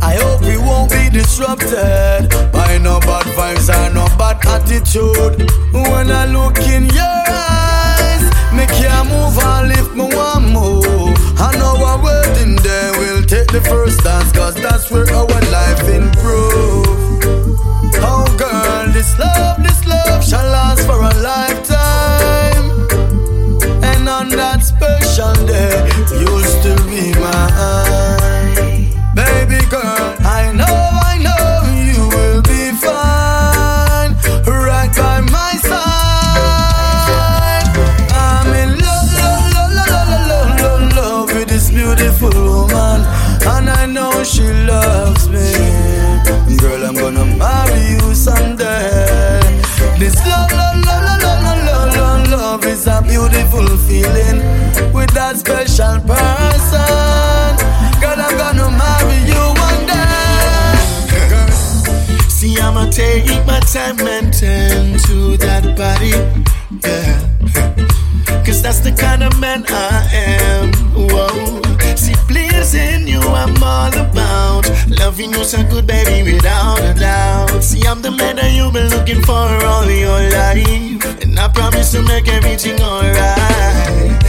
I 0.03 0.14
hope 0.20 0.41
we 0.43 0.57
won't 0.57 0.91
be 0.91 1.09
disrupted 1.11 2.29
by 2.53 2.79
no 2.79 2.99
bad 3.01 3.27
vibes 3.37 3.68
or 3.70 3.95
no 3.95 4.07
bad 4.18 4.45
attitude. 4.47 5.51
When 5.73 6.11
I 6.11 6.27
look 6.27 6.59
in 6.59 6.87
your 6.87 7.23
eyes, 7.29 8.25
me 8.53 8.66
can't 8.66 9.09
move 9.09 9.39
and 9.39 9.68
lift 9.68 9.95
me 9.95 10.07
one 10.14 10.53
move. 10.53 11.16
I 11.39 11.57
know 11.59 11.77
our 11.85 12.03
wedding 12.03 12.57
day. 12.57 12.83
first 13.61 14.03
dance, 14.03 14.33
cause 14.33 14.55
that's 14.55 14.91
where 14.91 15.09
our 15.14 15.27
life 15.27 15.89
improve. 15.89 16.11
Take 63.73 63.97
my 64.05 64.20
time 64.29 64.99
to 65.01 65.39
that 65.39 65.64
body. 65.79 66.12
Yeah. 66.85 68.45
Cause 68.45 68.61
that's 68.61 68.81
the 68.81 68.93
kind 68.93 69.23
of 69.23 69.41
man 69.41 69.64
I 69.66 70.09
am. 70.12 70.73
Whoa. 70.93 71.97
See, 71.97 72.12
pleasing 72.29 73.09
you, 73.09 73.20
I'm 73.20 73.57
all 73.62 73.89
about. 73.89 74.68
Loving 75.01 75.33
you 75.33 75.43
so 75.45 75.62
good, 75.70 75.87
baby, 75.87 76.35
without 76.35 76.81
a 76.81 76.93
doubt. 76.93 77.62
See, 77.62 77.83
I'm 77.87 78.03
the 78.03 78.11
man 78.11 78.37
that 78.37 78.53
you've 78.53 78.75
been 78.75 78.91
looking 78.91 79.23
for 79.23 79.33
all 79.33 79.91
your 79.91 80.20
life. 80.29 81.23
And 81.23 81.39
I 81.39 81.49
promise 81.49 81.93
to 81.93 82.03
make 82.03 82.29
everything 82.29 82.79
alright. 82.83 84.20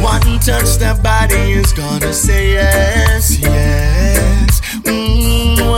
One 0.00 0.38
touch, 0.38 0.78
that 0.78 1.02
body 1.02 1.54
is 1.58 1.72
gonna 1.72 2.12
say 2.12 2.52
yes, 2.52 3.36
yes. 3.40 3.91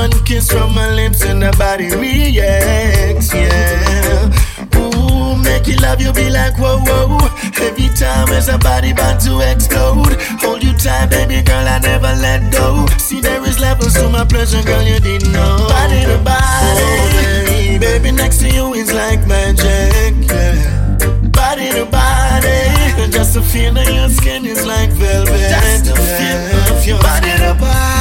One 0.04 0.22
kiss 0.24 0.50
from 0.50 0.74
my 0.74 0.92
lips 0.92 1.24
and 1.24 1.40
the 1.40 1.50
body 1.56 1.88
reacts, 1.96 3.32
yeah. 3.32 4.28
Ooh, 4.76 5.34
make 5.42 5.66
you 5.66 5.76
love 5.76 5.98
you 5.98 6.12
be 6.12 6.28
like 6.28 6.58
whoa 6.58 6.76
whoa. 6.84 7.16
Every 7.64 7.88
time 7.96 8.28
as 8.28 8.50
a 8.50 8.58
body 8.58 8.90
about 8.90 9.18
to 9.22 9.40
explode. 9.40 10.12
Hold 10.44 10.62
you 10.62 10.74
tight, 10.74 11.08
baby 11.08 11.40
girl, 11.40 11.66
I 11.66 11.78
never 11.78 12.12
let 12.20 12.52
go. 12.52 12.84
See 12.98 13.22
there 13.22 13.42
is 13.48 13.58
levels 13.58 13.94
to 13.94 14.10
my 14.10 14.26
pleasure, 14.26 14.62
girl, 14.62 14.82
you 14.82 15.00
didn't 15.00 15.32
know. 15.32 15.68
Body 15.72 16.04
to 16.04 16.18
body, 16.20 17.78
baby 17.78 18.12
next 18.12 18.40
to 18.40 18.50
you 18.50 18.74
is 18.74 18.92
like 18.92 19.26
magic, 19.26 20.12
yeah. 20.28 20.98
Body 21.32 21.70
to 21.80 21.86
body, 21.86 23.10
just 23.10 23.32
to 23.32 23.40
feel 23.40 23.72
that 23.72 23.88
your 23.90 24.10
skin 24.10 24.44
is 24.44 24.66
like 24.66 24.90
velvet. 24.90 25.48
Just 25.48 25.86
to 25.86 25.96
feel 25.96 26.76
of 26.76 26.86
your 26.86 27.00
body 27.00 27.32
to 27.40 27.56
body, 27.58 27.93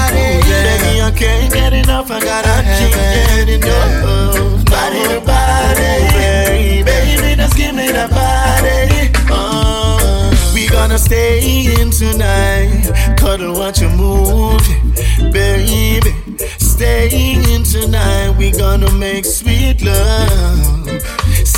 Baby, 0.94 1.02
I 1.02 1.12
can't 1.12 1.54
get 1.54 1.74
enough, 1.74 2.12
I 2.12 2.20
gotta 2.20 2.50
I 2.50 2.62
can't 2.62 3.48
get 3.48 3.66
enough. 3.66 4.66
Body 4.66 5.02
to 5.10 5.22
body, 5.26 6.84
baby, 6.84 7.36
just 7.36 7.58
give 7.58 7.74
me 7.74 7.91
that 7.91 8.12
body. 8.12 9.10
Uh, 9.32 10.52
we 10.54 10.68
gonna 10.68 11.00
stay 11.00 11.74
in 11.82 11.89
tonight, 11.89 13.16
cuddle, 13.18 13.56
watch 13.56 13.82
a 13.82 13.89
movie, 13.89 15.32
baby. 15.32 16.14
Stay 16.60 17.10
in 17.10 17.64
tonight, 17.64 18.36
we 18.38 18.52
gonna 18.52 18.91
make 18.91 19.26
sweet 19.26 19.82
love. 19.82 21.12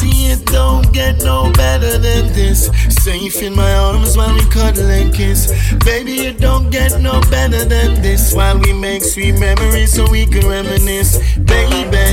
See, 0.06 0.32
it 0.32 0.46
don't 0.46 0.94
get 0.94 1.24
no 1.24 1.52
better 1.54 1.98
than 1.98 2.32
this. 2.34 2.70
Safe 2.90 3.42
in 3.42 3.56
my 3.56 3.74
arms 3.74 4.16
while 4.16 4.34
we 4.36 4.46
cuddle 4.50 4.86
and 4.86 5.12
kiss. 5.12 5.52
Baby, 5.84 6.28
it 6.28 6.40
don't 6.40 6.70
get 6.70 7.02
no 7.02 7.22
better 7.32 7.66
than 7.66 8.02
this. 8.04 8.34
While 8.34 8.60
we 8.60 8.72
make 8.74 9.04
sweet 9.04 9.40
memories 9.40 9.94
so 9.94 10.06
we 10.12 10.28
can 10.28 10.48
reminisce. 10.48 11.18
Baby, 11.38 12.06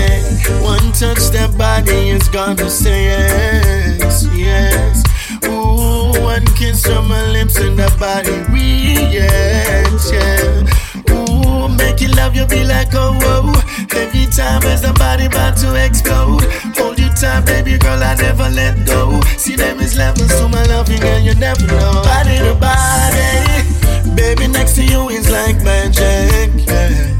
one 0.64 0.93
touch 0.93 1.24
that 1.36 1.55
body 1.59 2.10
is 2.10 2.28
gonna 2.31 2.70
say 2.70 3.05
yes, 3.05 4.27
yes. 4.35 5.02
Ooh, 5.44 6.19
one 6.23 6.47
kiss 6.56 6.86
from 6.86 7.09
my 7.09 7.27
lips 7.31 7.59
and 7.59 7.78
that 7.78 7.98
body 7.98 8.32
reacts, 8.52 10.10
yeah. 10.10 11.12
Ooh, 11.12 11.69
make 11.69 12.01
you 12.01 12.09
love 12.16 12.35
you 12.35 12.47
be 12.47 12.64
like 12.64 12.94
oh 12.94 13.12
whoa. 13.20 13.52
Every 13.94 14.27
time 14.32 14.62
as 14.64 14.81
the 14.81 14.94
body 14.94 15.27
about 15.27 15.59
to 15.59 15.74
explode. 15.74 16.44
Hold 16.77 17.02
tight, 17.23 17.47
baby 17.47 17.78
girl, 17.78 18.03
I 18.03 18.15
never 18.16 18.49
let 18.51 18.85
go. 18.85 19.20
See 19.39 19.55
them 19.55 19.78
is 19.78 19.97
levels 19.97 20.28
to 20.39 20.49
my 20.49 20.65
loving 20.65 21.03
and 21.03 21.24
you 21.24 21.35
never 21.36 21.65
know. 21.66 22.03
Body 22.03 22.36
to 22.39 22.55
body, 22.59 24.15
baby 24.16 24.49
next 24.49 24.74
to 24.74 24.85
you 24.85 25.09
is 25.09 25.31
like 25.31 25.62
magic. 25.62 26.51
Yeah. 26.66 27.15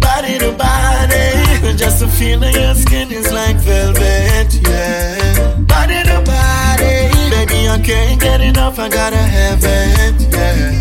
Body 0.00 0.38
to 0.38 0.52
body, 0.52 1.76
just 1.76 2.00
to 2.00 2.08
feel 2.08 2.40
that 2.40 2.54
your 2.54 2.74
skin 2.74 3.12
is 3.12 3.30
like 3.30 3.56
velvet. 3.56 4.48
Yeah. 4.68 5.60
Body 5.68 6.00
to 6.08 6.18
body, 6.24 6.96
baby 7.28 7.68
I 7.68 7.78
can't 7.84 8.18
get 8.20 8.40
enough, 8.40 8.78
I 8.78 8.88
gotta 8.88 9.16
have 9.36 9.60
it. 9.62 10.16
Yeah. 10.32 10.72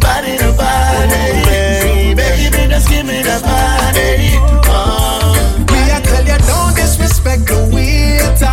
Body 0.00 0.38
to 0.38 0.50
body, 0.56 2.14
baby, 2.16 2.68
just 2.72 2.88
give 2.88 3.04
me 3.04 3.20
the 3.22 3.38
body. 3.44 4.40
Uh. 4.72 5.36
Me, 5.70 5.80
I 5.92 6.00
tell 6.00 6.24
you, 6.24 6.38
don't 6.48 6.74
disrespect 6.74 7.46
the 7.46 7.65
waiter. 8.26 8.52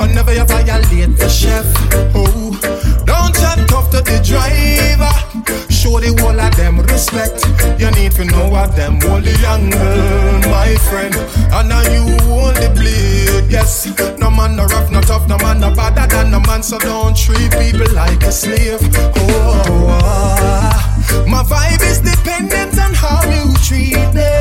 Or 0.00 0.06
never 0.06 0.32
you 0.32 0.44
violate 0.44 1.16
the 1.16 1.28
chef. 1.28 1.66
Oh, 2.14 2.50
don't 3.06 3.34
chat 3.34 3.68
tough 3.68 3.90
to 3.90 4.00
the 4.02 4.20
driver. 4.22 5.12
Show 5.70 6.00
the 6.00 6.16
whole 6.20 6.38
of 6.38 6.56
them 6.56 6.80
respect. 6.80 7.44
You 7.80 7.90
need 7.92 8.12
to 8.12 8.24
know 8.24 8.48
what 8.48 8.74
them 8.76 8.98
the 8.98 9.34
angle, 9.46 10.50
my 10.50 10.74
friend. 10.88 11.14
And 11.52 11.68
now 11.68 11.82
you 11.82 12.04
the 12.54 12.70
blade, 12.74 13.50
yes. 13.50 13.86
No 14.18 14.30
man 14.30 14.56
no 14.56 14.64
rough, 14.66 14.90
no 14.90 15.00
tough, 15.00 15.28
no 15.28 15.36
man 15.38 15.60
no 15.60 15.74
better 15.74 16.06
than 16.06 16.30
no 16.30 16.40
man. 16.40 16.62
So 16.62 16.78
don't 16.78 17.16
treat 17.16 17.50
people 17.52 17.92
like 17.94 18.22
a 18.22 18.32
slave. 18.32 18.80
Oh, 18.82 19.64
oh, 19.66 19.98
oh. 20.02 21.26
my 21.28 21.42
vibe 21.42 21.82
is 21.82 22.00
dependent 22.00 22.78
on 22.78 22.94
how 22.94 23.22
you 23.30 23.54
treat 23.62 23.96
me. 24.14 24.32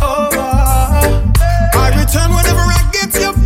Oh, 0.00 0.30
oh. 0.32 1.32
I 1.74 1.88
return 1.98 2.30
whenever 2.30 2.60
I 2.60 2.88
get 2.92 3.14
your 3.20 3.39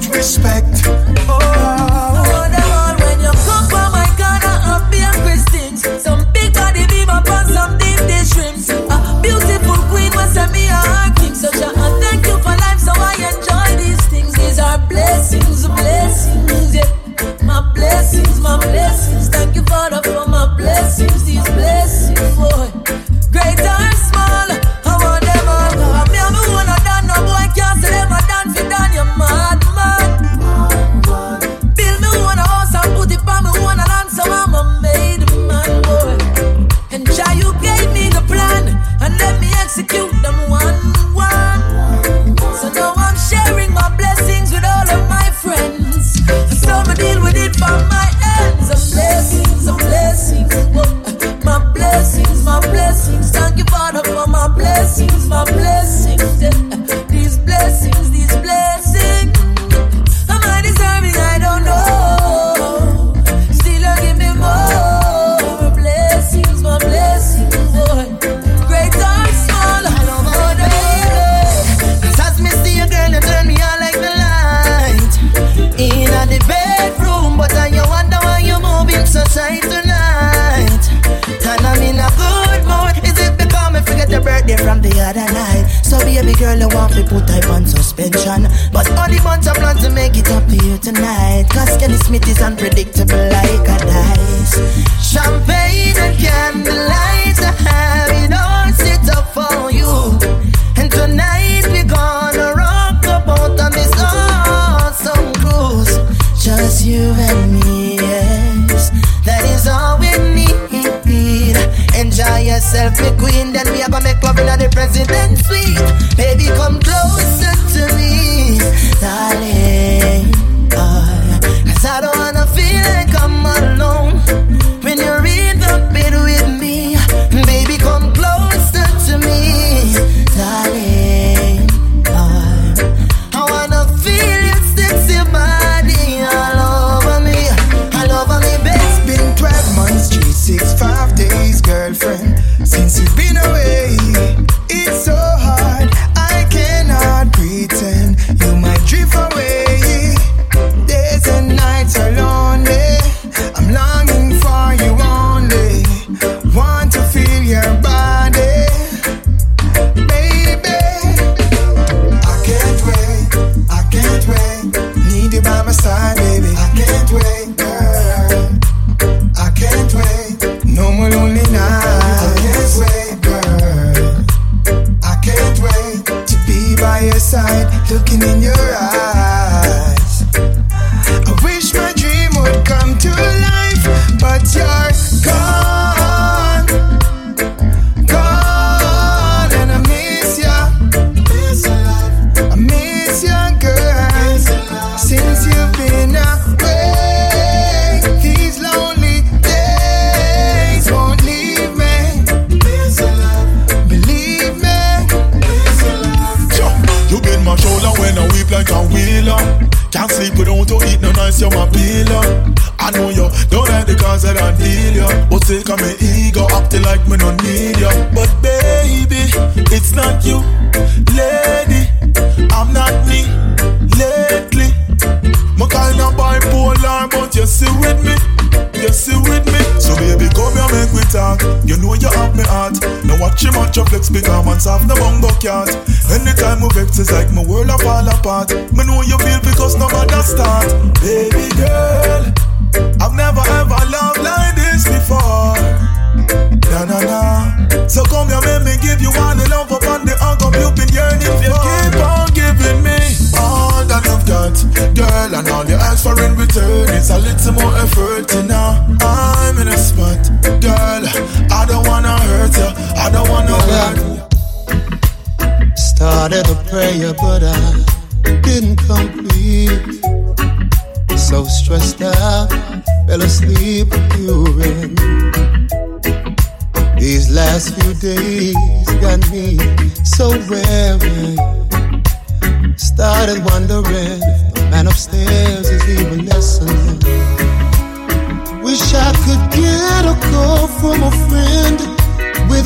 respect. 0.00 1.01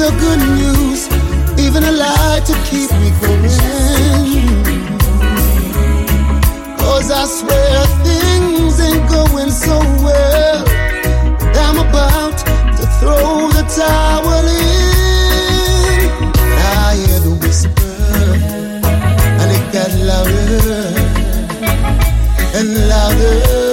The 0.07 0.13
good 0.21 0.39
news, 0.39 1.09
even 1.59 1.83
a 1.83 1.91
lie 1.91 2.41
to 2.47 2.55
keep 2.71 2.89
me 3.03 3.11
going. 3.21 3.51
Cause 6.79 7.11
I 7.11 7.25
swear 7.27 7.85
things 8.07 8.79
ain't 8.79 9.11
going 9.11 9.51
so 9.51 9.77
well. 10.07 10.65
I'm 11.59 11.79
about 11.89 12.39
to 12.79 12.87
throw 13.01 13.51
the 13.51 13.65
towel 13.75 14.47
in. 14.47 16.23
I 16.39 16.95
hear 17.03 17.19
the 17.27 17.35
whisper, 17.43 17.93
and 19.41 19.51
it 19.59 19.73
got 19.73 19.91
louder 20.07 20.95
and 22.55 22.69
louder. 22.89 23.66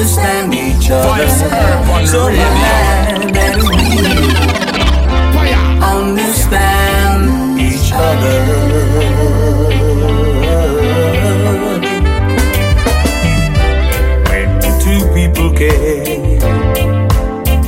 understand 0.00 0.54
each 0.54 0.90
other. 0.90 1.28
So 2.06 2.30
glad 2.30 3.34
that 3.36 3.56
we 3.68 3.84
understand 5.98 7.60
each 7.60 7.92
other. 7.92 8.40
When 14.30 14.48
two 14.80 15.00
people 15.12 15.50
can 15.52 16.40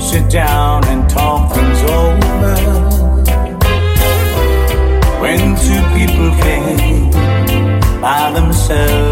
sit 0.01 0.31
down 0.31 0.87
and 0.87 1.11
talk 1.11 1.53
things 1.53 1.83
over. 1.83 2.55
When 5.21 5.55
two 5.67 5.83
people 5.99 6.31
can 6.41 7.11
by 8.01 8.33
themselves 8.33 9.12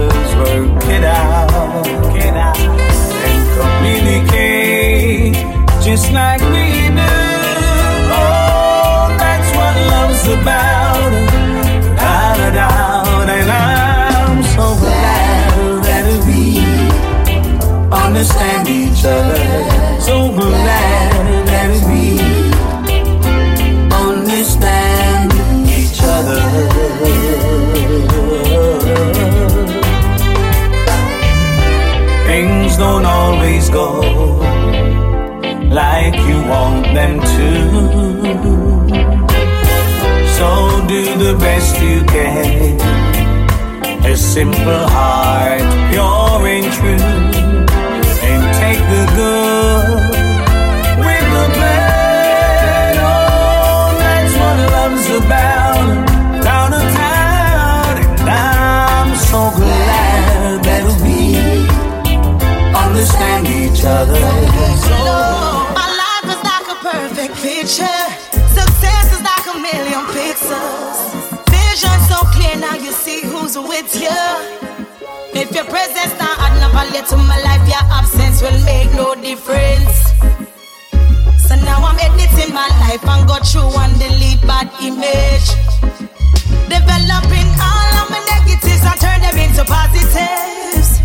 like 6.12 6.40
we 6.40 6.88
do. 6.90 7.12
Oh, 8.18 9.14
that's 9.18 9.50
what 9.56 9.74
love's 9.92 10.26
about. 10.40 11.12
Without 11.84 12.38
a 12.48 12.50
doubt, 12.54 13.28
and 13.28 13.50
I'm 13.50 14.42
so 14.56 14.74
glad 14.82 15.82
that 15.84 16.06
we 16.26 16.42
understand 17.92 18.68
each 18.68 19.04
other. 19.04 20.00
So 20.00 20.32
glad 20.32 21.46
that 21.46 21.70
we 21.88 22.18
understand 24.06 25.32
each 25.68 26.00
other. 26.02 26.42
Things 32.26 32.76
don't 32.76 33.04
always 33.04 33.68
go 33.68 34.39
the 41.20 41.34
best 41.34 41.78
you 41.82 42.02
can. 42.04 42.80
A 44.06 44.16
simple 44.16 44.84
heart, 44.88 45.60
pure 45.92 46.46
and 46.48 46.66
true, 46.76 47.04
and 48.28 48.42
take 48.62 48.82
the 48.94 49.04
good 49.18 50.00
with 51.04 51.26
the 51.36 51.46
bad. 51.60 52.96
Oh, 53.04 53.92
that's 54.00 54.34
what 54.40 54.56
love's 54.72 55.08
about. 55.20 55.88
Down 56.42 56.68
to 56.72 56.82
town, 57.04 57.92
and 58.02 58.30
I'm 58.30 59.10
so 59.30 59.40
glad 59.60 60.64
that 60.64 60.84
we 61.04 61.18
understand 62.84 63.46
each 63.46 63.84
other. 63.84 65.39
Who's 73.54 73.68
with 73.68 73.94
you. 74.00 74.10
If 75.32 75.54
your 75.54 75.64
presence 75.64 76.12
not 76.18 76.38
add 76.38 76.60
no 76.60 76.68
value 76.70 77.04
to 77.06 77.16
my 77.16 77.40
life, 77.42 77.66
your 77.66 77.84
absence 77.90 78.42
will 78.42 78.58
make 78.64 78.92
no 78.94 79.14
difference. 79.14 79.96
So 81.46 81.54
now 81.56 81.82
I'm 81.82 81.98
editing 81.98 82.54
my 82.54 82.68
life 82.84 83.04
and 83.04 83.26
go 83.26 83.38
through 83.42 83.74
and 83.80 83.94
delete 83.98 84.42
bad 84.42 84.68
image. 84.82 85.48
Developing 86.68 87.48
all 87.58 87.90
of 88.02 88.06
my 88.10 88.22
negatives 88.30 88.84
and 88.86 88.98
turn 89.00 89.20
them 89.20 89.36
into 89.38 89.64
positives. 89.64 91.00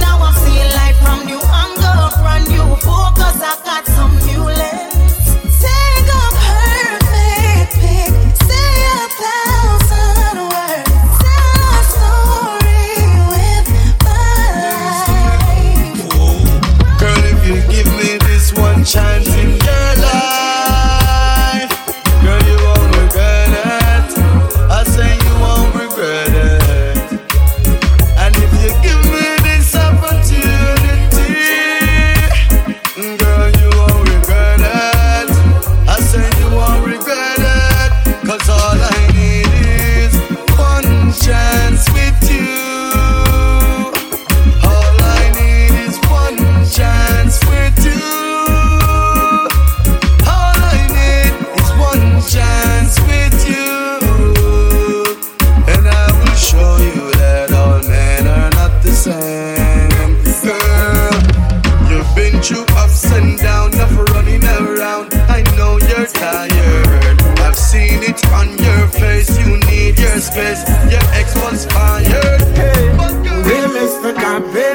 Now 0.00 0.20
I'm 0.20 0.34
seeing 0.44 0.70
life 0.78 0.98
from 1.04 1.26
new 1.26 1.40
angle, 1.40 2.08
from 2.20 2.40
new 2.48 2.76
focus. 2.80 3.36
I 3.44 3.52
got 3.64 3.83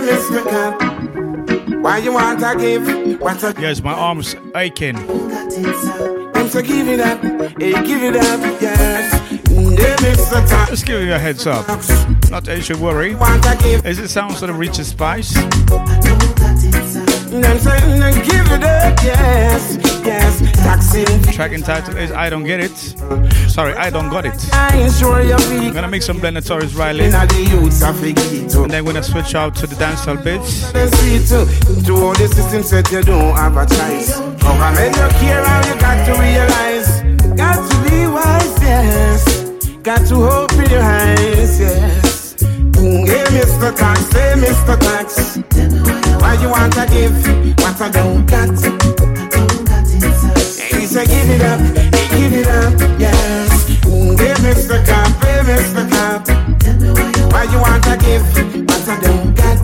Hey, 0.10 0.16
Mr. 0.16 1.82
Why 1.84 1.98
you 2.00 2.14
want 2.14 2.40
to 2.40 2.56
give? 2.58 3.22
What 3.22 3.44
a 3.44 3.54
Yes, 3.62 3.84
my 3.84 3.94
arm's 3.94 4.36
aching. 4.56 4.98
him 4.98 6.50
to 6.50 6.62
give 6.64 6.88
it 6.88 7.00
up, 7.00 7.22
hey, 7.62 7.74
give 7.84 8.02
it 8.02 8.16
up, 8.16 8.40
yes. 8.60 9.14
Hey, 9.30 9.96
Mr. 9.98 10.50
Cop. 10.50 10.70
Just 10.70 10.88
give 10.88 11.04
you 11.04 11.14
a 11.14 11.20
heads 11.20 11.46
up. 11.46 11.68
Not 12.32 12.44
that 12.46 12.56
you 12.58 12.64
should 12.64 12.80
worry. 12.80 13.16
As 13.86 14.00
it 14.00 14.08
sounds 14.10 14.40
sort 14.40 14.50
of 14.50 14.58
rich 14.58 14.80
as 14.80 14.88
spice. 14.88 15.38
I'm 15.38 15.48
saying, 17.60 18.02
uh, 18.02 18.12
give 18.26 18.52
it 18.52 18.64
up, 18.64 19.04
yes. 19.04 19.89
Track 20.04 21.52
entitled 21.52 21.98
is 21.98 22.12
I 22.12 22.30
Don't 22.30 22.44
Get 22.44 22.60
It. 22.60 22.76
Sorry, 23.50 23.74
I 23.74 23.90
Don't 23.90 24.10
Got 24.10 24.26
It. 24.26 24.54
I 24.54 24.78
ensure 24.78 25.22
you're 25.22 25.38
weak. 25.50 25.68
I'm 25.70 25.74
gonna 25.74 25.88
make 25.88 26.02
some 26.04 26.20
Blender 26.20 26.42
Tarrus 26.46 26.76
Riley. 26.78 27.06
In 27.06 27.12
the 27.12 27.48
youths 27.50 27.82
of 27.84 27.96
Igito. 27.98 28.64
And 28.64 28.72
then 28.72 28.86
we're 28.86 28.94
gonna 28.94 29.04
switch 29.04 29.36
out 29.36 29.56
to 29.56 29.68
the 29.68 29.76
dancehall 29.76 30.24
bits. 30.24 30.72
They 30.72 30.88
see 30.88 31.20
too. 31.20 31.46
To 31.84 31.94
all 31.96 32.14
the 32.14 32.28
system 32.28 32.64
said 32.64 32.90
you 32.92 33.02
don't 33.04 33.36
have 33.36 33.58
a 33.58 33.66
choice. 33.66 34.16
Come 34.42 34.62
and 34.62 34.96
you 34.96 35.08
care 35.20 35.44
how 35.46 35.68
you 35.68 35.80
got 35.80 36.06
to 36.06 36.12
realize. 36.22 37.02
Got 37.36 37.70
to 37.70 37.90
be 37.90 38.08
wise, 38.08 38.62
yes. 38.62 39.70
Got 39.84 40.06
to 40.08 40.16
hope 40.16 40.54
in 40.54 40.70
your 40.70 40.82
eyes, 40.82 41.60
yes. 41.60 42.36
Mm, 42.40 43.06
Hey, 43.08 43.24
Mr. 43.38 43.76
Tax, 43.76 44.12
hey, 44.14 44.34
Mr. 44.38 44.80
Tax. 44.80 45.38
Why 46.22 46.34
you 46.42 46.50
want 46.50 46.74
to 46.74 46.86
give 46.88 47.58
what 47.60 47.82
I 47.82 47.90
don't 47.90 48.26
got? 48.26 49.29
He 51.00 51.06
said, 51.06 51.08
give 51.08 51.30
it 51.30 51.42
up, 51.42 51.60
hey, 51.96 52.08
give 52.18 52.34
it 52.34 52.48
up, 52.48 52.74
yes. 53.00 53.70
Mm, 53.86 54.20
Hey, 54.20 54.34
Mr. 54.44 54.86
Cop, 54.86 55.24
hey, 55.24 55.40
Mr. 55.48 55.90
Cop. 55.90 56.28
Why 57.32 57.44
you 57.44 57.60
want 57.60 57.84
to 57.86 57.96
give 57.98 58.24
what 58.68 58.90
I 58.90 59.00
don't 59.00 59.34
got? 59.34 59.60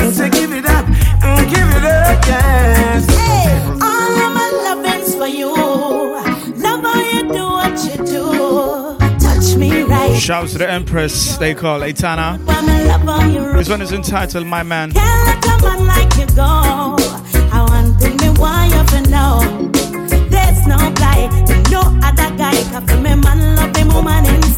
He 0.00 0.10
said, 0.10 0.32
give 0.32 0.52
it 0.52 0.64
up, 0.64 0.86
mm, 0.86 1.50
give 1.50 1.68
it 1.76 1.84
up, 1.84 2.26
yes. 2.26 3.06
Hey, 3.10 3.60
all 3.62 4.18
of 4.24 4.32
my 4.32 4.50
loving's 4.64 5.14
for 5.14 5.26
you. 5.26 5.52
Love 5.54 6.82
how 6.82 7.00
you 7.00 7.22
do 7.30 7.44
what 7.44 7.76
you 7.84 7.96
do. 8.06 9.18
Touch 9.18 9.54
me 9.56 9.82
right. 9.82 10.16
Shouts 10.18 10.52
to 10.52 10.58
the 10.58 10.70
Empress 10.70 11.36
they 11.36 11.54
call 11.54 11.80
Aitana. 11.80 12.38
Love 12.46 13.02
how 13.02 13.26
you 13.28 13.52
This 13.52 13.68
one 13.68 13.82
is 13.82 13.92
entitled 13.92 14.46
My 14.46 14.62
Man. 14.62 14.92
Know. 19.14 19.38
There's 20.34 20.66
no 20.66 20.78
guy, 21.02 21.28
no 21.70 21.82
other 22.02 22.30
guy. 22.36 22.56
Cause 22.72 22.84
for 22.90 22.98
me 23.04 23.14
man 23.14 23.40
love 23.56 23.76
him 23.76 23.88
woman 23.94 24.26
in 24.26 24.53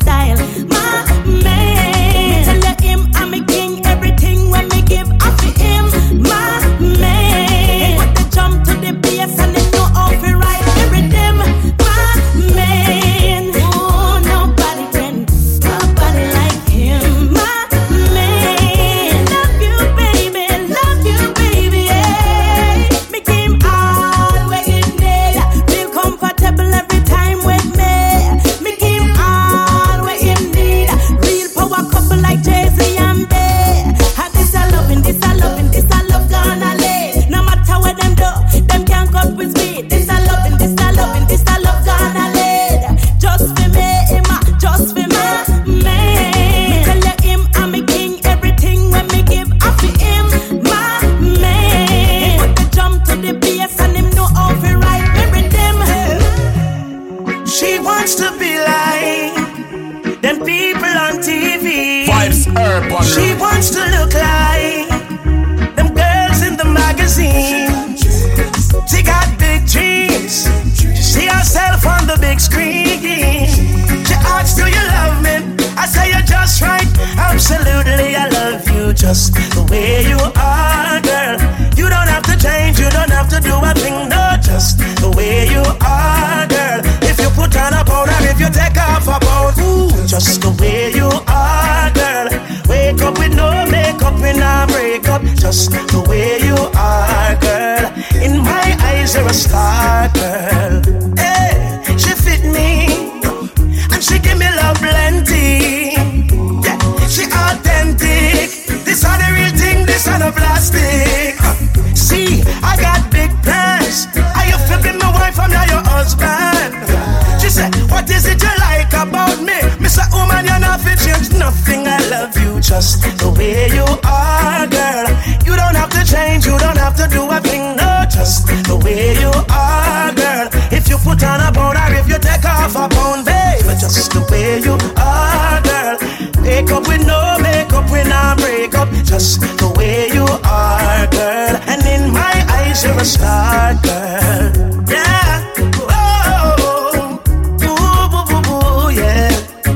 star, 143.07 143.75
girl. 143.75 144.85
Yeah. 144.91 145.53
Oh, 145.89 147.21
ooh, 147.63 148.09
boo, 148.11 148.25
boo, 148.29 148.43
boo, 148.43 148.91
yeah. 148.91 149.31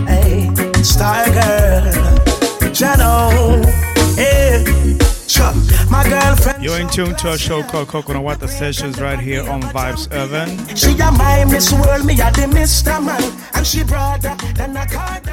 Hey, 0.06 0.82
star 0.82 1.24
girl. 1.30 1.84
Shadow. 2.74 3.62
Hey, 4.16 4.64
sure. 5.28 5.54
My 5.88 6.02
girlfriend. 6.08 6.62
You're 6.62 6.80
in 6.80 6.88
tune 6.88 7.14
to 7.16 7.32
a 7.32 7.38
show 7.38 7.62
called 7.62 7.88
Coconut 7.88 8.22
Water 8.22 8.48
Sessions 8.48 9.00
right 9.00 9.18
here 9.18 9.48
on 9.48 9.62
Vibes 9.62 10.08
Urban. 10.12 10.48
She 10.76 10.92
a 10.92 11.10
my 11.12 11.44
Miss 11.44 11.72
World, 11.72 12.04
me 12.04 12.14
a 12.14 12.30
the 12.32 12.46
Mr. 12.50 13.02
Man, 13.04 13.22
and 13.54 13.66
she 13.66 13.84
broader 13.84 14.34
than 14.54 14.76
a 14.76 14.84
Kardashian. 14.86 15.29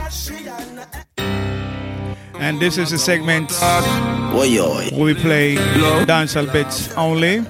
And 2.48 2.62
this 2.62 2.78
is 2.78 2.94
a 2.94 2.98
segment 2.98 3.52
where 4.32 4.90
we 4.98 5.14
play 5.14 5.56
dancehall 6.08 6.50
bits 6.54 6.90
only. 6.96 7.44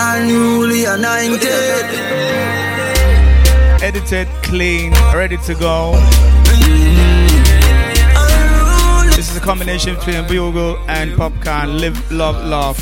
Unruly 0.00 0.84
anointed. 0.84 1.42
Edited, 3.82 4.28
clean, 4.44 4.92
ready 5.12 5.38
to 5.38 5.54
go. 5.56 5.94
This 9.16 9.28
is 9.28 9.36
a 9.36 9.40
combination 9.40 9.96
between 9.96 10.24
Bugle 10.28 10.78
and 10.86 11.10
Popcaan. 11.14 11.80
Live, 11.80 12.12
love, 12.12 12.36
laugh. 12.46 12.78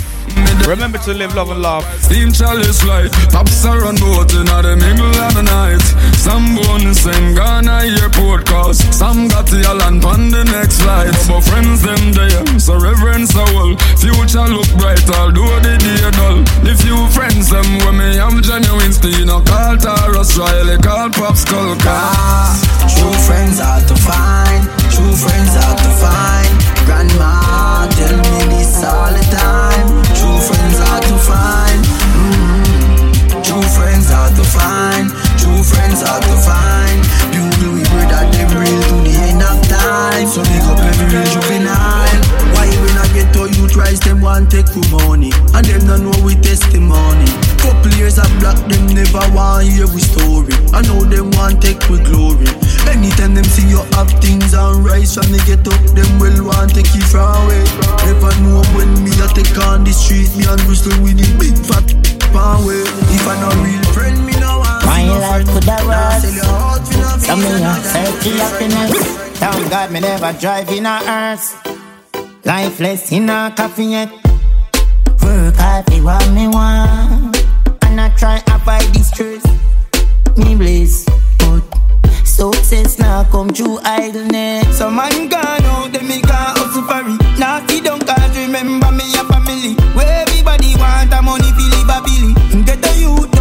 Remember 0.64 0.98
to 0.98 1.12
live, 1.12 1.34
love, 1.34 1.50
and 1.50 1.62
laugh. 1.62 1.84
Steam 2.02 2.32
chalice 2.32 2.84
light, 2.84 3.12
pops 3.30 3.64
are 3.64 3.84
on 3.84 3.96
boat 3.96 4.32
in 4.34 4.46
the 4.46 4.76
middle 4.78 5.14
of 5.26 5.34
the 5.34 5.42
night. 5.42 5.82
Some 6.16 6.56
born 6.56 6.82
in 6.82 6.94
St. 6.94 7.36
Ghana 7.36 7.86
airport 8.02 8.46
cause 8.46 8.78
some 8.94 9.28
got 9.28 9.46
the 9.46 9.62
island 9.62 10.04
on 10.04 10.30
the 10.30 10.44
next 10.44 10.82
flight. 10.82 11.14
But 11.28 11.42
friends 11.42 11.82
them 11.82 12.12
there, 12.12 12.58
so 12.58 12.74
reverence 12.78 13.32
the 13.32 13.44
whole. 13.54 13.76
Future 14.00 14.48
look 14.50 14.70
bright, 14.78 15.06
although 15.18 15.60
the 15.60 15.78
day 15.78 16.10
dull. 16.18 16.42
The 16.66 16.74
few 16.74 16.98
friends 17.14 17.50
them 17.50 17.66
when 17.86 17.98
me 17.98 18.18
am 18.18 18.42
genuine, 18.42 18.92
still 18.92 19.24
no 19.26 19.40
call 19.42 19.76
Tarrus 19.76 20.36
Riley, 20.38 20.78
call 20.78 21.10
Pop 21.10 21.36
Skull 21.36 21.76
Ah, 21.86 22.58
true 22.90 23.14
friends 23.26 23.60
are 23.60 23.82
to 23.86 23.94
find, 23.94 24.62
true 25.06 25.14
friends 25.14 25.54
are 25.54 25.76
to 25.76 25.90
find. 26.02 26.52
Grandma 26.84 27.86
tell 27.94 28.16
me 28.26 28.40
this 28.50 28.82
all 28.82 29.12
the 29.12 29.22
time. 29.30 29.86
True 30.18 30.40
friends 30.42 30.78
are 30.80 31.00
to 31.00 31.16
find. 31.28 31.82
Mm-hmm. 32.18 33.42
True 33.42 33.68
friends 33.76 34.10
are 34.10 34.30
to 34.34 34.44
find. 34.44 35.10
True 35.38 35.62
friends 35.62 36.02
are 36.02 36.20
to 36.20 36.34
find. 36.42 36.98
Bugle 37.30 37.74
we 37.74 37.82
pray 37.84 38.06
that 38.10 38.26
them 38.34 38.50
real 38.58 38.82
to 38.82 38.96
the 39.06 39.14
end 39.30 39.42
of 39.42 39.58
time. 39.68 40.26
So 40.26 40.42
big 40.42 40.62
up 40.66 40.78
every 40.80 41.06
real 41.06 41.26
juvenile. 41.30 42.05
Why 42.96 43.04
when 43.04 43.12
I 43.12 43.12
get 43.12 43.28
to 43.36 43.44
youth 43.60 43.76
rise, 43.76 44.00
them 44.00 44.22
want 44.22 44.50
take 44.50 44.68
for 44.72 44.80
money, 44.88 45.28
and 45.52 45.64
them 45.68 45.84
don't 45.84 46.08
know 46.08 46.16
we 46.24 46.32
testimony. 46.32 47.28
Couple 47.60 47.92
years 47.92 48.16
of 48.16 48.28
black, 48.40 48.56
them 48.72 48.88
never 48.88 49.20
want 49.36 49.68
hear 49.68 49.84
we 49.84 50.00
story. 50.00 50.56
I 50.72 50.80
know 50.80 51.04
them 51.04 51.28
want 51.36 51.60
take 51.60 51.76
we 51.92 52.00
glory. 52.00 52.48
Anytime 52.88 53.36
them 53.36 53.44
see 53.44 53.68
you 53.68 53.84
have 54.00 54.08
things 54.24 54.54
on 54.56 54.80
rise 54.80 55.12
from 55.12 55.28
the 55.28 55.44
get 55.44 55.68
up, 55.68 55.76
them 55.92 56.08
will 56.16 56.48
want 56.48 56.72
take 56.72 56.88
it 56.88 57.04
from 57.04 57.28
away. 57.44 57.60
Never 58.08 58.32
know 58.40 58.64
when 58.72 58.88
me 59.04 59.12
a 59.20 59.28
take 59.28 59.52
on 59.60 59.84
the 59.84 59.92
street, 59.92 60.32
me 60.32 60.48
and 60.48 60.60
Bristol 60.64 60.96
with 61.04 61.20
the 61.20 61.28
big 61.36 61.52
fat 61.68 61.84
way. 62.64 62.80
If 63.12 63.28
I 63.28 63.36
no 63.44 63.52
real 63.60 63.84
friend, 63.92 64.24
me 64.24 64.32
no 64.40 64.64
want 64.64 64.88
My 64.88 65.04
life 65.04 65.44
could 65.52 65.68
have 65.68 65.84
Nah, 65.84 66.16
worked. 66.16 66.24
sell 66.24 66.32
your 66.32 66.80
me 66.80 66.96
no 66.96 67.08
Some 67.20 67.40
me 67.44 67.60
a 67.60 67.76
search 67.84 68.24
happiness. 68.40 68.96
Thank 69.36 69.68
God 69.68 69.92
me 69.92 70.00
never 70.00 70.32
drive 70.40 70.70
in 70.72 70.86
a 70.86 70.96
hearse. 71.04 71.75
Lifeless 72.46 73.10
in 73.10 73.28
a 73.28 73.52
coffee 73.56 73.86
yet. 73.86 74.08
Work 75.20 75.56
hard 75.56 75.84
for 75.84 76.00
what 76.04 76.30
me 76.30 76.46
want. 76.46 77.36
And 77.82 78.00
I 78.00 78.08
try 78.16 78.36
avoid 78.46 78.94
the 78.94 79.02
stress. 79.02 79.44
Me 80.36 80.54
bliss. 80.54 81.04
But 81.38 81.64
success 82.24 83.00
now 83.00 83.24
come 83.24 83.48
through 83.48 83.80
idleness. 83.82 84.78
Some 84.78 84.94
man 84.94 85.26
gone 85.26 85.64
out, 85.64 85.92
them 85.92 86.06
me 86.06 86.20
can't 86.22 86.56
hustle 86.56 86.82
for 86.82 87.02
it. 87.02 87.36
Naughty 87.36 87.80
don't 87.80 88.06
cause 88.06 88.38
remember 88.38 88.92
me 88.92 89.12
a 89.18 89.24
family. 89.24 89.74
Where 89.96 90.22
everybody 90.22 90.76
want 90.76 91.12
a 91.12 91.22
money 91.22 91.50
a 91.50 91.98
billy. 92.06 92.62
Get 92.62 92.86
a 92.86 93.00
youth 93.00 93.35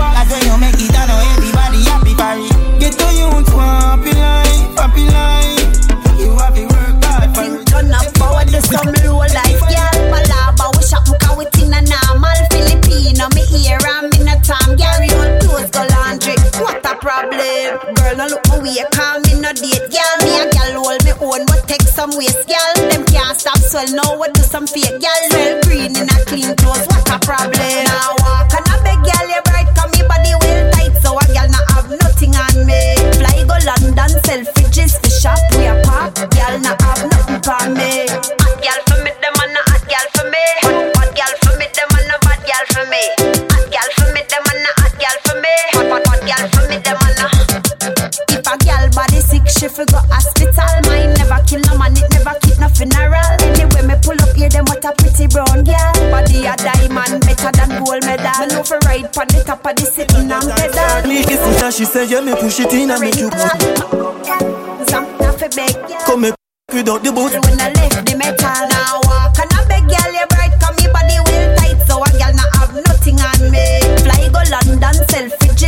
That's 0.00 0.30
when 0.30 0.42
you 0.48 0.56
make 0.60 0.80
it, 0.80 0.96
I 0.96 1.06
know 1.06 1.20
everybody 1.36 1.80
happy 1.84 2.14
it. 2.16 2.80
Get 2.80 3.00
a 3.00 3.08
youth 3.12 3.52
want 3.54 3.84
happy 3.84 4.12
life, 4.16 4.76
happy 4.76 5.04
life. 5.08 6.20
You 6.20 6.36
have 6.36 6.54
to 6.54 6.64
work 6.64 7.04
hard 7.04 7.34
for 7.34 7.44
it. 7.44 7.66
Turn 7.68 7.92
up 7.92 8.08
forward 8.16 8.48
to 8.48 8.60
some 8.62 8.92
low 9.04 9.24
life, 9.24 9.60
girl. 9.68 9.96
Malaba, 10.12 10.66
we 10.76 10.82
shop 10.84 11.04
muka 11.08 11.36
with 11.36 11.52
in 11.60 11.72
a 11.72 11.80
normal 11.80 12.40
Filipino. 12.52 13.28
Me 13.34 13.42
here 13.48 13.80
and 13.80 14.08
me 14.12 14.24
no 14.24 14.34
time, 14.44 14.76
girl. 14.76 15.00
Your 15.04 15.28
clothes 15.40 15.70
go 15.70 15.82
laundry. 15.92 16.36
What 16.60 16.84
a 16.84 16.94
problem, 17.00 17.40
girl? 17.96 18.16
No 18.16 18.26
look 18.28 18.44
my 18.48 18.58
way, 18.60 18.84
call 18.92 19.20
me 19.24 19.40
no 19.40 19.52
date, 19.52 19.88
girl. 19.88 20.14
Me 20.20 20.30
a 20.40 20.44
girl 20.52 20.84
hold 20.84 21.00
me 21.04 21.12
own, 21.24 21.46
but 21.46 21.64
take 21.66 21.82
some 21.88 22.12
waste, 22.16 22.44
girl. 22.48 22.72
Them 22.88 23.04
can't 23.08 23.36
stop 23.38 23.58
swell, 23.58 23.88
now 23.96 24.20
we 24.20 24.28
do 24.32 24.42
some 24.42 24.66
fake, 24.66 25.00
girl. 25.00 25.22
Well 25.32 25.60
green 25.64 25.96
in 25.96 26.08
a 26.08 26.18
clean 26.28 26.54
clothes, 26.56 26.84
what 26.88 27.08
a 27.08 27.18
problem? 27.24 27.84
Now 27.88 28.19
girl 36.76 36.86
have 36.86 37.02
nothing 37.10 37.40
for 37.42 37.64
me. 37.74 38.06
Hot 38.06 38.58
girl 38.62 38.80
for 38.86 38.98
me, 39.02 39.10
them 39.18 39.34
and 39.40 39.56
a 39.56 39.62
hot 39.70 39.82
girl 39.90 40.06
for 40.14 40.26
me. 40.30 40.44
Hot, 40.62 40.96
hot 40.96 41.10
girl 41.16 41.34
for 41.42 41.54
me, 41.58 41.66
them 41.74 41.90
and 41.98 42.12
a 42.12 42.16
bad 42.22 42.40
girl 42.46 42.64
for 42.70 42.84
me. 42.86 43.02
Hot 43.50 43.66
girl 43.70 43.90
for 43.96 44.08
me, 44.14 44.22
them 44.28 44.44
and 44.50 44.66
a 44.66 44.72
hot 44.78 44.94
girl 45.00 45.16
for 45.26 45.36
me. 45.40 45.54
Hot, 45.74 45.88
hot, 45.90 46.04
hot 46.06 46.20
girl 46.22 46.44
for 46.54 46.64
me, 46.70 46.76
them 46.78 47.00
and 47.00 47.20
a. 47.20 47.28
If 48.30 48.46
a 48.46 48.54
girl 48.62 48.84
body 48.94 49.20
sick, 49.20 49.46
she 49.50 49.66
fi 49.68 49.84
go 49.90 49.98
hospital. 50.10 50.72
Mine 50.86 51.14
never 51.18 51.40
kill 51.46 51.62
no 51.66 51.74
man, 51.78 51.96
it 51.96 52.06
never 52.14 52.34
keep 52.42 52.58
no 52.60 52.68
funeral. 52.70 53.30
Anyway, 53.42 53.82
me 53.86 53.94
pull 54.02 54.18
up 54.20 54.34
here, 54.36 54.48
them 54.50 54.64
what 54.70 54.84
a 54.84 54.92
pretty 54.94 55.26
brown 55.26 55.64
girl. 55.66 55.92
Body 56.14 56.46
a 56.46 56.54
diamond, 56.54 57.22
better 57.26 57.50
than 57.50 57.70
gold 57.82 58.02
medal. 58.06 58.30
Me 58.38 58.46
know 58.54 58.62
fi 58.62 58.78
ride 58.86 59.08
pon 59.12 59.26
the 59.34 59.42
top 59.44 59.64
of 59.66 59.74
the 59.76 59.86
sitting 59.86 60.30
and 60.30 60.46
pedal. 60.54 61.02
Listen, 61.08 61.52
now 61.58 61.70
she 61.70 61.84
say, 61.84 62.06
yeah, 62.06 62.20
me 62.20 62.34
push 62.38 62.60
it 62.60 62.72
in 62.72 62.90
and 62.90 63.00
make 63.00 63.16
you 63.18 63.30
Some 64.86 65.06
fi 65.34 65.48
beg, 65.54 65.74
girl. 65.88 66.00
come 66.06 66.20
me 66.22 66.30
without 66.72 67.02
the 67.02 67.12
boot. 67.12 67.32
When 67.32 67.60
I 67.60 67.72
left 67.72 68.06
the 68.06 68.16
metal, 68.16 68.68
now 68.70 69.00
walk 69.04 69.38
and 69.38 69.52
I 69.52 69.64
beg 69.68 69.84
girl, 69.88 70.12
you 70.12 70.26
bright, 70.30 70.54
come 70.60 70.76
me 70.78 70.86
body 70.92 71.18
well 71.26 71.56
tight, 71.56 71.78
so 71.86 72.02
a 72.02 72.08
girl 72.14 72.32
not 72.34 72.50
have 72.56 72.74
nothing 72.74 73.18
on 73.20 73.40
me. 73.50 73.66
Fly 74.04 74.28
go 74.30 74.42
London, 74.50 74.96
Selfridges, 75.10 75.59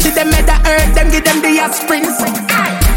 see 0.00 0.10
them 0.10 0.32
at 0.32 0.48
the 0.48 0.56
earth, 0.64 0.94
them 0.96 1.12
give 1.12 1.24
them 1.24 1.44
the 1.44 1.52
hot 1.60 1.76
springs. 1.76 2.16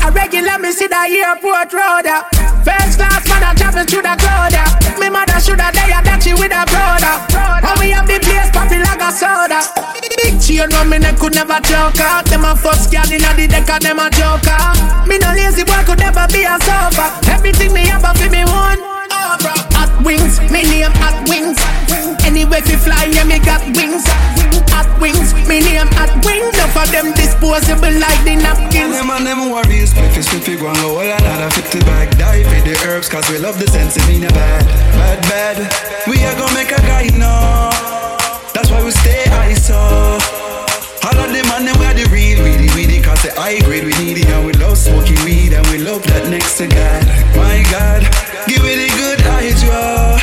A 0.04 0.12
regular 0.12 0.58
me 0.60 0.72
see 0.72 0.88
the 0.88 0.96
airport 0.96 1.72
road. 1.76 2.08
yeah. 2.08 2.24
First 2.64 2.96
class 2.96 3.24
man 3.28 3.44
a 3.44 3.52
travel 3.56 3.84
through 3.84 4.08
the 4.08 4.16
crowd. 4.16 4.56
yeah. 4.56 4.68
Me 5.00 5.12
mother 5.12 5.40
shoulda 5.44 5.68
there 5.76 6.00
that 6.00 6.24
she 6.24 6.32
with 6.32 6.56
a 6.56 6.64
brother. 6.72 7.16
Uh. 7.36 7.60
How 7.60 7.76
we 7.80 7.92
have 7.92 8.08
the 8.08 8.20
place 8.24 8.48
popping 8.56 8.84
like 8.84 9.04
a 9.04 9.12
soda. 9.12 9.60
Big 10.24 10.40
chain 10.40 10.72
on 10.80 10.88
me 10.88 11.00
neck 11.00 11.20
could 11.20 11.36
never 11.36 11.60
choke 11.68 12.00
out. 12.00 12.24
Them 12.32 12.48
a 12.48 12.56
first 12.56 12.88
girl 12.92 13.08
inna 13.12 13.32
the 13.36 13.48
deck 13.52 13.68
and 13.68 13.84
them 13.84 14.00
a 14.00 14.08
joker. 14.12 14.60
Me 15.08 15.20
no 15.20 15.32
lazy 15.36 15.68
boy 15.68 15.84
could 15.84 16.00
never 16.00 16.24
be 16.32 16.48
a 16.48 16.56
sober. 16.64 17.08
Everything 17.28 17.76
me 17.76 17.84
have 17.92 18.04
a 18.08 18.12
fi 18.16 18.28
me 18.32 18.44
one. 18.48 18.80
Hot 19.76 19.92
wings, 20.04 20.40
me 20.52 20.64
name 20.64 20.92
hot 21.04 21.20
wings. 21.28 21.60
Anyway 22.24 22.62
fi 22.64 22.76
fly, 22.80 23.04
yeah 23.12 23.28
me 23.28 23.40
got 23.40 23.64
wings. 23.76 24.04
Hot 24.72 24.88
wings, 25.02 25.36
me 25.48 25.60
name 25.60 25.92
hot 26.00 26.12
wings. 26.24 26.53
Enough 26.74 26.90
of 26.90 26.92
them 26.92 27.14
disposable 27.14 27.94
like 28.02 28.24
the 28.26 28.34
napkins. 28.34 28.98
Them 28.98 29.12
and 29.12 29.28
them 29.28 29.52
worries, 29.52 29.92
spiffy, 29.92 30.24
spiffy, 30.24 30.58
go 30.58 30.70
and 30.70 30.78
go 30.78 30.98
all 30.98 31.06
another 31.06 31.52
50 31.52 31.80
bag. 31.82 32.18
Die 32.18 32.42
for 32.42 32.62
the 32.66 32.74
herbs, 32.90 33.08
cause 33.08 33.30
we 33.30 33.38
love 33.38 33.60
the 33.60 33.68
sense 33.68 33.96
in 34.10 34.24
a 34.24 34.30
bad, 34.30 34.66
bad, 34.98 35.22
bad. 35.30 35.58
We 36.08 36.18
are 36.26 36.34
gonna 36.34 36.54
make 36.56 36.72
a 36.72 36.82
guy 36.82 37.14
know. 37.14 37.70
That's 38.58 38.72
why 38.72 38.84
we 38.84 38.90
stay 38.90 39.22
ISO. 39.46 39.78
All 41.06 41.20
of 41.22 41.30
them 41.30 41.46
and 41.54 41.68
them 41.68 41.78
we 41.78 41.86
are 41.86 41.94
the 41.94 42.10
real, 42.10 42.42
really, 42.42 42.70
really, 42.74 43.00
cause 43.04 43.22
the 43.22 43.30
high 43.38 43.62
grade 43.62 43.84
we 43.84 43.94
need 44.02 44.18
it. 44.18 44.26
And 44.34 44.44
we 44.44 44.54
love 44.54 44.78
smoking 44.78 45.22
weed 45.26 45.54
and 45.54 45.66
we 45.68 45.78
love 45.78 46.02
that 46.10 46.28
next 46.28 46.58
to 46.58 46.66
God. 46.66 47.06
My 47.38 47.62
God, 47.70 48.02
give 48.50 48.66
it 48.66 48.82
a 48.82 48.90
good 48.98 49.22
Joe. 49.62 50.18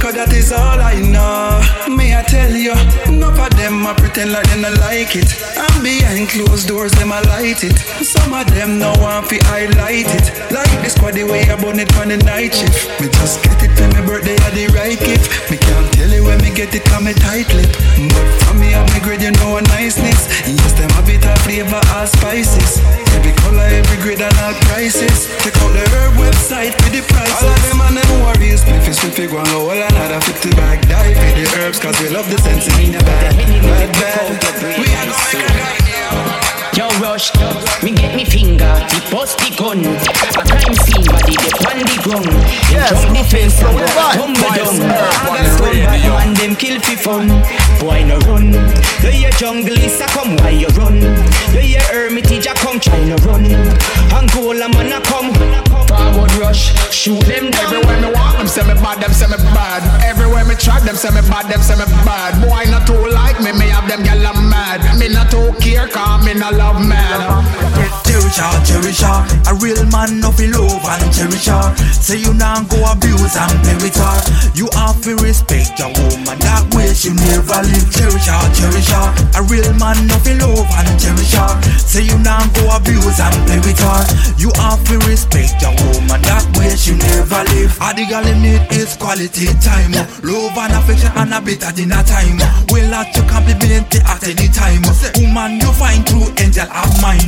Cause 0.00 0.14
that 0.14 0.32
is 0.32 0.50
all 0.52 0.80
I 0.80 0.98
know. 1.02 1.62
May 1.94 2.14
I 2.14 2.22
tell 2.38 2.54
you, 2.54 2.74
enough 3.10 3.38
of 3.38 3.50
them 3.58 3.86
I 3.86 3.92
pretend 3.94 4.30
like 4.32 4.46
them 4.50 4.62
not 4.62 4.78
like 4.78 5.16
it. 5.18 5.26
And 5.58 5.82
behind 5.82 6.28
closed 6.30 6.68
doors, 6.68 6.92
them 6.92 7.10
I 7.10 7.20
light 7.34 7.64
it. 7.66 7.74
Some 7.98 8.32
of 8.32 8.46
them 8.54 8.78
no 8.78 8.94
want 9.02 9.28
to 9.30 9.38
highlight 9.50 10.06
it. 10.06 10.26
Like 10.54 10.70
the 10.82 10.90
squad, 10.90 11.14
the 11.18 11.24
way 11.24 11.42
I 11.50 11.56
burn 11.58 11.82
it 11.82 11.90
on 11.98 12.08
the 12.14 12.18
night 12.22 12.54
shift. 12.54 12.86
Me 13.00 13.10
just 13.18 13.42
get 13.42 13.58
it 13.66 13.72
for 13.74 13.88
my 13.90 14.02
birthday, 14.06 14.38
I 14.46 14.50
the 14.54 14.66
right 14.78 14.98
gift. 14.98 15.26
Me 15.50 15.56
can't 15.58 15.88
tell 15.98 16.10
you 16.14 16.22
when 16.22 16.38
me 16.38 16.54
get 16.54 16.70
it, 16.74 16.84
come 16.86 17.10
me 17.10 17.14
tight 17.26 17.50
lip. 17.58 17.70
But 18.06 18.26
from 18.46 18.62
me, 18.62 18.70
I'm 18.70 18.86
a 18.94 18.98
grade, 19.02 19.22
you 19.22 19.34
know 19.42 19.58
a 19.58 19.62
niceness. 19.74 20.30
Yes, 20.46 20.72
them 20.78 20.90
a 20.94 21.02
bit 21.02 21.26
of 21.26 21.38
flavor, 21.42 21.82
all 21.98 22.06
spices. 22.06 22.78
Every 23.18 23.34
color, 23.42 23.66
every 23.66 23.98
grade, 23.98 24.22
and 24.22 24.38
all 24.38 24.54
prices. 24.70 25.26
Check 25.42 25.58
out 25.58 25.74
the 25.74 25.82
herb 25.90 26.14
website 26.22 26.78
for 26.78 26.90
the 26.94 27.02
prices. 27.02 27.42
All 27.42 27.50
of 27.50 27.60
them 27.66 27.80
and 27.82 27.96
them 27.98 28.10
worries. 28.22 28.62
Me 28.68 28.78
fi 28.78 28.92
swift, 28.94 29.18
go 29.18 29.42
and 29.42 29.50
go 29.50 29.66
all 29.66 29.80
another 29.80 30.20
50 30.22 30.54
bag. 30.54 30.78
Die 30.86 31.14
for 31.18 31.32
the 31.34 31.44
herbs, 31.58 31.78
cause 31.82 31.98
we 31.98 32.08
love 32.14 32.27
the 32.30 32.38
sense 32.42 32.68
in 32.78 32.94
a 32.94 32.98
bad, 32.98 33.36
bad, 33.36 33.92
bad. 33.92 34.78
We 34.78 34.94
are 34.94 35.06
going 35.06 36.47
Yo, 36.78 36.86
rush, 37.00 37.34
me 37.82 37.90
get 37.90 38.14
me 38.14 38.24
finger, 38.24 38.70
the 38.86 39.08
bust 39.10 39.36
the 39.38 39.50
gun. 39.58 39.82
A 39.82 40.42
crime 40.46 40.78
scene, 40.86 41.02
body 41.10 41.34
the 41.34 41.50
on 41.66 41.82
the 41.82 41.98
ground. 42.06 42.30
Yes, 42.70 43.02
jump 43.02 43.18
the 43.18 43.24
fence, 43.26 43.58
tumble 43.58 43.82
down. 43.82 44.14
Come 44.14 44.34
back, 44.38 44.62
man, 46.06 46.34
them 46.34 46.54
kill 46.54 46.78
fi 46.78 46.94
fun. 46.94 47.26
Boy, 47.80 48.04
no 48.06 48.18
run. 48.30 48.54
You 49.02 49.10
hear 49.10 49.30
jungle 49.30 49.74
is 49.74 50.00
a 50.00 50.06
come, 50.06 50.36
why 50.36 50.50
you 50.50 50.68
run? 50.78 51.02
You 51.50 51.66
hear 51.66 51.82
hermitage 51.90 52.46
a 52.46 52.54
come, 52.54 52.78
try 52.78 53.02
no 53.02 53.16
run. 53.26 53.42
Angola 54.14 54.68
man 54.70 54.92
a 54.92 55.00
come. 55.02 55.34
Forward 55.88 56.32
rush, 56.38 56.70
shoot 56.94 57.18
them 57.26 57.50
down. 57.50 57.74
Everywhere 57.74 58.00
me 58.02 58.12
walk, 58.14 58.36
them 58.38 58.46
say 58.46 58.62
me 58.62 58.74
bad, 58.78 59.02
them 59.02 59.10
say 59.10 59.26
me 59.26 59.36
bad. 59.50 59.82
Everywhere 60.04 60.44
me 60.44 60.54
track, 60.54 60.82
them 60.82 60.94
say 60.94 61.10
me 61.10 61.26
bad, 61.26 61.50
them 61.50 61.60
say 61.60 61.74
me 61.74 61.86
bad. 62.06 62.38
Boy, 62.38 62.70
not 62.70 62.86
too 62.86 63.02
like 63.10 63.40
me, 63.42 63.50
me 63.50 63.66
have 63.66 63.88
them 63.88 64.04
gyal 64.04 64.22
mad. 64.46 64.78
Me 64.98 65.08
not 65.08 65.30
too 65.30 65.52
care, 65.58 65.88
cause 65.88 66.24
me 66.24 66.34
not 66.34 66.54
love 66.54 66.67
man. 66.74 68.07
Cherish 68.18 68.42
her, 68.42 68.64
cherish 68.66 69.00
her 69.06 69.18
A 69.46 69.54
real 69.62 69.78
man 69.94 70.18
no 70.18 70.34
love 70.34 70.82
and 70.90 71.06
cherish 71.14 71.46
her 71.46 71.70
Say 71.94 72.18
you 72.18 72.34
not 72.34 72.66
go 72.66 72.82
abuse 72.90 73.38
and 73.38 73.54
play 73.62 73.78
with 73.78 73.94
her. 73.94 74.18
You 74.58 74.66
have 74.74 74.98
to 75.06 75.14
respect 75.22 75.78
your 75.78 75.94
woman. 75.94 76.34
That 76.42 76.66
way 76.74 76.90
she 76.98 77.14
never 77.14 77.62
live 77.62 77.86
Cherish 77.94 78.26
her, 78.26 78.42
cherish 78.58 78.90
her 78.90 79.06
A 79.38 79.40
real 79.46 79.70
man 79.78 80.02
no 80.10 80.18
love 80.34 80.66
and 80.66 80.90
cherish 80.98 81.30
her 81.38 81.62
Say 81.78 82.10
you 82.10 82.18
not 82.18 82.42
go 82.58 82.66
abuse 82.74 83.22
and 83.22 83.38
play 83.46 83.62
with 83.62 83.78
her. 83.78 84.02
You 84.34 84.50
have 84.58 84.82
to 84.90 84.98
respect 85.06 85.62
your 85.62 85.78
woman. 85.78 86.18
That 86.26 86.42
way 86.58 86.74
she 86.74 86.98
never 86.98 87.46
live 87.54 87.70
All 87.78 87.94
the 87.94 88.02
girl 88.02 88.26
need 88.34 88.66
is 88.74 88.98
quality 88.98 89.46
time. 89.62 89.94
Love 90.26 90.58
and 90.58 90.74
affection 90.74 91.14
and 91.14 91.34
a 91.34 91.38
bit 91.38 91.62
of 91.62 91.70
dinner 91.78 92.02
time. 92.02 92.42
Will 92.74 92.90
let 92.90 93.14
you 93.14 93.22
compliment 93.30 93.94
it 93.94 94.02
at 94.10 94.26
any 94.26 94.50
time 94.50 94.82
Woman 95.22 95.62
you 95.62 95.70
find 95.78 96.02
true 96.02 96.26
angel 96.42 96.66
of 96.66 96.90
mine 96.98 97.22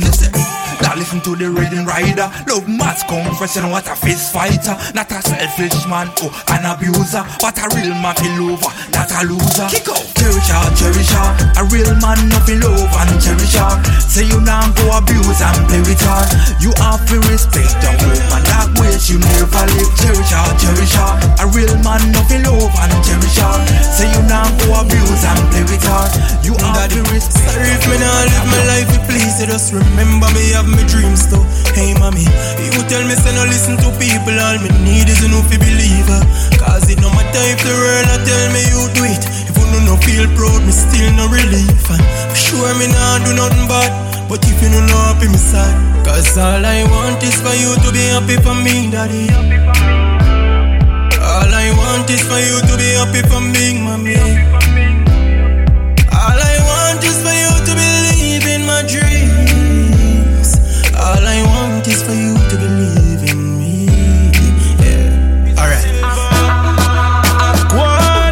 now 0.81 0.95
listen 0.95 1.21
to 1.21 1.35
the 1.35 1.49
reading 1.49 1.85
rider. 1.85 2.29
Love 2.47 2.67
must 2.67 3.07
confession, 3.07 3.69
what 3.69 3.87
a 3.87 3.95
fist 3.95 4.33
fighter. 4.33 4.75
Not 4.93 5.11
a 5.11 5.21
selfish 5.21 5.85
man 5.87 6.09
or 6.23 6.31
an 6.53 6.65
abuser, 6.65 7.23
but 7.39 7.57
a 7.57 7.67
real 7.75 7.93
man 8.01 8.15
feel 8.15 8.33
lover, 8.51 8.71
not 8.91 9.11
a 9.11 9.21
loser. 9.27 9.67
Kick 9.69 9.87
out. 9.89 10.01
Cherish 10.21 10.53
her, 10.53 10.69
cherish 10.77 11.09
her. 11.17 11.29
A 11.57 11.63
real 11.73 11.89
man 11.97 12.19
no 12.29 12.37
feel 12.45 12.61
love 12.61 12.93
and 12.93 13.17
cherish 13.17 13.57
her. 13.57 13.73
Say 14.05 14.29
you 14.29 14.37
now 14.41 14.69
go 14.77 14.93
abuse 14.93 15.41
and 15.41 15.57
play 15.65 15.81
with 15.81 15.97
her. 15.97 16.21
You 16.61 16.69
have 16.77 17.01
to 17.09 17.17
respect 17.25 17.73
the 17.81 17.89
woman 18.05 18.45
that 18.45 18.69
way 18.77 18.93
you 19.09 19.17
never 19.17 19.65
live. 19.65 19.91
Cherish 19.97 20.29
her, 20.29 20.45
cherish 20.61 20.93
her. 20.93 21.11
A 21.41 21.45
real 21.49 21.73
man 21.81 22.05
no 22.13 22.21
feel 22.29 22.45
love 22.45 22.69
and 22.69 22.93
cherish 23.01 23.41
her. 23.41 23.55
Say 23.81 24.13
you 24.13 24.21
now 24.29 24.45
go 24.61 24.85
abuse 24.85 25.25
and 25.25 25.41
play 25.49 25.65
with 25.65 25.85
her. 25.89 26.05
You 26.45 26.53
have 26.69 26.85
to 26.93 27.01
respect. 27.09 27.41
Sorry 27.49 27.73
if 27.73 27.81
me 27.89 27.97
not 27.97 28.29
live 28.29 28.45
my 28.45 28.61
life, 28.77 28.89
you 28.93 29.01
please 29.09 29.41
just 29.41 29.73
remember 29.73 30.29
me 30.37 30.53
have 30.53 30.69
my 30.71 30.83
dreams 30.87 31.27
too. 31.27 31.43
Hey 31.75 31.93
mommy, 31.99 32.25
you 32.59 32.81
tell 32.87 33.03
me 33.03 33.15
say 33.15 33.31
no 33.35 33.43
listen 33.47 33.77
to 33.83 33.89
people, 33.99 34.35
all 34.39 34.57
me 34.59 34.69
need 34.83 35.07
is 35.11 35.21
enough 35.23 35.47
to 35.51 35.57
believe 35.59 36.07
her. 36.07 36.23
Cause 36.59 36.87
it 36.89 36.99
no 36.99 37.09
matter 37.11 37.43
if 37.51 37.59
the 37.63 37.73
world 37.75 38.05
not 38.07 38.21
tell 38.23 38.47
me 38.55 38.61
you 38.71 38.81
do 38.95 39.03
it. 39.07 39.23
If 39.47 39.55
you 39.55 39.65
no 39.71 39.79
no 39.85 39.95
feel 40.01 40.25
proud, 40.35 40.63
me 40.63 40.73
still 40.73 41.11
no 41.15 41.27
relief. 41.27 41.83
And 41.91 42.03
for 42.31 42.37
sure 42.37 42.73
me 42.79 42.87
nah 42.87 43.19
do 43.23 43.35
nothing 43.35 43.67
bad. 43.67 43.91
But 44.29 44.43
if 44.47 44.61
you 44.63 44.69
no 44.71 44.79
know 44.87 45.01
happy, 45.11 45.27
me 45.27 45.37
sad. 45.37 45.75
Cause 46.05 46.37
all 46.37 46.63
I 46.65 46.83
want 46.87 47.21
is 47.23 47.35
for 47.43 47.53
you 47.53 47.75
to 47.83 47.89
be 47.91 48.03
happy 48.15 48.37
for 48.39 48.55
me, 48.55 48.89
daddy. 48.89 49.27
All 51.19 51.51
I 51.51 51.67
want 51.75 52.09
is 52.09 52.23
for 52.23 52.39
you 52.39 52.57
to 52.63 52.73
be 52.79 52.95
happy 52.95 53.21
for 53.27 53.41
me, 53.41 53.79
mommy. 53.83 54.15
All 56.11 56.39
I 56.51 56.55
want 56.69 57.03
is 57.03 57.17
for 57.23 57.35
you 57.43 57.53
to 57.67 57.71
believe 57.75 58.47
in 58.47 58.65
my 58.65 58.83
dreams. 58.87 59.10
Is 61.91 62.03
for 62.03 62.13
you 62.13 62.33
to 62.35 62.55
believe 62.55 63.21
in 63.29 63.59
me. 63.59 63.85
Yeah. 64.79 65.59
Alright. 65.59 65.83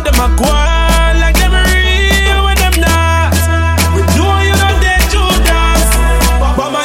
A 0.08 0.28
like 1.20 1.36
real 1.68 2.46
when 2.46 2.58
not. 2.80 3.36
We 3.94 4.02
know 4.16 4.40
you 4.48 4.56
don't 4.56 4.80
dead 4.80 5.04
Judas. 5.12 5.92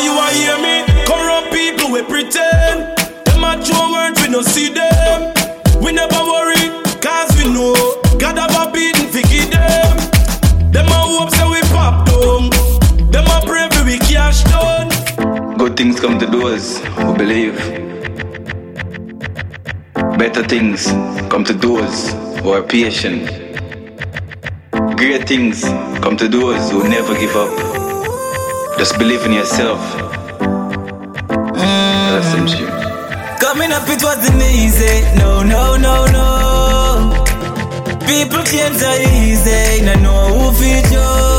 You 0.02 0.18
a 0.18 0.30
hear 0.34 0.59
me? 0.59 0.82
Corrupt 1.06 1.52
people 1.52 1.92
we 1.92 2.02
pretend. 2.02 2.98
A 3.28 3.38
words 3.92 4.20
we 4.20 4.28
no 4.28 4.42
see. 4.42 4.84
Good 15.74 15.86
things 15.86 16.01
come 16.01 16.20
to 16.20 16.26
those 16.26 16.78
who 16.78 17.16
believe. 17.16 17.56
Better 20.16 20.44
things 20.44 20.86
come 21.28 21.42
to 21.42 21.52
those 21.52 22.12
who 22.38 22.51
are 22.51 22.62
patient. 22.62 23.26
Great 24.96 25.26
things 25.26 25.64
come 26.01 26.16
to 26.16 26.28
those 26.28 26.70
who 26.70 26.88
never 26.88 27.18
give 27.18 27.34
up. 27.34 27.51
Just 28.78 28.96
believe 29.01 29.26
in 29.26 29.32
yourself. 29.32 29.80
That's 31.59 32.28
some 32.28 32.46
shit. 32.46 32.68
Coming 33.40 33.72
up, 33.72 33.88
it 33.88 34.01
wasn't 34.01 34.40
easy. 34.42 35.02
No, 35.18 35.42
no, 35.42 35.76
no, 35.76 36.06
no. 36.06 37.24
People 38.06 38.44
change 38.44 38.76
so 38.76 38.92
easy. 39.10 39.84
No, 39.84 39.94
know 39.94 40.38
who 40.38 40.52
feel 40.52 40.92
yours. 40.92 41.34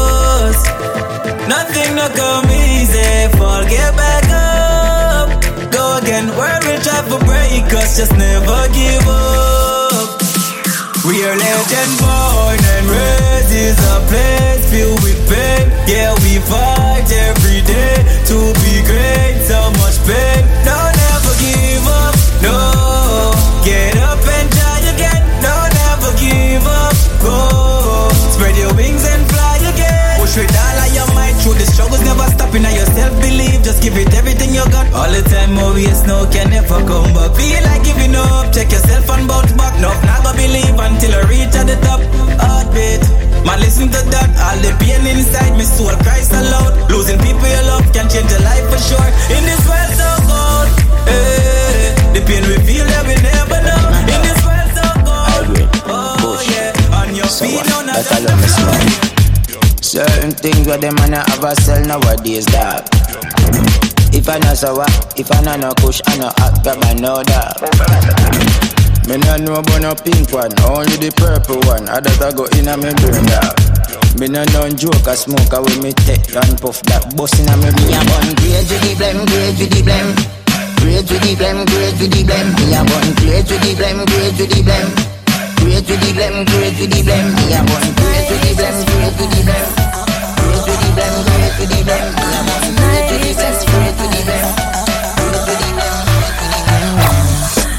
Nothing 1.48 1.96
no 1.96 2.10
come 2.10 2.50
easy. 2.50 3.30
Fall, 3.38 3.64
get 3.66 3.96
back 3.96 4.26
up. 4.34 5.30
Go 5.72 5.98
again. 6.02 6.28
World 6.38 6.64
will 6.66 6.82
try 6.82 7.02
to 7.06 7.18
break 7.26 7.70
us. 7.74 7.98
Just 7.98 8.14
never 8.18 8.62
give 8.74 9.06
up. 9.08 10.22
We 11.06 11.22
are 11.24 11.38
legend 11.38 11.94
born 12.02 12.58
and 12.58 12.86
raised 12.90 13.54
is 13.54 13.78
a 13.94 13.98
place 14.10 14.66
filled 14.72 15.02
with 15.04 15.22
pain. 15.30 15.70
Yeah, 15.86 16.18
we 16.26 16.42
fight 16.50 17.06
every 17.30 17.62
day 17.62 18.02
to 18.26 18.38
be 18.66 18.82
great. 18.90 19.46
So 19.46 19.70
much 19.78 20.02
pain. 20.10 20.42
No, 20.66 20.95
no 36.08 36.26
can 36.30 36.50
never 36.50 36.80
come 36.86 37.14
back. 37.14 37.34
Feel 37.36 37.62
like 37.66 37.84
giving 37.84 38.16
up. 38.16 38.54
Check 38.54 38.72
yourself 38.72 39.10
and 39.10 39.28
bounce 39.28 39.52
back. 39.54 39.74
No, 39.82 39.90
never 40.06 40.34
believe 40.38 40.78
until 40.78 41.14
I 41.18 41.22
reach 41.30 41.56
at 41.58 41.66
the 41.68 41.78
top. 41.82 42.02
Heartbeat. 42.40 43.02
Man, 43.46 43.60
listen 43.60 43.90
to 43.90 44.02
that. 44.14 44.30
All 44.42 44.58
the 44.62 44.72
pain 44.82 45.06
inside 45.06 45.54
me, 45.58 45.66
soul 45.66 45.94
cries 46.02 46.32
aloud. 46.34 46.90
Losing 46.90 47.20
people 47.22 47.46
you 47.46 47.64
love 47.70 47.86
can 47.94 48.10
change 48.10 48.30
your 48.30 48.42
life 48.42 48.66
for 48.70 48.82
sure. 48.82 49.10
In 49.34 49.42
this 49.46 49.62
world 49.70 49.92
so 49.94 50.10
cold, 50.26 50.70
eh, 51.10 51.94
the 52.14 52.22
pain 52.26 52.42
we 52.50 52.58
feel 52.66 52.86
that 52.86 53.04
we 53.06 53.16
never 53.22 53.60
know. 53.62 53.82
In 54.10 54.20
this 54.26 54.40
world 54.42 54.70
so 54.74 54.86
cold, 55.06 55.46
oh 56.26 56.42
yeah, 56.50 56.98
on 56.98 57.14
your 57.14 57.30
feet, 57.30 57.62
no, 57.70 57.86
not 57.86 58.02
That 58.02 58.26
alone 58.26 58.40
me 58.42 58.50
smile. 58.50 59.06
Certain 59.82 60.32
things 60.32 60.66
where 60.66 60.80
them 60.82 60.96
man 60.96 61.14
have 61.14 61.44
a 61.44 61.54
sell 61.62 61.86
nowadays, 61.86 62.46
dog. 62.50 63.75
If 64.26 64.34
I 64.34 64.40
know 64.42 64.58
so 64.58 64.74
what, 64.74 64.90
if 65.22 65.30
I 65.30 65.38
know 65.46 65.54
no 65.54 65.70
push, 65.78 66.02
I 66.10 66.18
know 66.18 66.34
act, 66.42 66.66
grab 66.66 66.82
I 66.82 66.98
that. 67.30 67.62
Me 69.06 69.22
no 69.22 69.38
know 69.38 69.62
about 69.62 69.86
no 69.86 69.94
pink 69.94 70.34
one, 70.34 70.50
only 70.66 70.98
the 70.98 71.14
purple 71.14 71.62
one. 71.70 71.86
I 71.86 72.02
that 72.02 72.18
I 72.18 72.34
go 72.34 72.50
in 72.58 72.66
a 72.66 72.74
me 72.74 72.90
brain. 73.06 73.22
Me 74.18 74.26
no 74.26 74.42
know 74.50 74.66
joke, 74.74 75.06
I 75.06 75.14
smoke 75.14 75.54
a 75.54 75.62
when 75.62 75.78
me 75.78 75.94
take 76.10 76.34
and 76.34 76.58
puff 76.58 76.82
that 76.90 77.06
bust 77.14 77.38
in 77.38 77.46
a 77.46 77.54
me 77.54 77.70
brain. 77.70 77.86
Me 77.86 77.94
a 77.94 78.02
bun 78.02 78.34
grade 78.42 78.66
with 78.66 78.82
the 78.82 78.98
blem, 78.98 79.30
grade 79.30 79.62
with 79.62 79.70
the 79.70 79.82
blem. 79.86 80.08
Grade 80.82 81.06
with 81.06 81.22
the 81.22 81.32
blem, 81.38 81.62
grade 81.70 81.94
with 82.02 82.10
the 82.10 82.22
blem. 82.26 82.48
Me 82.58 82.74
a 82.74 82.82
bun 82.82 83.06
grade 83.22 83.46
with 83.46 83.62
the 83.62 83.72
blem, 83.78 83.98
grade 84.10 84.38
with 84.42 84.50
the 84.50 84.60
blem. 84.66 84.86
Grade 85.62 85.86
with 85.86 86.02
the 86.02 86.10
blem, 86.18 86.36
grade 86.50 86.78
with 86.82 86.90
the 86.90 87.00
blem. 87.06 87.26
Me 87.30 87.46
a 87.54 87.62
bun 87.62 87.86
grade 87.94 88.26
with 88.26 88.42
the 88.42 88.52
blem, 88.58 88.74
grade 88.90 89.18
with 89.22 89.30
the 89.38 89.42
blem. 89.46 89.95
Grade 90.76 91.56
with 91.60 91.70
the 91.70 91.80
blem. 91.86 92.06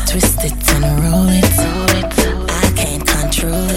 Twist 0.06 0.44
it 0.44 0.52
and 0.74 0.86
roll 1.04 1.28
it. 1.28 1.44
I 2.48 2.72
can't 2.76 3.06
control 3.06 3.70
it. 3.70 3.75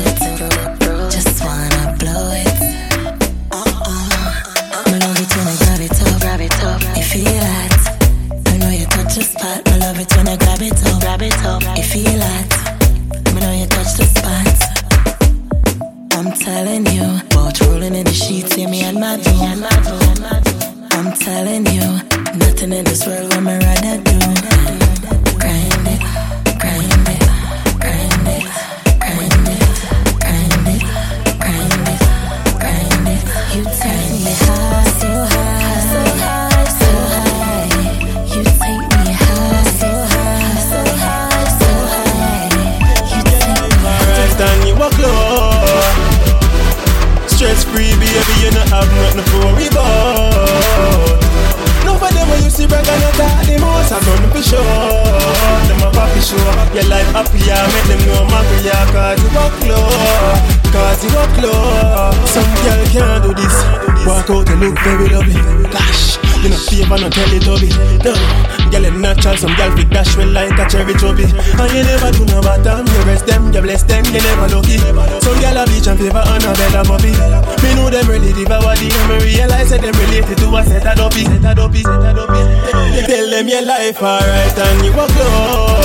I'm 20.92 21.14
telling 21.14 21.66
you, 21.68 21.82
nothing 22.38 22.74
in 22.74 22.84
this 22.84 23.08
world 23.08 23.34
would 23.34 23.44
me 23.46 23.54
rather 23.58 24.04
do. 24.04 24.89
You 48.50 48.58
not 48.58 48.70
have 48.70 48.90
nothing 48.98 49.26
to 49.30 49.36
worry 49.46 49.68
about. 49.70 51.22
Nobody 51.86 52.22
when 52.30 52.42
you 52.44 52.50
see 52.50 52.66
brag 52.66 52.88
and 52.88 53.14
talk 53.14 53.46
the 53.46 53.58
most, 53.62 53.92
I 53.94 54.00
run 54.02 54.24
for 54.34 54.42
sure. 54.42 54.64
Them 55.70 55.82
a 55.86 55.90
happy 55.94 56.22
show, 56.22 56.42
your 56.74 56.86
life 56.90 57.10
happy, 57.14 57.40
I 57.46 57.70
make 57.70 57.86
them 57.86 58.02
know 58.10 58.26
I'm 58.26 58.30
happy, 58.34 58.58
yeah, 58.66 58.86
cause 58.90 59.22
you 59.22 59.30
walk 59.38 59.54
low. 59.70 59.86
Cause 60.74 61.04
you 61.04 61.12
walk 61.14 61.34
low. 61.42 62.12
Some 62.26 62.50
girl 62.66 62.82
can't 62.90 63.24
do 63.24 63.34
this. 63.34 63.56
Walk 64.06 64.30
out 64.30 64.50
and 64.50 64.60
look 64.62 64.78
very 64.82 65.10
lovely. 65.10 65.38
Gosh, 65.70 66.18
you 66.44 66.50
know 66.50 66.58
favor, 66.58 66.98
no 66.98 67.10
tell 67.10 67.34
it 67.34 67.44
Toby. 67.44 67.70
No, 68.04 68.14
girl 68.72 68.86
is 68.86 68.96
natural, 68.96 69.36
some 69.36 69.54
girl 69.56 69.72
fit 69.76 69.90
dash 69.90 70.16
well 70.16 70.30
like 70.32 70.56
a 70.56 70.66
cherry 70.70 70.94
trophy. 70.96 71.28
And 71.28 71.70
you 71.74 71.84
never 71.84 72.12
do 72.16 72.24
no 72.26 72.40
bottom, 72.42 72.88
you 72.88 73.02
rest 73.04 73.26
them, 73.28 73.52
you 73.54 73.62
bless 73.62 73.84
them, 73.84 74.06
you 74.06 74.22
never 74.24 74.48
lucky. 74.48 74.78
Some 75.20 75.38
girl 75.40 75.58
a 75.60 75.64
beach 75.68 75.88
and 75.88 76.00
favor 76.00 76.24
and 76.24 76.44
a 76.44 76.52
better 76.56 76.84
puppy. 76.88 77.12
Me 77.64 77.70
know 77.76 77.90
them 77.90 78.08
really 78.08 78.32
devour 78.34 78.76
the 78.80 78.88
and 78.88 79.08
me 79.12 79.18
realize 79.36 79.70
that 79.72 79.82
them 79.82 79.96
related 80.08 80.38
to 80.40 80.48
a 80.56 80.64
set 80.64 80.86
of 80.88 80.96
dopey, 80.96 81.26
set 81.26 81.46
of 81.46 81.56
dopey, 81.56 81.84
set 81.84 82.04
of 82.04 82.16
dopey. 82.16 82.44
Tell 83.08 83.28
them 83.30 83.48
your 83.48 83.66
life 83.66 84.02
alright 84.02 84.58
and 84.58 84.86
you 84.86 84.94
walk 84.96 85.12
low. 85.20 85.76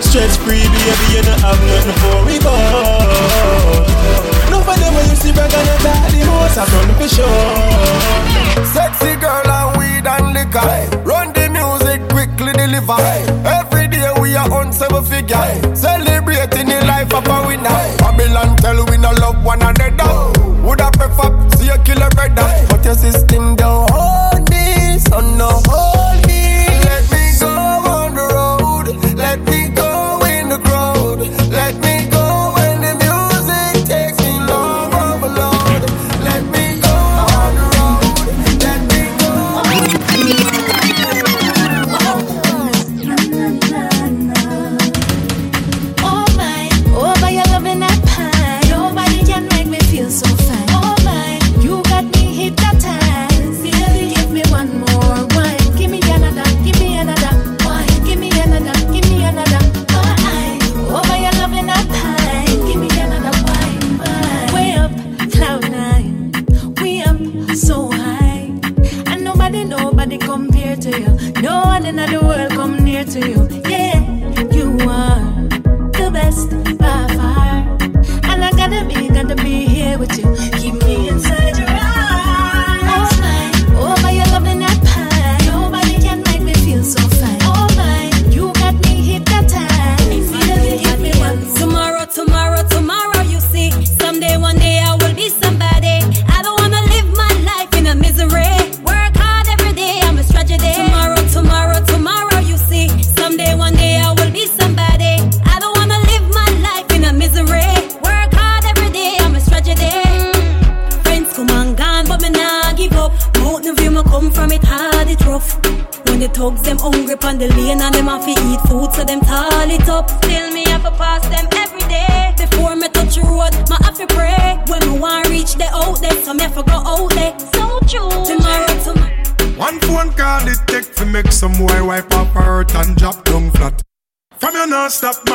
Stress 0.00 0.36
free, 0.42 0.66
baby, 0.66 1.06
you 1.14 1.22
don't 1.22 1.40
have 1.40 1.60
nothing 1.70 1.96
for 2.02 2.24
we 2.26 2.36
about. 2.36 4.29
For 4.70 4.78
them 4.78 4.94
when 4.94 5.10
you 5.10 5.16
see 5.16 5.32
brag 5.32 5.52
and 5.52 5.82
talk 5.82 5.98
the 6.14 6.20
most, 6.30 6.58
I 6.58 6.64
run 6.70 6.90
for 6.94 7.08
sure. 7.10 8.64
Sexy 8.70 9.16
girl 9.18 9.50
and 9.50 9.70
weed 9.76 10.06
and 10.06 10.30
liquor. 10.30 11.02
Run 11.02 11.32
the 11.34 11.50
music, 11.50 11.98
quickly 12.14 12.52
deliver. 12.52 13.02
Every 13.50 13.88
day 13.88 14.06
we 14.20 14.36
are 14.36 14.48
on 14.52 14.72
seven 14.72 15.02
figure. 15.02 15.74
Celebrating 15.74 16.68
the 16.70 16.84
life 16.86 17.12
of 17.12 17.26
a 17.26 17.46
winner. 17.48 17.82
Babylon 17.98 18.56
tell 18.58 18.86
we 18.86 18.96
no 18.96 19.10
love 19.18 19.42
one 19.44 19.60
another. 19.60 20.38
Would 20.62 20.80
I 20.80 20.90
prefer 20.92 21.50
see 21.58 21.68
a 21.68 21.78
brother? 22.14 22.46
But 22.70 22.84
your 22.84 22.94
system 22.94 23.56
don't 23.56 23.79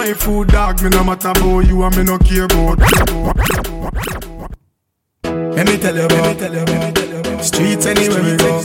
my 0.06 0.14
food, 0.14 0.48
dog. 0.50 0.82
Me 0.84 0.90
no 0.90 1.04
matter 1.04 1.30
about 1.30 1.60
you 1.62 1.84
and 1.84 1.98
me 1.98 2.04
no 2.04 2.18
care 2.20 2.46
about. 2.46 2.78
Let 5.56 5.68
me 5.68 5.78
tell 5.78 5.96
you 5.96 6.06
about 6.06 7.44
streets 7.44 7.86
anywhere 7.86 8.24
we 8.24 8.38
go. 8.38 8.64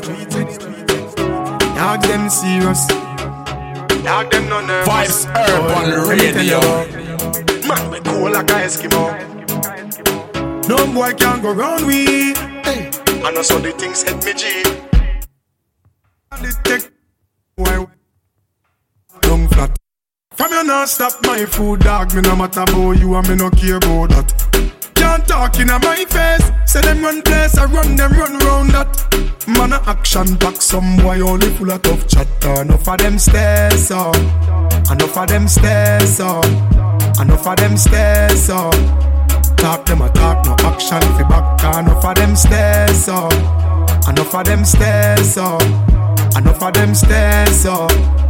Dog 1.76 2.02
them 2.02 2.28
serious. 2.28 2.86
Dog 4.04 4.30
them 4.30 4.48
no 4.48 4.60
nervous. 4.60 4.88
Vibes 4.88 5.26
Urban 5.48 5.90
Let 5.90 6.18
me 6.18 6.32
tell 6.32 6.44
you 6.44 6.60
Radio. 6.60 7.68
Man, 7.68 7.90
we 7.90 8.00
cool 8.00 8.30
like 8.30 8.50
a 8.50 8.58
Eskimo. 8.66 9.04
No 10.68 10.76
boy 10.92 11.12
can 11.14 11.40
go 11.40 11.52
round 11.52 11.86
we. 11.86 12.34
Hey, 12.66 12.90
I 13.24 13.30
know 13.32 13.42
so 13.42 13.58
the 13.58 13.72
things 13.72 14.02
hit 14.02 14.24
me 14.24 14.34
G. 14.34 14.69
my 21.40 21.46
food, 21.46 21.80
dog. 21.80 22.14
Me 22.14 22.20
no 22.20 22.36
matter 22.36 22.60
about 22.60 22.98
you 22.98 23.14
and 23.14 23.28
me 23.28 23.34
no 23.34 23.50
care 23.50 23.76
about 23.76 24.10
that. 24.10 24.72
Can't 24.94 25.26
talk 25.26 25.58
in 25.58 25.68
my 25.68 26.04
face. 26.04 26.50
Say 26.66 26.80
them 26.82 27.02
run 27.02 27.22
place, 27.22 27.56
I 27.56 27.64
run 27.64 27.96
them 27.96 28.12
run 28.12 28.38
round 28.38 28.70
that. 28.70 28.92
Man 29.46 29.72
a 29.72 29.80
action 29.86 30.34
back, 30.36 30.60
some 30.60 30.96
boy 30.98 31.20
only 31.20 31.48
full 31.50 31.70
of 31.70 31.82
tough 31.82 32.06
chatter. 32.06 32.62
Enough 32.62 32.88
of 32.88 32.98
them 32.98 33.18
stairs 33.18 33.90
up, 33.90 34.16
enough 34.90 35.16
of 35.16 35.28
them 35.28 35.48
stairs 35.48 36.20
up, 36.20 36.44
enough 37.20 37.46
of 37.46 37.56
them 37.56 37.76
stairs 37.76 38.50
up. 38.50 38.74
Talk 39.56 39.86
them 39.86 40.02
a 40.02 40.10
talk, 40.10 40.44
no 40.44 40.54
action 40.68 41.00
fi 41.00 41.24
back. 41.24 41.78
Enough 41.78 42.04
of 42.04 42.14
them 42.16 42.36
stairs 42.36 43.08
up, 43.08 43.32
enough 44.08 44.34
of 44.34 44.44
them 44.44 44.64
stairs 44.64 45.36
up, 45.38 45.62
enough 46.36 46.62
of 46.62 46.72
them 46.74 46.94
stairs 46.94 47.66
up. 47.66 48.30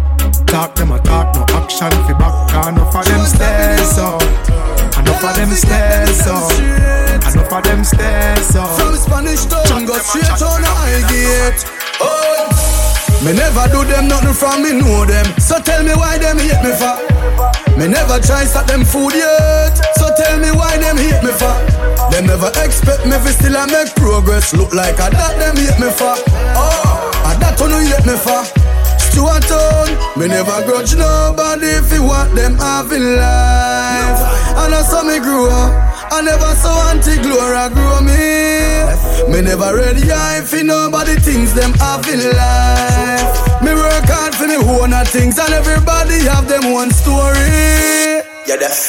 Talk 0.51 0.75
them 0.75 0.91
a 0.91 0.99
talk, 0.99 1.33
no 1.33 1.45
action 1.55 1.87
fi 2.03 2.11
back. 2.19 2.51
Enough 2.67 2.93
of 2.93 3.05
them 3.07 3.23
stairs 3.23 3.97
up. 3.97 4.19
Enough 4.99 5.23
of 5.23 5.35
them 5.39 5.49
stairs 5.55 6.27
up. 6.27 6.51
Enough 7.23 7.53
of 7.53 7.63
them 7.63 7.83
stairs 7.85 8.55
up. 8.59 8.67
From 8.75 8.95
Spanish 8.99 9.45
town, 9.47 9.85
go 9.85 9.95
straight 10.03 10.43
on 10.43 10.59
high 10.59 11.07
gate. 11.07 11.63
Oh, 12.03 12.51
me 13.23 13.31
never 13.31 13.63
do 13.71 13.87
them 13.87 14.09
nothing 14.11 14.35
from 14.35 14.63
me 14.63 14.75
know 14.75 15.05
them. 15.07 15.23
So 15.39 15.55
tell 15.63 15.87
me 15.87 15.95
why 15.95 16.17
them 16.17 16.35
hate 16.35 16.59
me 16.59 16.75
for. 16.75 16.99
Me 17.79 17.87
never 17.87 18.19
try 18.19 18.43
stop 18.43 18.67
them 18.67 18.83
food 18.83 19.15
yet. 19.15 19.79
So 19.95 20.11
tell 20.19 20.35
me 20.35 20.51
why 20.51 20.75
them 20.75 20.97
hate 20.99 21.23
me 21.23 21.31
for. 21.31 21.55
Them 22.11 22.27
never 22.27 22.51
expect 22.59 23.07
me 23.07 23.15
fi 23.23 23.31
still 23.31 23.55
a 23.55 23.71
make 23.71 23.95
progress. 23.95 24.53
Look 24.53 24.75
like 24.75 24.99
a 24.99 25.15
that 25.15 25.39
them 25.39 25.55
hate 25.55 25.79
me 25.79 25.87
for. 25.95 26.11
Oh, 26.59 27.23
a 27.23 27.39
that 27.39 27.55
one 27.55 27.71
hate 27.71 28.03
me 28.03 28.19
for. 28.19 28.70
Stuart 29.11 29.43
Town, 29.43 29.87
me 30.17 30.27
never 30.27 30.63
grudge 30.63 30.95
nobody 30.95 31.67
if 31.67 31.91
you 31.91 32.03
want 32.03 32.33
them 32.33 32.55
having 32.55 33.03
life. 33.19 34.19
And 34.55 34.71
I 34.73 34.81
saw 34.87 35.03
me 35.03 35.19
grow 35.19 35.51
up. 35.51 35.91
I 36.11 36.21
never 36.21 36.55
saw 36.55 36.91
Auntie 36.91 37.19
Gloria 37.19 37.67
grow 37.75 37.99
me. 37.99 38.87
Me 39.27 39.41
never 39.41 39.75
ready 39.75 40.07
eye 40.11 40.41
for 40.47 40.63
nobody 40.63 41.15
thinks 41.19 41.51
them 41.51 41.73
having 41.75 42.23
life. 42.23 43.35
Me 43.61 43.75
work 43.75 44.07
hard 44.07 44.33
for 44.33 44.47
me 44.47 44.55
own 44.55 44.93
a 44.93 45.03
things 45.03 45.37
and 45.37 45.53
everybody 45.53 46.23
have 46.31 46.47
them 46.47 46.71
one 46.71 46.91
story. 46.91 48.23
Yeah, 48.47 48.63
that. 48.63 48.79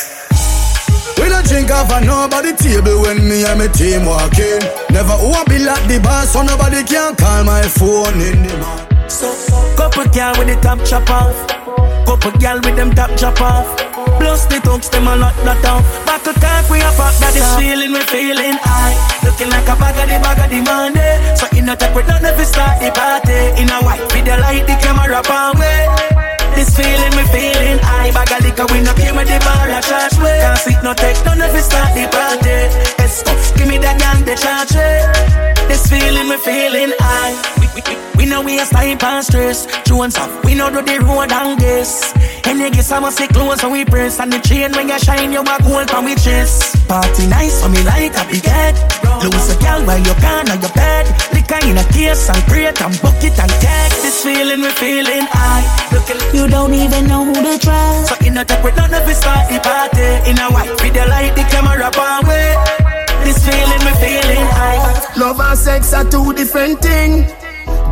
We 1.18 1.28
don't 1.28 1.46
drink 1.46 1.70
off 1.70 1.90
of 1.90 2.06
nobody 2.06 2.54
table 2.54 3.02
when 3.02 3.26
me 3.28 3.44
and 3.44 3.58
my 3.58 3.66
team 3.68 4.06
walking. 4.06 4.62
Never 4.90 5.18
who 5.18 5.34
a 5.34 5.42
be 5.50 5.58
like 5.58 5.86
the 5.90 5.98
boss, 5.98 6.32
so 6.32 6.42
nobody 6.42 6.82
can 6.84 7.14
call 7.16 7.42
my 7.44 7.62
phone 7.62 8.20
in 8.22 8.46
the 8.46 8.56
morning. 8.58 8.91
So, 9.08 9.28
couple 9.76 10.04
girl 10.12 10.34
with 10.38 10.48
the 10.48 10.58
top 10.62 10.84
chop 10.84 11.08
off. 11.10 11.36
Couple 12.06 12.32
girl 12.38 12.60
with 12.62 12.76
them 12.76 12.90
top 12.94 13.16
chop 13.16 13.40
off. 13.40 13.66
Plus 14.18 14.46
the 14.46 14.60
thugs, 14.60 14.88
them 14.88 15.06
a 15.06 15.16
lot 15.16 15.36
lot. 15.44 15.62
Back 16.06 16.22
to 16.24 16.32
talk, 16.38 16.68
we 16.70 16.78
a 16.80 16.90
fuck 16.94 17.14
that 17.18 17.34
is 17.34 17.46
feeling, 17.58 17.92
we 17.92 18.02
feeling 18.10 18.58
high. 18.62 18.94
Looking 19.24 19.50
like 19.50 19.66
a 19.66 19.74
bag 19.78 19.98
of 19.98 20.06
the 20.06 20.18
bag 20.22 20.38
of 20.38 20.48
the 20.50 20.60
money. 20.62 21.10
So 21.38 21.46
in 21.56 21.68
a 21.68 21.74
tech, 21.76 21.94
we 21.94 22.02
don't 22.02 22.24
ever 22.24 22.44
start 22.44 22.78
the 22.78 22.90
party. 22.94 23.58
In 23.58 23.70
a 23.70 23.78
white 23.82 24.04
video 24.12 24.38
light, 24.38 24.66
the 24.66 24.76
camera 24.78 25.22
palm 25.22 25.58
way. 25.58 25.86
This 26.54 26.70
feeling, 26.76 27.14
we 27.16 27.24
feeling 27.32 27.78
high. 27.82 28.10
Bag 28.12 28.30
of 28.32 28.40
liquor, 28.44 28.66
we 28.70 28.82
no 28.82 28.92
came 28.94 29.16
with 29.16 29.28
the 29.28 29.38
bar, 29.42 29.70
a 29.70 29.80
charge 29.82 30.18
way. 30.22 30.38
Can't 30.42 30.58
sit 30.58 30.80
no 30.82 30.92
tech, 30.94 31.16
don't 31.24 31.40
ever 31.40 31.62
start 31.62 31.94
the 31.94 32.06
party. 32.10 32.70
It's 33.02 33.22
oh, 33.26 33.34
give 33.56 33.68
me 33.68 33.78
that 33.78 33.98
gun, 33.98 34.22
the 34.26 34.34
charge 34.38 34.74
way. 34.76 35.02
This 35.66 35.86
feeling, 35.88 36.28
we 36.28 36.38
feeling 36.42 36.92
high. 36.98 37.61
We, 38.22 38.28
know 38.28 38.40
we 38.40 38.56
time 38.70 39.02
and 39.02 39.24
stress. 39.26 39.66
Jones 39.82 40.14
up, 40.14 40.30
we 40.44 40.54
know 40.54 40.70
do 40.70 40.80
the 40.80 41.02
road 41.02 41.32
and 41.34 41.58
this. 41.58 42.14
And 42.46 42.60
you 42.60 42.70
get 42.70 42.84
some 42.84 43.10
sick 43.10 43.30
clothes 43.30 43.60
so 43.60 43.68
we 43.68 43.84
press. 43.84 44.20
And 44.20 44.32
the 44.32 44.38
chain 44.38 44.70
when 44.78 44.88
you 44.88 44.98
shine 45.00 45.32
you 45.32 45.42
a 45.42 45.56
gold 45.66 45.90
from 45.90 46.04
we 46.04 46.14
chest. 46.14 46.86
Party 46.86 47.26
nice 47.26 47.58
so 47.58 47.68
me 47.68 47.82
like 47.82 48.14
a 48.14 48.22
big 48.30 48.46
head 48.46 48.78
Lose 49.26 49.50
a 49.50 49.58
girl 49.58 49.82
while 49.82 49.98
you 49.98 50.14
gone 50.22 50.46
on 50.54 50.62
your 50.62 50.70
bed. 50.70 51.10
Liquor 51.34 51.66
in 51.66 51.78
a 51.78 51.84
case 51.90 52.30
and 52.30 52.38
crate 52.46 52.78
and 52.78 52.94
bucket 53.02 53.34
and 53.42 53.50
keg 53.58 53.90
This 54.06 54.22
feeling 54.22 54.62
we 54.62 54.70
feeling 54.78 55.26
high. 55.26 55.66
Looking 55.90 56.22
You 56.30 56.46
don't 56.46 56.74
even 56.74 57.08
know 57.10 57.26
who 57.26 57.34
to 57.34 57.58
trust. 57.58 58.06
So 58.06 58.14
in 58.24 58.38
a 58.38 58.44
tech 58.44 58.62
we 58.62 58.70
none 58.78 58.94
of 58.94 59.02
us 59.02 59.18
start 59.18 59.50
the 59.50 59.58
party. 59.58 60.30
In 60.30 60.38
a 60.38 60.46
white 60.54 60.70
video 60.78 61.10
light 61.10 61.34
the 61.34 61.42
camera 61.50 61.90
palm 61.90 62.22
way 62.30 62.54
This 63.26 63.42
feeling 63.42 63.82
we 63.82 63.92
feeling 63.98 64.46
high. 64.54 65.10
Love 65.18 65.40
and 65.40 65.58
sex 65.58 65.92
are 65.92 66.06
two 66.06 66.32
different 66.34 66.78
things. 66.78 67.41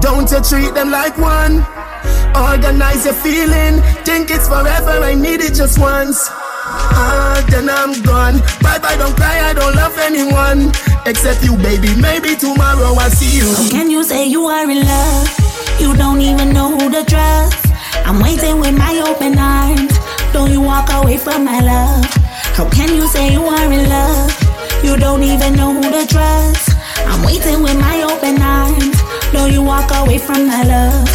Don't 0.00 0.30
you 0.30 0.40
treat 0.40 0.74
them 0.74 0.90
like 0.90 1.16
one. 1.18 1.66
Organize 2.34 3.04
your 3.04 3.14
feeling. 3.14 3.82
Think 4.04 4.30
it's 4.30 4.48
forever. 4.48 5.02
I 5.02 5.14
need 5.14 5.40
it 5.40 5.54
just 5.54 5.78
once. 5.78 6.28
Ah, 6.30 7.44
then 7.50 7.68
I'm 7.68 7.92
gone. 8.02 8.38
Bye 8.62 8.78
bye, 8.78 8.96
don't 8.96 9.16
cry. 9.16 9.40
I 9.50 9.52
don't 9.52 9.74
love 9.74 9.96
anyone 9.98 10.70
except 11.06 11.44
you, 11.44 11.56
baby. 11.56 11.94
Maybe 12.00 12.36
tomorrow 12.36 12.94
I'll 12.94 13.10
see 13.10 13.38
you. 13.38 13.48
How 13.54 13.68
can 13.70 13.90
you 13.90 14.04
say 14.04 14.26
you 14.26 14.46
are 14.46 14.70
in 14.70 14.86
love? 14.86 15.28
You 15.80 15.96
don't 15.96 16.20
even 16.20 16.52
know 16.52 16.70
who 16.76 16.90
to 16.90 17.04
trust. 17.04 17.66
I'm 18.06 18.20
waiting 18.22 18.60
with 18.60 18.76
my 18.76 18.94
open 19.06 19.38
arms. 19.38 19.92
Don't 20.32 20.50
you 20.50 20.60
walk 20.60 20.88
away 20.92 21.16
from 21.18 21.44
my 21.44 21.60
love? 21.60 22.04
How 22.56 22.68
can 22.70 22.94
you 22.94 23.08
say 23.08 23.32
you 23.32 23.42
are 23.42 23.72
in 23.72 23.88
love? 23.88 24.30
You 24.84 24.96
don't 24.96 25.22
even 25.22 25.54
know 25.56 25.72
who 25.74 25.82
to 25.82 26.06
trust. 26.06 26.69
I'm 27.06 27.22
waiting 27.24 27.62
with 27.62 27.78
my 27.78 28.02
open 28.02 28.42
arms. 28.42 28.96
Don't 29.32 29.52
you 29.52 29.62
walk 29.62 29.90
away 29.94 30.18
from 30.18 30.46
my 30.46 30.62
love? 30.62 31.06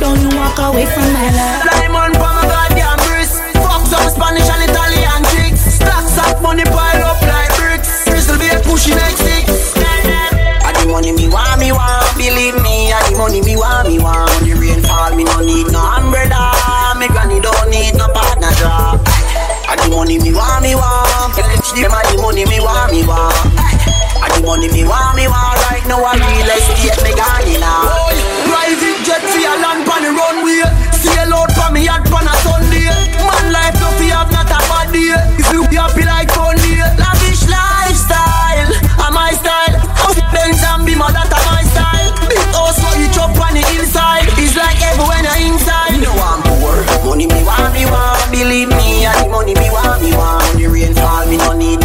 Don't 0.00 0.18
you 0.20 0.30
walk 0.36 0.58
away 0.58 0.86
from 0.86 1.06
my 1.12 1.28
love? 1.30 1.62
Diamond 1.70 2.14
for 2.18 2.32
my 2.34 2.44
goddamn 2.44 2.98
wrist. 3.12 3.38
Fuck 3.62 3.86
some 3.86 4.08
Spanish 4.10 4.48
and 4.50 4.64
Italian 4.68 5.22
chicks 5.30 5.62
Stacks 5.78 6.18
of 6.18 6.42
money 6.42 6.64
pile 6.64 7.04
up 7.04 7.20
like 7.22 7.52
bricks. 7.56 8.04
Crystal 8.08 8.36
be 8.40 8.48
pushing 8.66 8.96
like 8.98 9.16
six 9.16 9.76
I 9.76 10.72
the 10.74 10.90
money 10.90 11.12
me 11.12 11.28
want, 11.28 11.60
me 11.60 11.70
want 11.70 12.16
Believe 12.18 12.58
me, 12.58 12.92
I 12.92 12.98
the 13.08 13.16
money 13.16 13.40
me 13.40 13.56
want, 13.56 13.86
me 13.86 13.98
want. 14.02 14.28
When 14.40 14.50
the 14.50 14.54
rain 14.58 14.82
fall, 14.82 15.14
me 15.14 15.24
no 15.24 15.40
need 15.40 15.70
no 15.70 15.78
umbrella. 15.78 16.50
Me 16.98 17.06
granny 17.08 17.40
don't 17.40 17.70
need 17.70 17.94
no 17.94 18.08
partner 18.10 18.50
job. 18.58 18.98
I 19.70 19.78
the 19.78 19.94
money 19.94 20.18
me 20.18 20.34
want, 20.34 20.62
me 20.62 20.74
want. 20.74 21.36
Fetch 21.38 21.72
them, 21.78 21.92
I 21.94 22.02
the 22.10 22.20
money 22.20 22.44
me 22.44 22.58
want, 22.58 22.90
me 22.90 23.06
want 23.06 23.69
I 24.20 24.28
the 24.36 24.44
money 24.46 24.68
me 24.68 24.84
want, 24.84 25.16
me 25.16 25.26
want 25.26 25.58
Right 25.68 25.84
now 25.88 26.04
I 26.04 26.16
real 26.20 26.50
estate 26.52 27.00
me 27.02 27.12
gone 27.16 27.48
in 27.48 27.60
now 27.60 28.30
Private 28.50 29.00
jet 29.06 29.22
for 29.22 29.38
your 29.38 29.56
land 29.62 29.86
on 29.86 30.02
the 30.02 30.10
runway. 30.10 30.66
Sail 30.90 31.30
out 31.30 31.54
for 31.54 31.70
me 31.70 31.86
yacht 31.86 32.02
on 32.10 32.26
a 32.26 32.34
Sunday. 32.42 32.90
Man 33.22 33.46
life 33.54 33.78
no 33.78 33.88
fi 33.94 34.10
have 34.10 34.30
not 34.34 34.50
a 34.50 34.58
bad 34.66 34.90
day. 34.90 35.14
If 35.38 35.46
you 35.54 35.62
be 35.70 35.78
happy 35.78 36.02
like 36.02 36.34
Sunday. 36.34 36.82
Lavish 36.98 37.46
lifestyle, 37.46 38.70
a 39.06 39.08
my 39.14 39.30
style. 39.38 39.78
Benz 40.34 40.62
and 40.66 40.82
Beamer, 40.82 41.10
that 41.14 41.30
a 41.30 41.38
my 41.46 41.62
style. 41.70 42.10
Big 42.26 42.42
house 42.50 42.78
for 42.82 42.94
you 42.98 43.06
chop 43.14 43.38
on 43.38 43.54
the 43.54 43.62
inside. 43.78 44.26
It's 44.34 44.58
like 44.58 44.82
everywhere 44.82 45.22
you're 45.22 45.54
inside. 45.54 45.94
You 45.94 46.10
know 46.10 46.16
I'm 46.18 46.42
poor. 46.42 46.74
Money 47.06 47.30
me 47.30 47.40
want, 47.46 47.70
me 47.70 47.86
want. 47.86 48.18
Believe 48.34 48.70
me, 48.74 49.06
and 49.06 49.14
the 49.14 49.26
money 49.30 49.54
me 49.54 49.68
want, 49.70 50.02
me 50.02 50.10
want. 50.14 50.42
When 50.54 50.58
the 50.58 50.66
rain 50.68 50.94
fall, 50.94 51.26
me 51.30 51.36
no 51.38 51.54
need 51.54 51.79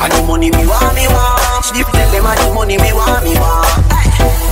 And 0.00 0.12
the 0.12 0.22
money 0.26 0.50
me 0.50 0.64
want, 0.66 0.94
me 0.96 1.06
want. 1.08 1.38
Them 2.10 2.26
and 2.26 2.38
the 2.40 2.52
money 2.54 2.76
me 2.76 2.90
want, 2.92 3.22
me 3.22 3.34
want. 3.36 3.68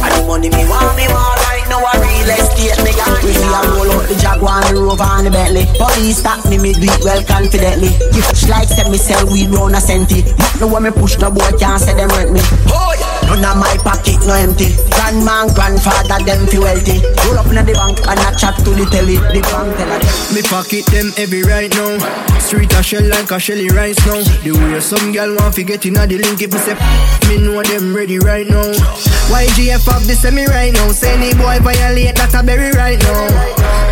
And 0.05 0.13
the 0.15 0.23
money 0.29 0.51
me 0.51 0.63
want, 0.69 0.97
me 0.97 1.09
want. 1.09 1.41
Right 1.49 1.67
now 1.69 1.81
a 1.81 2.08
real 2.29 2.45
estate 2.45 2.77
me 2.85 2.93
got. 2.93 3.23
We 3.25 3.33
see 3.33 3.49
a 3.49 3.61
roll 3.73 3.91
out 3.97 4.05
the 4.09 4.17
Jaguar, 4.21 4.61
the 4.69 4.81
Rover 4.81 5.09
and 5.17 5.27
the 5.27 5.31
Bentley. 5.31 5.65
Police 5.81 6.19
stop 6.21 6.45
me, 6.45 6.59
me 6.59 6.73
do 6.73 6.85
it 6.85 7.01
well 7.05 7.23
confidently. 7.25 7.97
You 8.13 8.23
fish 8.23 8.49
like 8.49 8.69
said 8.69 8.91
me 8.93 8.99
sell 8.99 9.25
weed 9.27 9.49
round 9.49 9.75
a 9.75 9.81
centi. 9.81 10.29
You 10.29 10.61
know 10.61 10.69
when 10.69 10.85
me 10.85 10.91
push 10.91 11.17
no 11.19 11.31
boy 11.31 11.51
can't 11.57 11.81
say 11.81 11.95
them 11.97 12.09
rent 12.13 12.33
me. 12.33 12.41
Oh. 12.69 12.89
None 13.29 13.45
of 13.45 13.57
my 13.61 13.77
pocket 13.85 14.17
no 14.25 14.33
empty. 14.33 14.73
Grandma 14.89 15.45
and 15.45 15.55
grandfather 15.55 16.25
them 16.25 16.47
feel 16.49 16.63
wealthy. 16.63 17.05
Roll 17.29 17.39
up 17.39 17.47
in 17.53 17.61
the 17.61 17.73
bank 17.77 18.01
and 18.09 18.19
I 18.19 18.33
chat 18.33 18.57
to 18.65 18.71
the 18.73 18.89
telly. 18.89 19.21
The 19.21 19.45
bank 19.45 19.77
teller. 19.77 20.01
Me 20.33 20.41
pocket 20.49 20.89
them 20.89 21.13
heavy 21.13 21.45
right 21.45 21.69
now. 21.69 22.01
Street 22.41 22.73
a 22.73 22.83
shell 22.83 23.05
like 23.05 23.31
a 23.31 23.39
shelly 23.39 23.69
rice 23.69 24.01
now. 24.09 24.25
The 24.43 24.53
way 24.57 24.81
some 24.81 25.13
girl 25.13 25.37
want 25.37 25.55
to 25.57 25.63
get 25.63 25.85
in 25.85 25.97
a 25.97 26.07
the 26.07 26.17
link 26.17 26.41
if 26.41 26.53
we 26.53 26.59
say 26.59 26.73
me 27.29 27.37
know 27.37 27.63
them 27.63 27.95
ready 27.95 28.19
right 28.19 28.49
now. 28.49 28.73
YGF 29.29 29.87
up 29.93 30.03
the 30.09 30.17
semi 30.17 30.47
right 30.47 30.73
now. 30.73 30.89
Say 30.89 31.13
any 31.13 31.37
boy 31.37 31.61
violate 31.61 32.18
that 32.19 32.35
a 32.35 32.43
berry 32.43 32.71
right 32.75 32.99
now. 32.99 33.31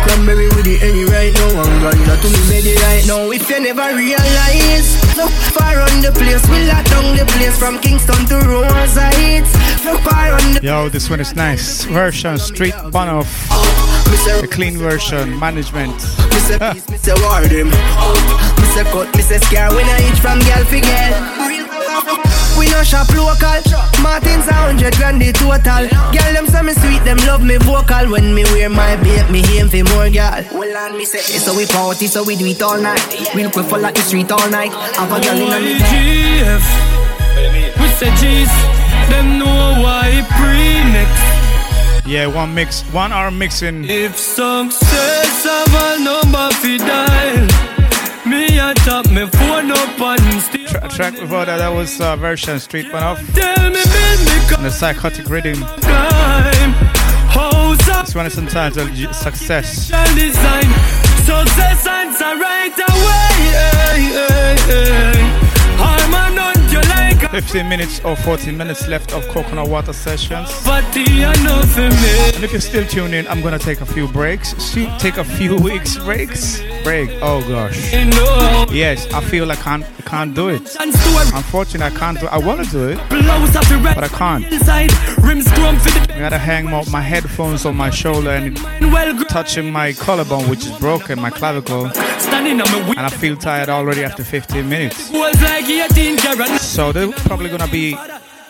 Cranberry 0.03 0.47
with 0.51 0.67
the 0.67 0.77
any 0.83 1.03
right 1.07 1.33
now. 1.33 1.63
I'm 1.63 1.73
gonna 1.81 2.15
to 2.19 2.27
me 2.27 2.39
ready 2.51 2.75
right 2.83 3.05
now. 3.07 3.31
If 3.31 3.49
you 3.49 3.59
never 3.59 3.87
realize, 3.95 4.87
so 5.15 5.27
far 5.55 5.79
on 5.79 6.01
the 6.03 6.11
place, 6.11 6.43
we 6.51 6.67
lock 6.67 6.85
down 6.91 7.15
the 7.15 7.25
place 7.35 7.57
from 7.57 7.79
Kingston 7.79 8.25
to 8.27 8.37
Rosa 8.47 9.07
Heights. 9.15 9.51
So 9.83 9.97
far 10.03 10.33
on 10.33 10.45
the 10.53 10.59
Yo, 10.61 10.89
this 10.89 11.09
one 11.09 11.19
is 11.19 11.35
nice. 11.35 11.83
Version 11.85 12.37
Street 12.37 12.75
Bun 12.91 13.09
off. 13.09 13.31
A 14.43 14.47
clean 14.47 14.77
version, 14.77 15.37
management. 15.39 15.93
Me 16.31 16.39
say 16.47 16.59
peace, 16.59 16.89
me 16.89 16.97
say 16.97 17.13
war 17.21 17.41
them. 17.47 17.67
Me 17.67 18.65
say 18.73 18.83
cut, 18.91 19.15
me 19.15 19.21
say 19.21 19.37
scare 19.37 19.69
when 19.71 19.85
I 19.85 19.99
eat 20.07 20.17
from 20.19 20.39
girl 20.39 20.63
fi 20.65 20.79
girl. 20.81 21.66
We 22.57 22.65
no 22.69 22.81
shop 22.83 23.09
local. 23.13 23.61
Martin's 24.01 24.47
a 24.47 24.53
hundred 24.53 24.95
grand 24.95 25.21
the 25.21 25.31
total. 25.33 25.87
Girl 26.13 26.33
them 26.33 26.47
say 26.47 26.61
me 26.61 26.73
sweet, 26.73 27.03
them 27.03 27.17
love 27.29 27.43
me 27.43 27.57
vocal. 27.57 28.09
When 28.09 28.33
me 28.33 28.43
wear 28.53 28.69
my 28.69 28.95
babe, 28.97 29.29
me 29.29 29.41
aim 29.57 29.69
for 29.69 29.83
more 29.93 30.09
girl. 30.09 30.41
Well 30.53 30.77
on 30.77 30.97
me 30.97 31.05
say, 31.05 31.19
eh, 31.19 31.39
so 31.39 31.55
we 31.55 31.65
party, 31.67 32.07
so 32.07 32.23
we 32.23 32.35
do 32.35 32.45
it 32.45 32.61
all 32.61 32.79
night. 32.79 33.01
We 33.35 33.43
look 33.43 33.53
for 33.53 33.77
like 33.77 33.95
the 33.95 34.01
street 34.01 34.31
all 34.31 34.49
night. 34.49 34.71
Have 34.97 35.11
a 35.11 35.21
girl 35.21 35.37
in 35.37 35.53
a 35.53 35.59
me 35.59 35.77
GF. 35.77 36.63
We 37.79 37.87
say 37.99 38.09
G's. 38.17 38.51
Them 39.09 39.39
know 39.39 39.81
why 39.81 40.25
pre-next. 40.35 41.37
Yeah, 42.07 42.27
one 42.27 42.53
mix, 42.53 42.81
one 42.93 43.11
hour 43.11 43.31
mixing. 43.31 43.83
If 43.83 44.17
success 44.17 45.43
have 45.43 45.73
a 45.99 46.03
number 46.03 46.49
track 50.97 51.13
before 51.19 51.45
that, 51.45 51.57
that 51.59 51.69
was 51.69 52.01
uh, 52.01 52.15
version 52.15 52.59
Street 52.59 52.91
Bun 52.91 53.03
off. 53.03 53.19
Tell 53.35 53.55
me, 53.69 53.75
build 53.75 54.19
me 54.25 54.55
And 54.55 54.65
the 54.65 54.71
psychotic 54.71 55.29
rhythm. 55.29 55.53
time. 55.81 56.71
House 57.29 57.87
up 57.89 58.07
This 58.07 58.15
one 58.15 58.25
is 58.25 58.35
entitled 58.39 58.91
G- 58.95 59.05
Success. 59.13 59.89
design. 60.15 60.63
Success 61.21 61.85
answer 61.85 62.33
right 62.41 62.73
away. 62.89 63.29
Hey, 63.53 64.01
hey, 64.17 64.55
hey. 64.65 65.21
I'm 65.79 66.13
an 66.33 66.39
on 66.39 66.71
you 66.71 66.81
like 66.89 67.29
15 67.29 67.69
minutes 67.69 67.99
or 68.03 68.15
14 68.15 68.57
minutes 68.57 68.87
left 68.87 69.13
of 69.13 69.27
Coconut 69.27 69.69
Water 69.69 69.93
Sessions. 69.93 70.49
And 70.65 72.43
if 72.43 72.51
you're 72.51 72.59
still 72.59 72.87
tuning 72.87 73.13
in, 73.13 73.27
I'm 73.27 73.41
gonna 73.41 73.59
take 73.59 73.81
a 73.81 73.85
few 73.85 74.07
breaks. 74.07 74.55
See, 74.57 74.89
take 74.97 75.17
a 75.17 75.23
few 75.23 75.57
weeks 75.57 75.97
breaks. 75.99 76.59
Break. 76.83 77.09
Oh 77.21 77.41
gosh. 77.47 77.93
Yes, 78.71 79.11
I 79.13 79.21
feel 79.21 79.51
I 79.51 79.55
can't, 79.55 79.83
I 79.83 80.01
can't 80.03 80.33
do 80.35 80.49
it. 80.49 80.75
Unfortunately, 80.79 81.85
I 81.85 81.99
can't 81.99 82.19
do. 82.19 82.27
I 82.27 82.37
want 82.37 82.63
to 82.65 82.71
do 82.71 82.89
it, 82.89 82.97
but 83.09 84.03
I 84.03 84.07
can't. 84.07 84.45
I 86.13 86.19
gotta 86.19 86.37
hang 86.37 86.65
my, 86.65 86.83
my 86.89 87.01
headphones 87.01 87.65
on 87.65 87.75
my 87.75 87.89
shoulder 87.89 88.31
and 88.31 88.57
touching 89.29 89.71
my 89.71 89.93
collarbone, 89.93 90.49
which 90.49 90.65
is 90.65 90.71
broken, 90.79 91.19
my 91.19 91.29
clavicle, 91.29 91.85
and 91.87 92.99
I 92.99 93.09
feel 93.09 93.35
tired 93.35 93.69
already 93.69 94.03
after 94.03 94.23
15 94.23 94.67
minutes. 94.67 95.09
was 95.11 95.41
like 95.41 95.65
18 95.65 96.17
carat. 96.17 96.61
So 96.61 96.91
they're 96.91 97.11
probably 97.11 97.49
gonna 97.49 97.67
be, 97.67 97.95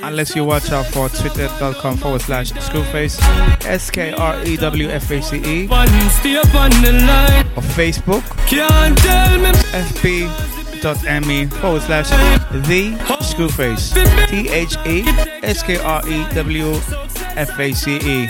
unless 0.01 0.35
you 0.35 0.45
watch 0.45 0.71
out 0.71 0.85
for 0.87 1.09
twitter.com 1.09 1.97
forward 1.97 2.21
slash 2.21 2.51
screwface, 2.53 3.19
S 3.65 3.89
K 3.89 4.11
R 4.13 4.43
E 4.45 4.57
W 4.57 4.89
F 4.89 5.11
A 5.11 5.21
C 5.21 5.37
E, 5.37 5.67
or 5.67 7.63
Facebook, 7.75 8.23
fb.me 9.73 11.45
forward 11.47 11.81
slash 11.81 12.09
the 12.67 12.95
screwface, 13.21 13.93
T 14.27 14.49
H 14.49 14.77
E 14.85 15.03
S 15.43 15.63
K 15.63 15.77
R 15.77 16.07
E 16.07 16.25
W 16.33 16.73
F 17.35 17.59
A 17.59 17.73
C 17.73 17.97
E. 17.97 18.27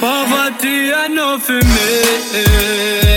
Poverty 0.00 0.90
for 1.40 1.54
me. 1.54 3.07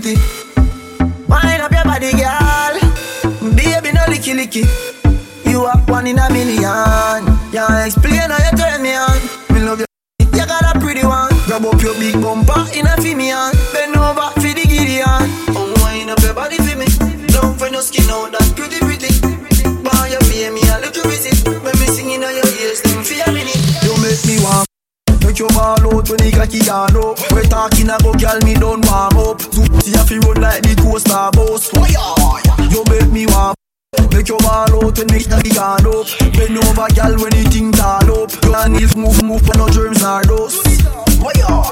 Pretty. 0.00 0.20
Wind 1.28 1.62
up 1.62 1.72
your 1.72 1.84
body, 1.84 2.12
girl. 2.12 2.74
Baby, 3.54 3.92
no 3.92 4.02
licky 4.06 4.34
licky. 4.34 4.64
You 5.50 5.64
are 5.64 5.78
one 5.86 6.06
in 6.06 6.18
a 6.18 6.30
million. 6.30 7.24
Yeah, 7.52 7.86
explain 7.86 8.30
how 8.30 8.38
you 8.38 8.56
turn 8.56 8.82
me 8.82 8.94
on. 8.94 9.18
Me 9.52 9.60
love 9.60 9.80
you. 9.80 9.86
You 10.20 10.46
got 10.46 10.76
a 10.76 10.78
pretty 10.78 11.04
one. 11.04 11.30
Grab 11.46 11.64
up 11.64 11.80
your 11.82 11.94
big 11.94 12.20
bumper 12.20 12.60
in 12.74 12.86
a 12.86 12.94
Fimian. 13.02 13.52
Bend 13.72 13.96
over 13.96 14.30
for 14.34 14.52
the 14.54 14.64
Gideon. 14.68 15.26
Come 15.52 15.74
wind 15.82 16.10
up 16.10 16.20
your 16.20 16.34
body 16.34 16.56
for 16.56 16.76
me. 16.76 16.86
Don't 17.28 17.58
find 17.58 17.72
your 17.72 17.82
skin 17.82 18.08
out, 18.10 18.32
that's 18.32 18.52
pretty 18.52 18.78
pretty. 18.78 19.10
Boy, 19.82 20.06
you 20.12 20.18
pay 20.30 20.50
me 20.50 20.62
a 20.70 20.78
little 20.78 21.02
visit. 21.10 21.46
When 21.48 21.74
me 21.78 21.86
singing 21.86 22.22
on 22.22 22.34
Make 25.38 25.50
your 25.50 25.56
ball 25.56 25.94
out 25.94 26.10
when 26.10 26.18
the 26.18 26.32
cocky 26.34 26.58
yarn 26.66 26.98
up. 26.98 27.14
We 27.30 27.46
talking 27.46 27.86
about 27.86 28.18
girl, 28.18 28.42
me 28.42 28.58
don't 28.58 28.82
warm 28.90 29.22
up. 29.22 29.38
See 29.86 29.94
if 29.94 30.10
you 30.10 30.18
run 30.26 30.42
like 30.42 30.66
the 30.66 30.74
coaster 30.82 31.30
boss. 31.30 31.70
You 32.74 32.82
make 32.90 33.06
me 33.14 33.22
want. 33.30 33.54
Make 34.10 34.26
your 34.26 34.42
ball 34.42 34.66
out 34.66 34.98
when 34.98 35.06
the 35.06 35.22
cocky 35.22 35.54
yarn 35.54 35.86
up. 35.86 36.10
Bend 36.34 36.58
over, 36.58 36.90
girl, 36.90 37.14
when 37.22 37.30
the 37.38 37.46
thing 37.54 37.70
tall 37.70 38.10
up. 38.18 38.34
Your 38.42 38.66
knees 38.66 38.96
move, 38.98 39.22
move, 39.22 39.46
when 39.46 39.62
no 39.62 39.70
germs 39.70 40.02
are 40.02 40.26
dust. 40.26 40.58
Me 40.66 40.74
love 41.38 41.70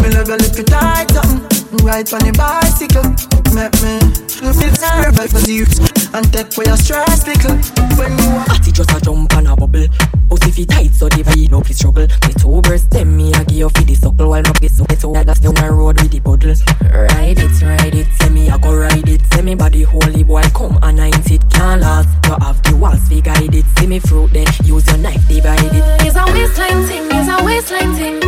mm. 0.00 0.28
your 0.32 0.38
little 0.40 0.64
tight 0.64 1.10
something. 1.12 1.84
Ride 1.84 2.08
on 2.16 2.24
the 2.24 2.32
bicycle. 2.32 3.37
Make 3.58 3.74
me. 3.82 3.98
Feel 4.38 4.70
nervous 4.78 5.34
for 5.34 5.50
you. 5.50 5.66
And 6.14 6.32
take 6.32 6.56
away 6.56 6.66
your 6.66 6.76
stress, 6.76 7.26
little. 7.26 7.58
When 7.98 8.16
you 8.16 8.30
are 8.38 8.46
Atty 8.54 8.70
just 8.70 8.92
a 8.92 9.00
jump 9.00 9.32
and 9.34 9.48
a 9.48 9.56
bubble. 9.56 9.86
But 10.28 10.46
if 10.46 10.58
it 10.60 10.68
tight 10.68 10.94
so 10.94 11.08
the 11.08 11.24
vibe 11.24 11.50
no 11.50 11.60
please 11.60 11.78
struggle. 11.78 12.06
Me 12.06 12.32
two 12.38 12.62
burst 12.62 12.88
them 12.90 13.16
me 13.16 13.32
a 13.34 13.44
give 13.44 13.58
you 13.58 13.68
for 13.68 13.82
the 13.82 13.96
suckle. 13.96 14.28
While 14.28 14.42
not 14.42 14.60
this 14.60 14.80
up 14.80 14.92
so 14.92 15.12
that's 15.12 15.40
down 15.40 15.54
the 15.54 15.72
road 15.72 16.00
with 16.00 16.12
the 16.12 16.20
puddle. 16.20 16.54
Ride 16.86 17.38
it, 17.38 17.62
ride 17.62 17.94
it, 17.96 18.06
say 18.20 18.28
me 18.28 18.48
a 18.48 18.58
go 18.58 18.76
ride 18.76 19.08
it. 19.08 19.22
Say 19.34 19.42
me 19.42 19.56
body 19.56 19.82
holy 19.82 20.22
boy 20.22 20.42
come 20.54 20.78
and 20.80 20.96
nine 20.96 21.12
it 21.26 21.42
can't 21.50 21.80
last. 21.80 22.14
You 22.26 22.36
have 22.38 22.62
the 22.62 22.76
walls 22.76 23.08
fi 23.08 23.20
guide 23.20 23.52
it. 23.52 23.64
See 23.76 23.88
me 23.88 23.98
fruit 23.98 24.32
then 24.32 24.46
use 24.62 24.86
your 24.86 24.98
knife 24.98 25.26
divide 25.26 25.58
it. 25.74 25.82
It's 26.06 26.14
a 26.14 26.24
waistline 26.30 26.86
thing, 26.86 27.10
it's 27.10 27.26
a 27.26 27.42
waistline 27.42 27.92
thing. 27.98 28.20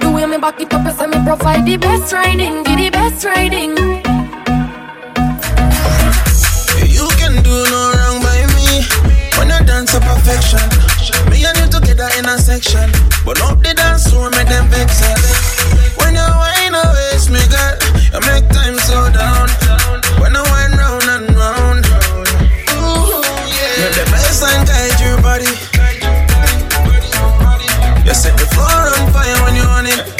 The 0.00 0.12
way 0.14 0.26
me 0.26 0.36
back 0.36 0.60
it 0.60 0.74
up, 0.74 0.84
I 0.84 0.92
say 0.92 1.06
me 1.06 1.24
provide 1.24 1.64
the 1.64 1.78
best 1.78 2.12
riding, 2.12 2.62
give 2.64 2.76
the 2.76 2.90
best 2.90 3.24
riding. 3.24 4.07
do 7.48 7.64
no 7.72 7.82
wrong 7.96 8.20
by 8.20 8.44
me. 8.52 8.84
When 9.40 9.48
you 9.48 9.60
dance 9.64 9.92
to 9.92 10.00
perfection, 10.00 10.60
me 11.32 11.44
and 11.48 11.56
you 11.56 11.68
together 11.72 12.08
in 12.18 12.28
a 12.28 12.36
section. 12.36 12.92
But 13.24 13.40
no 13.40 13.56
the 13.56 13.72
dance 13.72 14.08
floor, 14.10 14.28
make 14.36 14.48
them 14.48 14.68
vex 14.68 15.00
When 15.96 16.12
you 16.12 16.28
wine 16.42 16.76
away, 16.76 17.16
me 17.32 17.42
girl, 17.48 17.74
you 18.12 18.20
make 18.28 18.46
time 18.52 18.76
slow 18.84 19.08
down. 19.08 19.48
When 20.20 20.36
I 20.36 20.42
wind 20.52 20.76
round 20.76 21.08
and 21.14 21.26
round, 21.40 21.84
ooh, 22.76 23.24
yeah. 23.56 23.80
You're 23.80 23.96
the 23.96 24.04
best 24.12 24.44
and 24.44 24.62
guide 24.68 24.98
your 25.00 25.16
body. 25.24 25.52
You 28.04 28.14
set 28.14 28.36
the 28.36 28.46
floor 28.52 28.80
on 28.92 29.12
fire 29.12 29.38
when 29.44 29.56
you 29.56 29.64
on 29.64 29.86
it. 29.86 30.17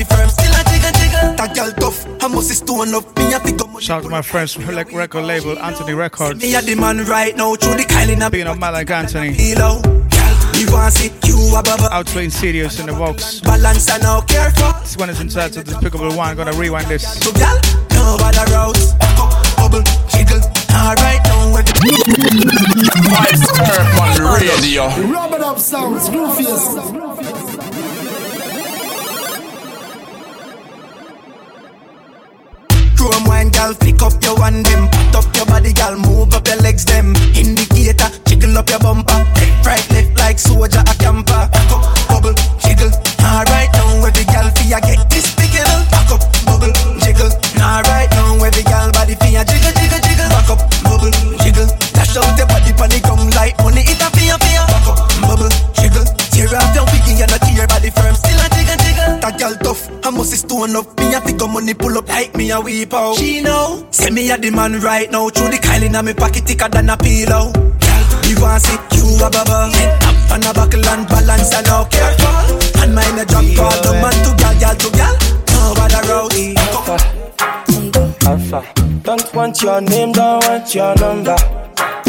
body 0.00 0.20
firm. 0.20 0.28
Still 0.28 0.52
a 0.52 0.64
jigger 0.64 0.92
jigger. 0.98 1.36
That 1.36 1.54
girl 1.54 1.72
tough. 1.72 2.22
I 2.22 2.28
must 2.28 2.50
stone 2.50 2.94
up. 2.94 3.18
Me 3.18 3.32
a 3.32 3.40
pick 3.40 3.60
up. 3.60 3.80
Shout 3.80 3.98
out 3.98 4.02
to 4.04 4.08
my 4.08 4.22
friends 4.22 4.52
from 4.52 4.66
Relic 4.66 4.92
Record 4.92 5.24
label, 5.24 5.58
Anthony 5.58 5.94
Records. 5.94 6.40
Me 6.40 6.54
a 6.54 6.62
the 6.62 6.74
man 6.74 7.04
right 7.06 7.36
now 7.36 7.54
through 7.54 7.76
the 7.76 7.84
Kylie. 7.84 8.30
Being 8.30 8.46
a 8.46 8.54
man 8.54 8.72
like 8.72 8.90
Anthony. 8.90 9.32
Hello. 9.32 9.82
Out 11.90 12.06
playing 12.06 12.30
serious 12.30 12.78
in 12.78 12.86
the 12.86 12.92
box. 12.92 13.40
Balance 13.40 13.90
and 13.90 14.02
no 14.02 14.20
care 14.22 14.50
for. 14.52 14.72
This 14.80 14.96
one 14.96 15.10
is 15.10 15.20
inside 15.20 15.52
to 15.54 15.64
Despicable 15.64 16.08
One. 16.14 16.28
I'm 16.28 16.36
gonna 16.36 16.52
rewind 16.52 16.86
this. 16.86 17.02
So 17.20 17.32
girl, 17.32 17.58
no 17.90 18.16
bother 18.18 18.54
out. 18.54 18.78
Bubble, 19.56 19.82
jiggle. 20.08 20.40
Alright, 20.70 21.20
now 21.24 21.52
with 21.52 21.66
the. 21.66 21.72
Vibes 23.10 23.46
Turf 23.56 24.00
on 24.00 24.14
the 24.16 24.60
radio. 24.60 24.86
Rub 25.10 25.32
it 25.32 25.40
up 25.40 25.58
sounds, 25.58 26.08
groovy 26.08 26.44
sounds. 26.44 26.99
Gal, 33.70 33.86
pick 33.86 34.02
up 34.02 34.22
your 34.22 34.36
one 34.36 34.62
them. 34.62 34.88
Put 34.90 35.16
up 35.16 35.36
your 35.36 35.46
body, 35.46 35.72
gal, 35.72 35.96
move 35.96 36.34
up 36.34 36.46
your 36.46 36.56
legs 36.56 36.84
them. 36.84 37.14
Indicator, 37.34 38.10
jiggle 38.26 38.58
up 38.58 38.68
your 38.68 38.78
bumper. 38.78 39.14
Left, 39.14 39.66
right, 39.66 39.90
left 39.90 40.18
like 40.18 40.38
soldier 40.38 40.80
a 40.80 40.94
camper. 40.98 41.48
Back 41.52 41.72
up, 41.72 41.82
bubble, 42.08 42.34
jiggle. 42.58 42.90
Alright 43.20 43.70
now 43.72 44.06
every 44.06 44.24
gal 44.24 44.50
fi 44.50 44.74
a 44.74 44.80
get 44.80 45.10
this 45.10 45.34
bigger. 45.36 45.64
Back 45.90 46.10
up, 46.10 46.22
bubble, 46.46 46.72
jiggle. 47.00 47.30
Alright 47.60 48.10
now 48.10 48.42
every 48.42 48.62
gal 48.62 48.90
body 48.92 49.14
fi 49.14 49.38
a 49.38 49.44
jiggle, 49.44 49.72
jiggle, 49.78 50.00
jiggle. 50.02 50.28
Back 50.28 50.50
up, 50.50 50.60
bubble, 50.82 51.12
jiggle. 51.42 51.68
Dash 51.94 52.16
out 52.16 52.38
your 52.38 52.46
body 52.46 52.72
pon 52.74 52.90
the 52.90 52.98
ground 53.00 53.34
like 53.34 53.56
money. 53.62 53.82
It 53.86 54.02
a 54.02 54.08
fi 54.10 54.34
a 54.34 54.36
fi 54.38 54.50
a. 54.58 54.62
Back 54.66 54.88
up, 54.90 54.98
bubble, 55.22 55.52
jiggle. 55.78 56.06
Tear 56.32 56.50
off 56.56 56.74
your 56.74 56.86
wiggy 56.90 57.22
and 57.22 57.30
not 57.30 57.44
your 57.54 57.68
body 57.68 57.90
firm. 57.90 58.14
Still 58.14 58.40
a 58.40 58.46
jiggle, 58.50 58.78
jiggle. 58.82 59.12
That 59.20 59.38
gal 59.38 59.54
tough, 59.62 59.79
I 60.10 60.12
must 60.12 60.36
stone 60.36 60.74
up. 60.74 60.98
Me 60.98 61.14
a 61.14 61.20
pick 61.20 61.40
up 61.40 61.50
money, 61.50 61.72
pull 61.72 61.96
up 61.96 62.08
like 62.08 62.34
me 62.34 62.50
a 62.50 62.60
weep 62.60 62.92
out. 62.92 63.14
She 63.16 63.40
know, 63.42 63.86
say 63.92 64.10
me 64.10 64.28
a 64.32 64.36
the 64.36 64.50
man 64.50 64.80
right 64.80 65.08
now. 65.08 65.28
Through 65.28 65.50
the 65.50 65.56
Kylie 65.58 65.88
na 65.88 66.02
me 66.02 66.14
pocket 66.14 66.42
thicker 66.46 66.68
than 66.68 66.90
a 66.90 66.96
pillow. 66.96 67.52
Gal, 67.78 68.02
me 68.26 68.34
want 68.42 68.60
see 68.60 68.74
you 68.98 69.06
a 69.22 69.30
bubble. 69.30 69.70
Head 69.70 70.02
up 70.02 70.32
on 70.34 70.42
a 70.42 70.52
buckle 70.52 70.84
and 70.84 71.06
balance 71.06 71.54
and 71.54 71.64
now 71.64 71.84
careful. 71.84 72.82
And 72.82 72.92
mine 72.92 73.22
a 73.22 73.24
drop 73.24 73.46
call, 73.54 73.70
the 73.86 73.92
man 74.02 74.10
to 74.26 74.34
gal, 74.34 74.54
gal 74.58 74.74
to 74.74 74.90
gal. 74.98 75.14
No 75.54 75.78
bother 75.78 76.02
road. 76.10 76.34
Alpha. 78.26 78.66
Don't 79.04 79.32
want 79.34 79.62
your 79.62 79.80
name, 79.80 80.10
don't 80.10 80.42
want 80.44 80.74
your 80.74 80.92
number. 80.96 81.36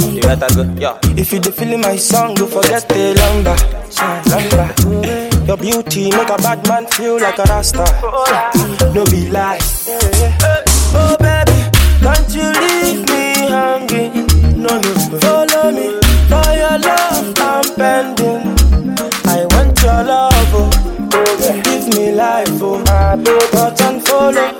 You 0.01 0.21
better 0.21 0.49
go, 0.55 0.63
yeah. 0.81 0.97
If 1.15 1.31
you 1.33 1.39
dey 1.39 1.51
feeling 1.51 1.81
my 1.81 1.97
song, 1.97 2.33
don't 2.33 2.49
forget 2.49 2.89
the 2.89 3.13
lumber. 3.13 3.53
Lumber. 4.25 5.30
Your 5.51 5.57
beauty 5.57 6.09
make 6.11 6.29
a 6.29 6.37
bad 6.37 6.65
man 6.69 6.87
feel 6.87 7.19
like 7.19 7.37
a 7.37 7.43
rasta. 7.43 7.83
No 8.95 9.03
be 9.11 9.27
lie. 9.29 9.59
Oh 10.95 11.17
baby, 11.19 11.67
can't 11.99 12.33
you 12.33 12.47
leave 12.55 13.03
me 13.09 13.51
hanging? 13.51 14.27
No, 14.55 14.79
no, 14.79 14.93
follow 15.19 15.71
me 15.75 15.99
for 16.31 16.51
your 16.55 16.79
love. 16.79 17.35
I'm 17.35 17.67
bending. 17.75 18.55
I 19.27 19.43
want 19.51 19.75
your 19.83 20.01
love, 20.07 20.55
oh. 20.55 20.69
oh 21.15 21.61
give 21.65 21.97
me 21.97 22.13
life, 22.13 22.47
oh. 22.61 22.81
Touch 23.51 23.81
and 23.81 24.01
follow. 24.07 24.53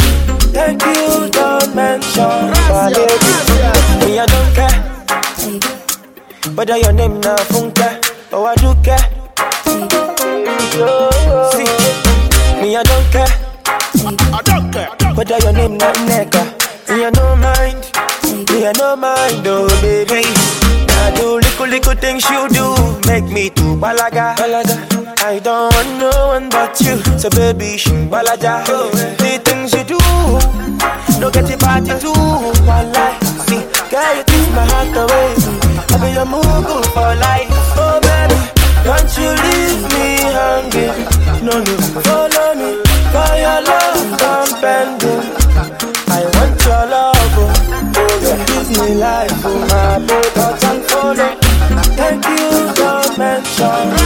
Thank 0.52 0.84
you, 0.84 1.30
don't 1.30 1.74
mention 1.74 2.52
my 2.68 2.90
lady. 2.90 3.32
Me, 4.06 4.20
I 4.20 4.26
don't 4.26 4.54
care. 4.54 4.78
Whether 6.54 6.78
your 6.80 6.92
name 6.92 7.22
na 7.22 7.38
Funke 7.48 8.34
or 8.34 8.50
I 8.50 8.56
do 8.56 8.76
care. 8.84 9.21
Me, 12.72 12.78
I 12.78 12.84
don't 12.84 13.12
care. 13.12 13.28
I 14.34 14.42
don't 14.44 14.72
care. 14.72 15.14
Whether 15.16 15.38
your 15.40 15.54
name 15.54 15.78
na 15.78 15.92
Neka, 16.08 16.44
me, 16.90 17.06
I 17.06 17.12
don't 17.12 17.40
mind. 17.40 17.84
Me, 18.50 18.66
I 18.66 18.72
don't 18.74 19.00
mind, 19.00 19.46
oh 19.48 19.68
baby. 19.82 20.24
I 20.24 21.12
do 21.16 21.36
little 21.36 21.68
little 21.68 21.96
things 21.96 22.24
you 22.30 22.48
do, 22.50 22.66
make 23.08 23.26
me 23.26 23.50
do 23.50 23.76
balaga. 23.76 24.36
balaga. 24.36 24.78
I 25.24 25.40
don't 25.40 25.74
want 25.74 26.00
no 26.00 26.12
one 26.28 26.50
but 26.50 26.80
you, 26.82 26.96
so 27.20 27.30
baby, 27.30 27.78
shing 27.78 28.10
balaja. 28.10 28.64
The 29.18 29.42
things 29.44 29.74
you 29.74 29.84
do, 29.84 30.00
no 31.20 31.30
get 31.30 31.50
it 31.50 31.60
party 31.60 31.92
too. 32.00 32.14
Wallah, 32.68 33.12
see, 33.48 33.62
girl, 33.92 34.16
you 34.16 34.24
take 34.24 34.52
my 34.56 34.66
heart 34.72 34.96
away. 34.96 35.36
I 35.92 35.96
be 36.00 36.14
your 36.16 36.26
move 36.26 36.86
for 36.96 37.12
life, 37.20 37.52
oh 37.76 38.00
baby. 38.02 38.40
Don't 38.84 39.12
you 39.18 39.30
leave 39.46 39.84
me 39.94 40.08
hanging? 40.34 41.22
No, 41.46 41.54
no, 41.62 41.76
life, 48.96 49.32
oh 49.46 49.60
my 49.60 50.06
touch 50.34 50.64
and 50.66 50.84
follow. 50.86 51.36
Thank 51.96 52.26
you, 52.26 52.74
don't 52.76 53.18
mention. 53.18 54.01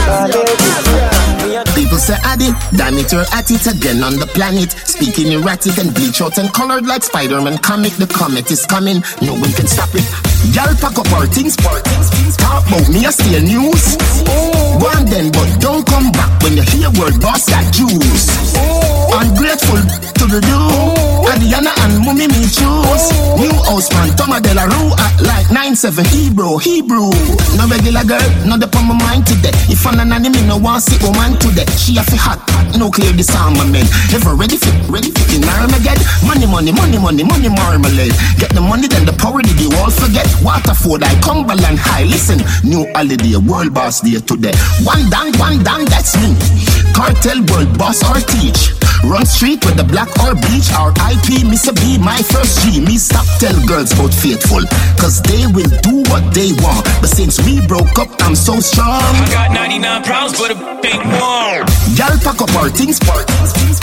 People 1.96 2.12
say 2.12 2.20
Addy, 2.28 2.52
damn 2.76 2.92
it, 3.00 3.10
you're 3.10 3.24
at 3.32 3.48
it 3.48 3.64
again 3.64 4.04
on 4.04 4.20
the 4.20 4.28
planet. 4.36 4.76
Speaking 4.84 5.32
erratic 5.32 5.80
and 5.80 5.94
bleach 5.96 6.20
out 6.20 6.36
and 6.36 6.52
colored 6.52 6.84
like 6.84 7.00
Spider-Man 7.00 7.56
comic. 7.64 7.96
The 7.96 8.04
comet 8.04 8.52
is 8.52 8.68
coming, 8.68 9.00
no 9.24 9.32
one 9.32 9.48
can 9.56 9.64
stop 9.64 9.88
it. 9.96 10.04
Y'all 10.52 10.76
pack 10.76 11.00
up 11.00 11.08
our 11.16 11.24
things, 11.24 11.56
our 11.64 11.80
things, 11.80 12.36
talk 12.36 12.68
about 12.68 12.84
me, 12.92 13.08
I 13.08 13.10
steal 13.16 13.40
news. 13.40 13.96
Oh. 14.28 14.76
Go 14.76 14.92
on 14.92 15.08
then, 15.08 15.32
but 15.32 15.48
don't 15.56 15.88
come 15.88 16.12
back 16.12 16.28
when 16.44 16.60
you 16.60 16.68
hear 16.68 16.92
word 17.00 17.16
boss 17.16 17.48
got 17.48 17.64
juice. 17.72 18.28
Oh. 18.60 19.16
Ungrateful 19.16 19.80
to 20.20 20.24
the 20.28 20.44
do. 20.44 20.52
Oh. 20.52 21.32
Adiana 21.32 21.72
and 21.80 22.04
Mummy 22.04 22.28
me 22.28 22.44
choose. 22.44 23.08
New 23.40 23.56
house 23.64 23.88
man, 23.96 24.12
Toma 24.20 24.44
de 24.44 24.52
la 24.52 24.68
Rue 24.68 24.92
act 25.00 25.24
like 25.24 25.48
9-7 25.48 26.04
Hebrew, 26.12 26.60
Hebrew. 26.60 27.08
No 27.56 27.64
regular 27.72 28.04
girl, 28.04 28.28
not 28.44 28.60
the 28.60 28.68
my 28.84 28.94
mind 28.94 29.26
today. 29.26 29.50
If 29.66 29.86
I'm 29.86 29.98
an 29.98 30.12
enemy, 30.12 30.42
no 30.46 30.58
one 30.58 30.80
see 30.80 30.96
woman 31.02 31.34
today. 31.38 31.66
She 31.86 31.96
a 31.98 32.02
fi 32.02 32.18
hot, 32.18 32.42
no 32.74 32.90
clear 32.90 33.12
this 33.12 33.30
armament. 33.30 33.86
Ever 34.10 34.34
ready 34.34 34.58
for, 34.58 34.74
ready 34.90 35.14
for 35.14 35.22
the 35.30 35.38
Armageddon? 35.46 36.02
Money, 36.26 36.42
money, 36.50 36.74
money, 36.74 36.98
money, 36.98 37.22
money, 37.22 37.46
marmalade. 37.46 38.10
Get 38.42 38.50
the 38.50 38.60
money, 38.60 38.90
then 38.90 39.06
the 39.06 39.14
power 39.14 39.38
did 39.38 39.54
you 39.54 39.70
all 39.78 39.94
forget? 39.94 40.26
Waterford, 40.42 41.06
I 41.06 41.14
Cumberland 41.22 41.78
High. 41.78 42.02
Listen, 42.02 42.42
new 42.66 42.90
holiday, 42.90 43.38
world 43.38 43.70
boss 43.72 44.00
day 44.02 44.18
today. 44.18 44.50
One 44.82 45.06
down, 45.14 45.30
one 45.38 45.62
down, 45.62 45.86
that's 45.86 46.18
me. 46.18 46.34
Cartel 46.96 47.44
world 47.52 47.76
boss 47.76 48.00
or 48.08 48.16
teach. 48.24 48.72
Run 49.04 49.26
street 49.26 49.60
with 49.68 49.76
the 49.76 49.84
black 49.84 50.08
or 50.24 50.32
bleach 50.32 50.72
or 50.80 50.96
IP, 50.96 51.44
Mr. 51.44 51.76
B, 51.76 52.00
my 52.00 52.16
first 52.32 52.64
G. 52.64 52.80
Me 52.80 52.96
stop 52.96 53.28
tell 53.36 53.52
girls 53.68 53.92
about 53.92 54.16
faithful, 54.16 54.64
cause 54.96 55.20
they 55.20 55.44
will 55.52 55.68
do 55.84 56.00
what 56.08 56.24
they 56.32 56.56
want. 56.64 56.88
But 57.04 57.12
since 57.12 57.36
we 57.44 57.60
broke 57.68 58.00
up, 58.00 58.08
I'm 58.24 58.34
so 58.34 58.58
strong. 58.64 58.96
I 58.96 59.28
got 59.28 59.52
99 59.52 60.02
pounds 60.08 60.40
for 60.40 60.48
the 60.48 60.56
big 60.80 60.96
one. 60.96 61.68
Y'all 62.00 62.16
pack 62.24 62.40
up 62.40 62.48
our 62.56 62.72
things, 62.72 62.98
part. 62.98 63.28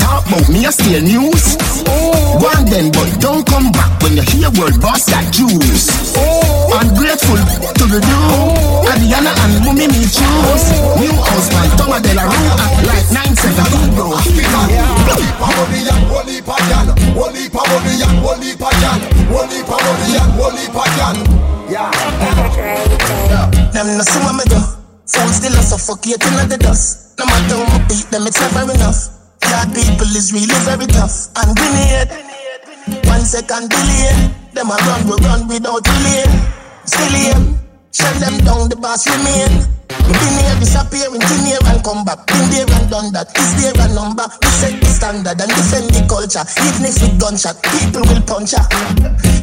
Talk 0.01 0.25
about 0.25 0.49
me, 0.49 0.65
I 0.65 0.73
steal 0.73 1.05
news. 1.05 1.55
Go 1.85 2.49
on 2.49 2.65
then, 2.65 2.89
but 2.91 3.13
don't 3.21 3.45
come 3.45 3.71
back 3.71 3.93
when 4.01 4.17
you 4.17 4.25
hear 4.25 4.49
word 4.57 4.81
boss 4.81 5.05
got 5.05 5.29
juice. 5.31 6.17
Oh. 6.17 6.81
Ungrateful 6.81 7.37
to 7.77 7.85
the 7.85 8.01
do. 8.01 8.19
Adiana 8.89 9.31
and 9.45 9.65
Mummy 9.65 9.87
me 9.87 10.03
choose. 10.09 10.65
New 10.97 11.13
house 11.13 11.49
man, 11.53 11.69
Toma 11.77 12.01
de 12.01 12.13
la 12.17 12.25
Rue, 12.25 12.51
holy 20.53 20.69
pagan. 20.69 21.17
Yeah. 21.65 21.89
Them 23.73 23.97
no 23.97 24.03
see 24.05 24.21
what 24.21 24.37
me 24.37 24.45
do. 24.45 24.61
Fools 25.09 25.35
still 25.41 25.57
a 25.57 25.61
suffocating 25.65 26.37
at 26.37 26.49
the 26.49 26.57
dust. 26.57 27.17
No 27.17 27.25
matter 27.25 27.57
how 27.57 27.77
me 27.77 27.85
beat 27.89 28.07
them, 28.13 28.27
it's 28.27 28.39
never 28.39 28.69
enough. 28.71 29.09
Bad 29.41 29.73
people 29.73 30.07
is 30.13 30.31
really 30.31 30.55
very 30.63 30.87
tough 30.87 31.33
and 31.41 31.57
grenade. 31.57 32.13
One 33.09 33.25
second 33.25 33.69
delay, 33.69 34.29
them 34.53 34.69
a 34.69 34.77
run, 34.77 35.01
we 35.09 35.15
run 35.25 35.47
without 35.47 35.83
delay. 35.83 36.25
Still 36.85 37.13
here, 37.17 37.41
shut 37.91 38.15
them 38.21 38.37
down, 38.45 38.69
the 38.69 38.77
boss 38.77 39.07
remain. 39.09 39.82
Been 39.89 40.35
here, 40.39 40.57
disappear, 40.59 41.09
in 41.11 41.21
thin 41.21 41.45
here 41.45 41.63
and 41.67 41.83
come 41.83 42.03
back. 42.05 42.25
Been 42.27 42.45
there 42.51 42.67
and 42.67 42.87
done 42.89 43.09
that. 43.13 43.31
Is 43.35 43.51
there 43.59 43.75
a 43.75 43.87
number? 43.93 44.27
We 44.41 44.49
set 44.49 44.75
the 44.79 44.87
standard 44.87 45.39
and 45.39 45.51
defend 45.51 45.91
the 45.91 46.01
culture. 46.07 46.43
Even 46.63 46.87
if 46.87 47.01
we 47.01 47.09
gunshot, 47.19 47.57
people 47.63 48.03
will 48.07 48.23
punch 48.23 48.53
ya. 48.53 48.63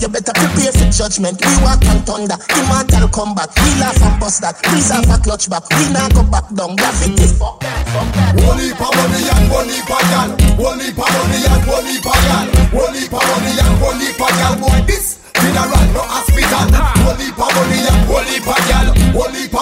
You 0.01 0.09
better 0.09 0.33
prepare 0.33 0.73
for 0.73 0.89
judgment. 0.89 1.41
We 1.41 1.53
walk 1.61 1.85
on 1.89 2.01
thunder, 2.09 2.39
immortal 2.57 3.09
combat. 3.13 3.53
We 3.53 3.71
laugh 3.81 4.01
and 4.01 4.17
bust 4.21 4.41
that. 4.41 4.57
Off 4.65 5.13
a 5.13 5.17
clutch 5.23 5.49
back. 5.51 5.69
We 5.77 5.93
not 5.93 6.15
go 6.15 6.25
back 6.25 6.49
down. 6.55 6.77
Graffiti 6.77 7.29
fuck 7.37 7.61
that, 7.61 7.85
fuck 7.93 8.09
that. 8.17 8.41
Holy 8.41 8.73
and 8.73 9.47
holy 9.53 9.81
pagan, 9.87 10.31
holy 10.57 10.93
pa 10.93 11.07
holy 11.07 11.41
and 11.45 11.65
holy 11.69 11.97
pagan, 12.01 12.47
holy 12.73 13.05
pa 13.09 13.21
holy 13.21 13.53
and 13.61 13.77
holy 13.79 14.09
pagan. 14.17 14.61
Boy, 14.61 14.81
this 14.87 15.20
funeral 15.41 15.85
no 15.95 16.03
hospital. 16.05 16.69
Holy 17.05 17.29
pa 17.33 17.47
holy 17.55 17.81
and 17.89 18.05
holy 18.07 18.39
pa 18.41 18.55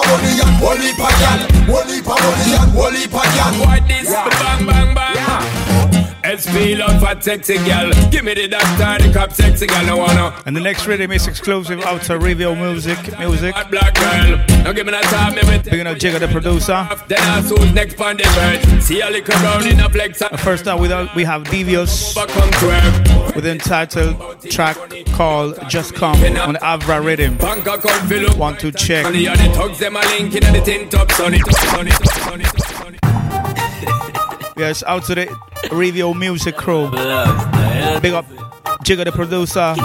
holy 0.03 0.31
and 0.43 0.51
holy 1.67 2.01
pa 2.01 2.15
holy 2.19 2.53
and 2.53 2.71
holy 2.75 3.07
pagan. 3.07 3.53
Boy, 3.59 3.79
this 3.87 4.11
bang 4.11 4.65
bang 4.67 4.93
bang. 4.95 5.68
SP 6.39 6.79
Love 6.79 7.01
fat 7.01 7.23
sexy 7.23 7.57
girl. 7.57 7.91
Give 8.11 8.23
me 8.23 8.33
the 8.33 8.47
doctor, 8.47 9.07
the 9.07 9.13
cop 9.13 9.33
sexy 9.33 9.67
girl. 9.67 9.89
I 9.89 9.93
wanna. 9.93 10.41
And 10.45 10.55
the 10.55 10.61
next 10.61 10.87
rhythm 10.87 11.11
is 11.11 11.27
exclusive 11.27 11.81
out 11.81 12.01
to 12.03 12.17
Reveal 12.17 12.55
Music. 12.55 12.97
Music. 13.19 13.53
Black 13.69 13.93
girl. 13.95 14.37
Now 14.63 14.71
give 14.71 14.85
me 14.85 14.91
that 14.91 15.03
time. 15.05 15.33
Big 15.35 15.85
up 15.85 15.97
Jigga 15.97 16.19
the 16.19 16.27
producer. 16.27 16.87
Then 17.07 17.19
I 17.19 17.41
who's 17.41 17.73
next 17.73 17.99
on 17.99 18.17
the 18.17 18.23
bird. 18.23 18.81
See 18.81 19.01
a 19.01 19.09
little 19.09 19.35
round 19.41 19.65
in 19.65 19.79
a 19.79 19.89
flex. 19.89 20.21
First 20.37 20.67
up, 20.67 20.79
we 20.79 20.89
we 21.15 21.23
have 21.23 21.43
Devious 21.45 22.15
with 22.15 23.45
an 23.45 23.51
entitled 23.51 24.41
track 24.49 24.77
called 25.13 25.59
Just 25.67 25.93
Come 25.95 26.15
on 26.37 26.53
the 26.53 26.63
Abra 26.63 27.01
Rhythm. 27.01 27.37
Want 28.37 28.59
to 28.59 28.71
check. 28.71 29.05
Yes, 34.57 34.83
out 34.83 35.03
to 35.05 35.15
the 35.15 35.48
Review 35.71 36.13
Music 36.13 36.55
crew. 36.55 36.89
Big 38.01 38.13
up 38.13 38.25
Jigga 38.83 39.05
the 39.05 39.11
producer, 39.11 39.75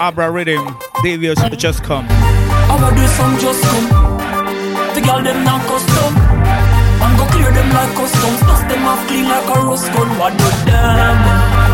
Abra 0.00 0.30
Rhythm, 0.30 0.76
Devious 1.02 1.38
Just 1.56 1.84
Come. 1.84 2.06
I'ma 2.08 2.90
do 2.90 3.06
some 3.06 3.38
just 3.38 3.62
come. 3.62 3.88
The 4.94 5.00
girl 5.02 5.22
them 5.22 5.44
not 5.44 5.60
custom. 5.66 6.14
I'm 7.02 7.16
go 7.16 7.24
clear 7.30 7.50
them 7.52 7.68
like 7.70 7.94
customs. 7.94 8.40
Dust 8.40 8.68
them 8.68 8.84
off 8.86 9.06
clean 9.06 9.24
like 9.28 9.56
a 9.56 9.60
rust 9.66 9.92
gun. 9.92 10.18
What 10.18 10.32
do 10.38 10.44
them? 10.66 11.16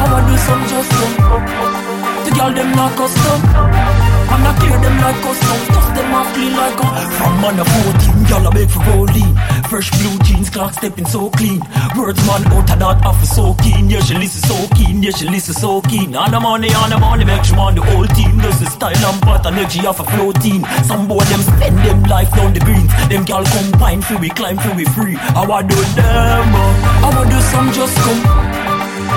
I'ma 0.02 0.28
do 0.28 0.36
some 0.39 0.62
just 0.68 0.90
come. 0.90 2.24
The 2.24 2.31
girl 2.35 2.52
them 2.52 2.70
not 2.73 2.97
custom. 2.97 4.06
I'm 4.28 4.43
not 4.43 4.59
clear 4.59 4.78
them 4.78 4.97
like 5.01 5.16
customs, 5.23 5.68
dust 5.68 5.94
them 5.94 6.12
off 6.12 6.35
clean 6.35 6.52
like 6.52 6.77
a 6.77 6.89
From 7.16 7.40
man 7.40 7.60
of 7.60 7.68
14, 7.68 8.27
y'all 8.27 8.47
a 8.47 8.51
beg 8.51 8.68
for 8.68 8.82
rolling 8.90 9.32
Fresh 9.68 9.90
blue 9.98 10.16
jeans, 10.22 10.48
clock 10.48 10.74
stepping 10.74 11.06
so 11.06 11.28
clean. 11.30 11.59
Words 11.98 12.22
man 12.22 12.47
out 12.55 12.70
of 12.70 12.78
that 12.78 13.02
offer 13.02 13.26
so 13.26 13.55
keen. 13.59 13.90
Yeah, 13.90 13.98
she 13.98 14.14
listen 14.14 14.47
so 14.47 14.55
keen, 14.78 15.02
yeah, 15.02 15.10
she 15.10 15.26
listen 15.26 15.55
so 15.55 15.82
keen. 15.82 16.14
On 16.14 16.30
the 16.30 16.38
money, 16.38 16.70
on 16.74 16.90
the 16.90 16.98
money, 16.98 17.24
make 17.24 17.43
sure 17.43 17.59
on 17.59 17.74
the 17.74 17.82
whole 17.82 18.06
team. 18.14 18.38
Does 18.38 18.60
the 18.60 18.70
style 18.70 18.94
and 18.94 19.20
part 19.22 19.44
energy 19.44 19.84
off 19.84 19.98
a 19.98 20.05
floating 20.05 20.62
Some 20.86 21.09
boy 21.09 21.24
them 21.26 21.43
spend 21.43 21.78
them 21.82 22.02
life 22.05 22.30
down 22.38 22.55
the 22.55 22.60
greens. 22.60 22.86
Them 23.10 23.24
gal 23.24 23.43
combine, 23.43 24.02
feel 24.02 24.20
we 24.22 24.30
climb, 24.30 24.56
feel 24.59 24.76
we 24.76 24.84
free. 24.94 25.18
I 25.18 25.43
want 25.43 25.66
do 25.66 25.74
them, 25.98 26.47
uh, 26.55 27.02
I 27.02 27.09
want 27.10 27.26
do 27.26 27.38
some 27.51 27.68
just 27.74 27.97
come. 28.06 28.22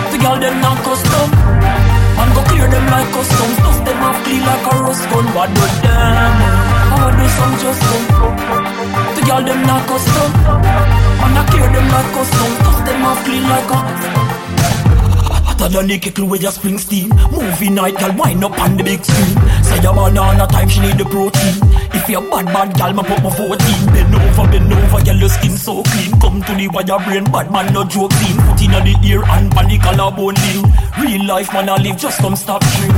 The 0.09 0.17
gal 0.17 0.39
them 0.41 0.57
not 0.65 0.81
custom. 0.81 1.30
Man 2.17 2.30
go 2.34 2.41
clear 2.49 2.65
them 2.65 2.85
like 2.89 3.09
customs. 3.13 3.57
Dust 3.61 3.85
them 3.85 4.01
off 4.01 4.17
clean 4.26 4.41
like 4.41 4.65
a 4.65 4.73
rust 4.81 5.05
gun. 5.13 5.26
What 5.38 5.53
do 5.53 5.61
them? 5.85 6.34
I 6.89 6.95
want 7.05 7.15
do 7.21 7.27
some 7.38 7.53
just 7.61 7.81
come 7.85 8.78
Girl 9.30 9.45
them 9.45 9.61
not 9.61 9.85
custom 9.85 10.31
Man 10.41 11.38
I 11.38 11.45
clear 11.51 11.69
them 11.69 11.85
like 11.93 12.10
customs 12.18 12.57
Dust 12.65 12.81
them 12.84 13.06
off 13.06 13.23
clean 13.26 13.43
like 13.43 13.69
a 13.69 13.77
Hotter 15.45 15.69
than 15.69 15.85
the 15.85 15.99
kickle 15.99 16.26
with 16.26 16.41
your 16.41 16.51
Springsteen. 16.51 17.14
Movie 17.30 17.69
night, 17.69 17.93
girl, 17.99 18.11
wind 18.18 18.43
up 18.43 18.57
on 18.60 18.76
the 18.76 18.84
big 18.84 19.06
screen. 19.06 19.38
Say 19.61 19.81
your 19.84 19.93
banana 19.93 20.47
time, 20.47 20.68
she 20.68 20.80
need 20.80 20.97
the 20.97 21.06
protein. 21.06 21.61
If 21.93 22.10
you're 22.10 22.26
bad, 22.26 22.45
bad, 22.47 22.73
girl, 22.73 22.93
ma 22.93 23.03
put 23.03 23.22
my 23.22 23.30
14 23.30 23.60
Bend 23.93 24.15
over, 24.15 24.49
bend 24.49 24.73
over, 24.73 25.03
girl, 25.06 25.15
your 25.15 25.30
skin 25.30 25.57
so 25.57 25.84
clean. 25.84 26.10
Come 26.19 26.41
to 26.41 26.56
the 26.56 26.68
wire 26.69 26.97
brain, 27.06 27.26
bad 27.30 27.51
man, 27.51 27.72
no 27.72 27.84
joke 27.84 28.14
scene 28.14 28.38
Put 28.49 28.61
in 28.65 28.72
the 28.72 28.97
ear 29.06 29.22
and 29.30 29.51
panic, 29.51 29.81
collarbone 29.84 30.41
lean. 30.41 30.65
Real 30.97 31.27
life, 31.27 31.53
man, 31.53 31.69
I 31.69 31.77
live, 31.77 31.97
just 31.97 32.18
come 32.18 32.35
stop 32.35 32.65
dream. 32.65 32.97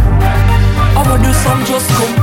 I'ma 0.96 1.18
do 1.20 1.34
some, 1.44 1.66
just 1.68 1.90
come. 1.92 2.16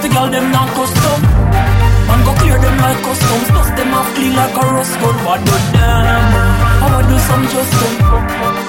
The 0.00 0.08
girl, 0.08 0.30
them 0.30 0.50
not 0.50 0.72
custom 0.72 1.71
Man 2.12 2.24
go 2.26 2.32
clear 2.34 2.58
them 2.60 2.76
like 2.76 3.00
customs 3.00 3.48
Dust 3.48 3.72
them 3.74 3.94
off 3.94 4.08
clean 4.14 4.36
like 4.36 4.54
a 4.54 4.64
rust 4.76 5.00
gun 5.00 5.16
What 5.24 5.40
do 5.46 5.52
them? 5.72 6.52
I'ma 6.84 7.00
do 7.08 7.16
some 7.28 7.44
just 7.48 7.72
come 7.80 8.28
the 8.56 8.61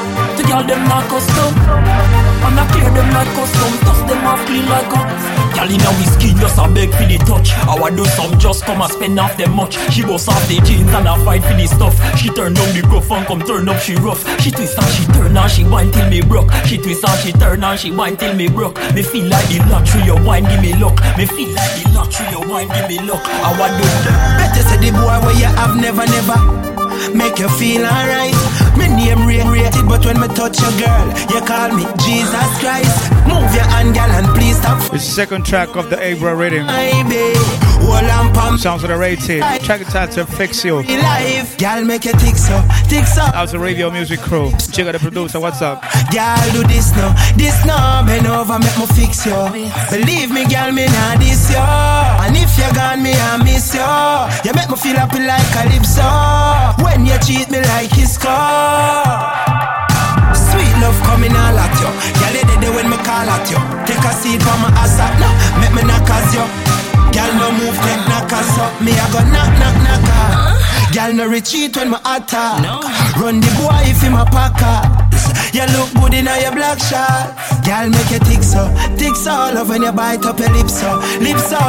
girl 0.54 0.64
them 0.68 0.84
not 0.88 1.10
custom 1.10 1.52
And 2.46 2.60
I 2.60 2.64
clear 2.70 2.90
them 2.94 3.10
like 3.14 3.32
custom 3.34 3.72
Dust 3.86 4.04
them 4.08 4.26
off 4.26 4.46
clean 4.46 4.66
like 4.70 4.94
a 4.94 5.02
Girl 5.54 5.70
in 5.70 5.82
a 5.82 5.92
whiskey 5.98 6.34
just 6.42 6.58
a 6.58 6.66
beg 6.74 6.90
for 6.90 7.06
the 7.06 7.18
touch. 7.30 7.54
I 7.70 7.78
want 7.80 7.96
do 7.96 8.06
some 8.18 8.40
just 8.40 8.66
come 8.66 8.82
and 8.82 8.92
spend 8.92 9.20
off 9.20 9.38
them 9.38 9.56
much. 9.56 9.78
She 9.94 10.02
bust 10.02 10.28
off 10.28 10.42
the 10.48 10.58
jeans 10.66 10.90
and 10.90 11.08
I 11.08 11.14
fight 11.24 11.44
for 11.44 11.54
the 11.54 11.68
stuff. 11.68 11.94
She 12.18 12.30
turn 12.30 12.56
down 12.56 12.74
the 12.74 12.82
gruff 12.82 13.12
and 13.12 13.24
come 13.28 13.40
turn 13.40 13.70
up 13.70 13.80
she 13.80 13.94
rough. 14.02 14.26
She 14.42 14.50
twist 14.50 14.80
and 14.80 14.92
she 14.98 15.06
turn 15.14 15.38
and 15.38 15.52
she 15.52 15.64
whine 15.64 15.92
till 15.92 16.10
me 16.10 16.22
broke. 16.22 16.52
She 16.66 16.80
twist 16.80 17.06
and 17.08 17.20
she 17.22 17.32
turn 17.34 17.64
and 17.64 17.80
she 17.80 17.92
whine 17.92 18.18
till 18.18 18.34
me 18.34 18.50
broke. 18.50 18.82
Me 18.96 19.04
feel 19.04 19.30
like 19.30 19.46
the 19.46 19.62
lottery 19.70 20.02
your 20.02 20.18
wine 20.26 20.44
give 20.50 20.60
me 20.60 20.74
luck. 20.74 20.98
Me 21.18 21.26
feel 21.28 21.54
like 21.54 21.74
the 21.78 21.86
lottery 21.94 22.26
your 22.34 22.50
wine 22.50 22.68
give 22.74 22.90
me 22.90 22.98
luck. 23.06 23.22
I 23.22 23.54
want 23.54 23.78
do? 23.78 23.86
Better 24.42 24.64
say 24.66 24.78
the 24.82 24.90
boy 24.90 25.22
where 25.22 25.38
you 25.38 25.54
have 25.54 25.78
never 25.78 26.02
never 26.10 26.83
make 27.14 27.40
you 27.40 27.50
feel 27.50 27.84
alright. 27.86 28.36
My 28.78 28.88
name 28.88 29.26
rate 29.28 29.46
rated, 29.46 29.88
but 29.88 30.06
when 30.06 30.20
me 30.20 30.28
touch 30.30 30.60
a 30.60 30.72
girl, 30.80 31.08
you 31.34 31.42
call 31.46 31.72
me 31.76 31.86
Jesus 32.06 32.50
Christ. 32.60 33.12
Move 33.28 33.50
your 33.54 33.68
hand, 33.74 33.94
girl, 33.94 34.12
and 34.12 34.28
please 34.38 34.58
stop. 34.58 34.80
The 34.92 35.00
second 35.00 35.46
track 35.46 35.76
of 35.76 35.90
the 35.90 35.98
Abra 35.98 36.36
rhythm. 36.36 36.68
Sounds 38.64 38.84
of 38.84 38.90
the 38.90 38.98
rated. 38.98 39.44
Track 39.66 39.82
it 39.82 39.94
out 39.94 40.12
to 40.12 40.26
Fix 40.26 40.64
You. 40.64 40.84
Girl, 40.84 41.84
make 41.84 42.06
you 42.06 42.14
tick 42.14 42.38
so, 42.38 42.56
tick 42.88 43.04
so. 43.04 43.20
Out 43.36 43.50
the 43.50 43.60
radio 43.60 43.92
music 43.92 44.22
crew. 44.22 44.52
Check 44.72 44.88
out 44.88 44.94
the 44.94 45.00
producer. 45.00 45.38
What's 45.40 45.62
up? 45.62 45.82
Girl, 46.16 46.40
do 46.56 46.64
this 46.64 46.96
now, 46.96 47.12
this 47.36 47.60
now. 47.66 48.06
Bend 48.06 48.26
over, 48.26 48.56
make 48.60 48.78
me 48.80 48.88
fix 48.96 49.26
you. 49.26 49.36
Believe 49.92 50.32
me, 50.32 50.48
girl, 50.48 50.72
me 50.72 50.86
not 50.86 51.20
this 51.20 51.52
you. 51.52 51.60
And 51.60 52.38
if 52.40 52.56
you 52.56 52.72
gone, 52.72 53.04
me 53.04 53.12
I 53.12 53.44
miss 53.44 53.76
you. 53.76 53.84
You 54.48 54.56
make 54.56 54.70
me 54.70 54.78
feel 54.80 54.96
happy 54.96 55.20
like 55.20 55.44
calypso. 55.52 56.08
When 56.88 57.04
you 57.04 57.20
cheat 57.20 57.52
me 57.52 57.60
like 57.68 57.92
his 57.92 58.16
car. 58.18 59.28
Sweet 60.32 60.72
love 60.80 60.96
coming 61.04 61.36
all 61.36 61.60
at 61.60 61.74
you. 61.84 61.92
Girl, 62.16 62.32
you 62.32 62.46
did 62.48 62.72
when 62.80 62.88
me 62.88 62.96
call 63.04 63.28
at 63.28 63.44
you. 63.52 63.60
Take 63.84 64.00
a 64.08 64.14
seat 64.16 64.40
for 64.40 64.56
my 64.64 64.72
ass 64.80 64.96
up 65.04 65.12
now. 65.20 65.36
Make 65.60 65.76
me 65.76 65.84
knock 65.84 66.08
as 66.08 66.32
you. 66.32 66.63
Girl, 67.14 67.32
no 67.38 67.52
move, 67.52 67.78
take 67.86 68.04
knock 68.10 68.32
us 68.34 68.58
up. 68.58 68.74
Me, 68.82 68.92
I 68.94 69.06
go 69.14 69.22
knock, 69.30 69.52
knock, 69.60 69.78
knock 69.86 70.04
her. 70.10 70.54
Girl, 70.94 71.14
no 71.14 71.28
retreat 71.28 71.76
when 71.76 71.90
my 71.90 72.00
attack. 72.06 72.62
No. 72.62 72.82
Run 73.22 73.40
the 73.40 73.50
boy 73.58 73.82
if 73.90 74.02
him 74.02 74.14
a 74.14 74.26
packer. 74.26 75.04
You 75.54 75.66
look 75.78 75.94
good 75.94 76.14
in 76.14 76.26
your 76.26 76.54
black 76.54 76.78
shirt. 76.78 77.34
Girl, 77.66 77.90
make 77.90 78.10
you 78.10 78.20
tick 78.26 78.42
so, 78.42 78.70
tick 78.98 79.16
so. 79.16 79.54
Love 79.54 79.70
when 79.70 79.84
you 79.84 79.92
bite 79.92 80.26
up 80.26 80.40
your 80.40 80.50
lips 80.50 80.82
so, 80.82 80.98
lips 81.22 81.50
so. 81.50 81.62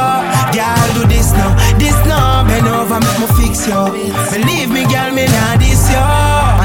Girl, 0.53 0.87
do 0.97 1.05
this 1.05 1.31
now, 1.33 1.53
this 1.77 1.97
now. 2.05 2.45
Bend 2.45 2.67
over, 2.67 2.99
make 2.99 3.19
me 3.21 3.27
fix 3.37 3.65
you. 3.65 3.81
Believe 4.33 4.69
me, 4.73 4.85
girl, 4.89 5.13
me 5.13 5.25
not 5.25 5.57
this 5.61 5.89
you. 5.89 6.01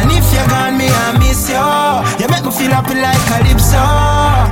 And 0.01 0.12
if 0.12 0.24
you 0.32 0.45
gone, 0.49 0.77
me 0.77 0.89
I 0.89 1.16
miss 1.20 1.49
you. 1.49 1.61
You 2.20 2.28
make 2.32 2.45
me 2.45 2.53
feel 2.53 2.73
happy 2.73 2.97
like 2.97 3.20
calypso. 3.28 3.85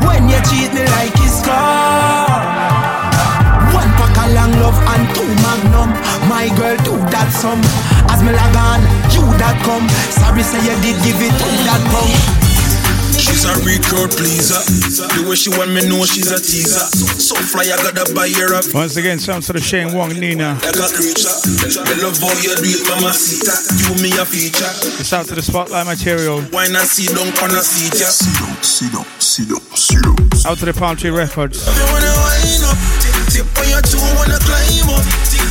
When 0.07 0.29
you 0.29 0.41
cheat 0.49 0.73
me 0.73 0.85
like 0.97 1.17
it's 1.25 1.41
car. 1.45 2.78
One 4.19 4.27
pack 4.27 4.27
of 4.27 4.35
long 4.35 4.53
love 4.61 4.79
and 4.83 5.15
two 5.15 5.31
magnum. 5.47 5.91
My 6.29 6.49
girl, 6.57 6.77
do 6.83 6.99
that 7.11 7.31
some. 7.31 7.63
As 8.11 8.23
me 8.23 8.33
log 8.35 8.57
on, 8.57 8.83
you 9.15 9.23
that 9.39 9.55
come. 9.63 9.87
Sorry, 10.11 10.43
say 10.43 10.59
you 10.67 10.75
did 10.83 10.99
give 11.05 11.23
it 11.23 11.31
to 11.31 11.49
that 11.67 11.83
pump. 11.95 12.11
She's 13.19 13.45
a 13.45 13.55
record 13.67 14.11
pleaser. 14.15 14.59
The 15.15 15.27
way 15.29 15.35
she 15.35 15.51
want 15.51 15.71
me 15.71 15.87
know 15.89 16.05
she's 16.07 16.31
a 16.31 16.39
teaser. 16.39 16.87
So 17.19 17.35
fly, 17.35 17.67
I 17.67 17.77
gotta 17.79 18.15
buy 18.15 18.31
her 18.31 18.55
up. 18.55 18.65
Once 18.75 18.97
again, 18.97 19.19
sounds 19.19 19.47
to 19.47 19.53
the 19.53 19.61
Shane 19.61 19.95
Wong 19.95 20.11
Nina. 20.19 20.55
Like 20.63 20.75
a 20.75 20.89
creature. 20.95 21.35
I 21.83 21.95
love 22.03 22.19
how 22.19 22.35
you 22.43 22.55
do 22.57 22.67
it, 22.67 22.83
mama 22.89 23.13
Sita. 23.13 23.55
You 23.87 24.03
me 24.03 24.11
a 24.19 24.25
feature. 24.25 24.71
It's 24.99 25.13
out 25.13 25.27
to 25.27 25.35
the 25.35 25.43
spotlight 25.43 25.87
material. 25.87 26.43
Why 26.55 26.69
not 26.69 26.87
see 26.87 27.07
down 27.07 27.31
on 27.43 27.51
a 27.55 27.63
seat, 27.63 27.99
yeah? 27.99 28.11
Sit 28.11 28.35
down, 28.39 28.55
sit 28.63 28.91
down, 28.93 29.07
sit 29.19 29.49
down, 29.51 29.63
sit 29.75 30.03
down. 30.03 30.17
Out 30.47 30.59
to 30.59 30.67
the 30.67 30.73
Palm 30.73 30.97
Tree 30.97 31.11
Records. 31.11 31.67
If 31.67 31.75
wind 31.93 32.07
up, 32.65 32.98
tip, 33.39 33.59
on 33.59 33.69
your 33.69 33.83
wanna 34.17 34.39
climb 34.43 34.91
up. 34.91 35.05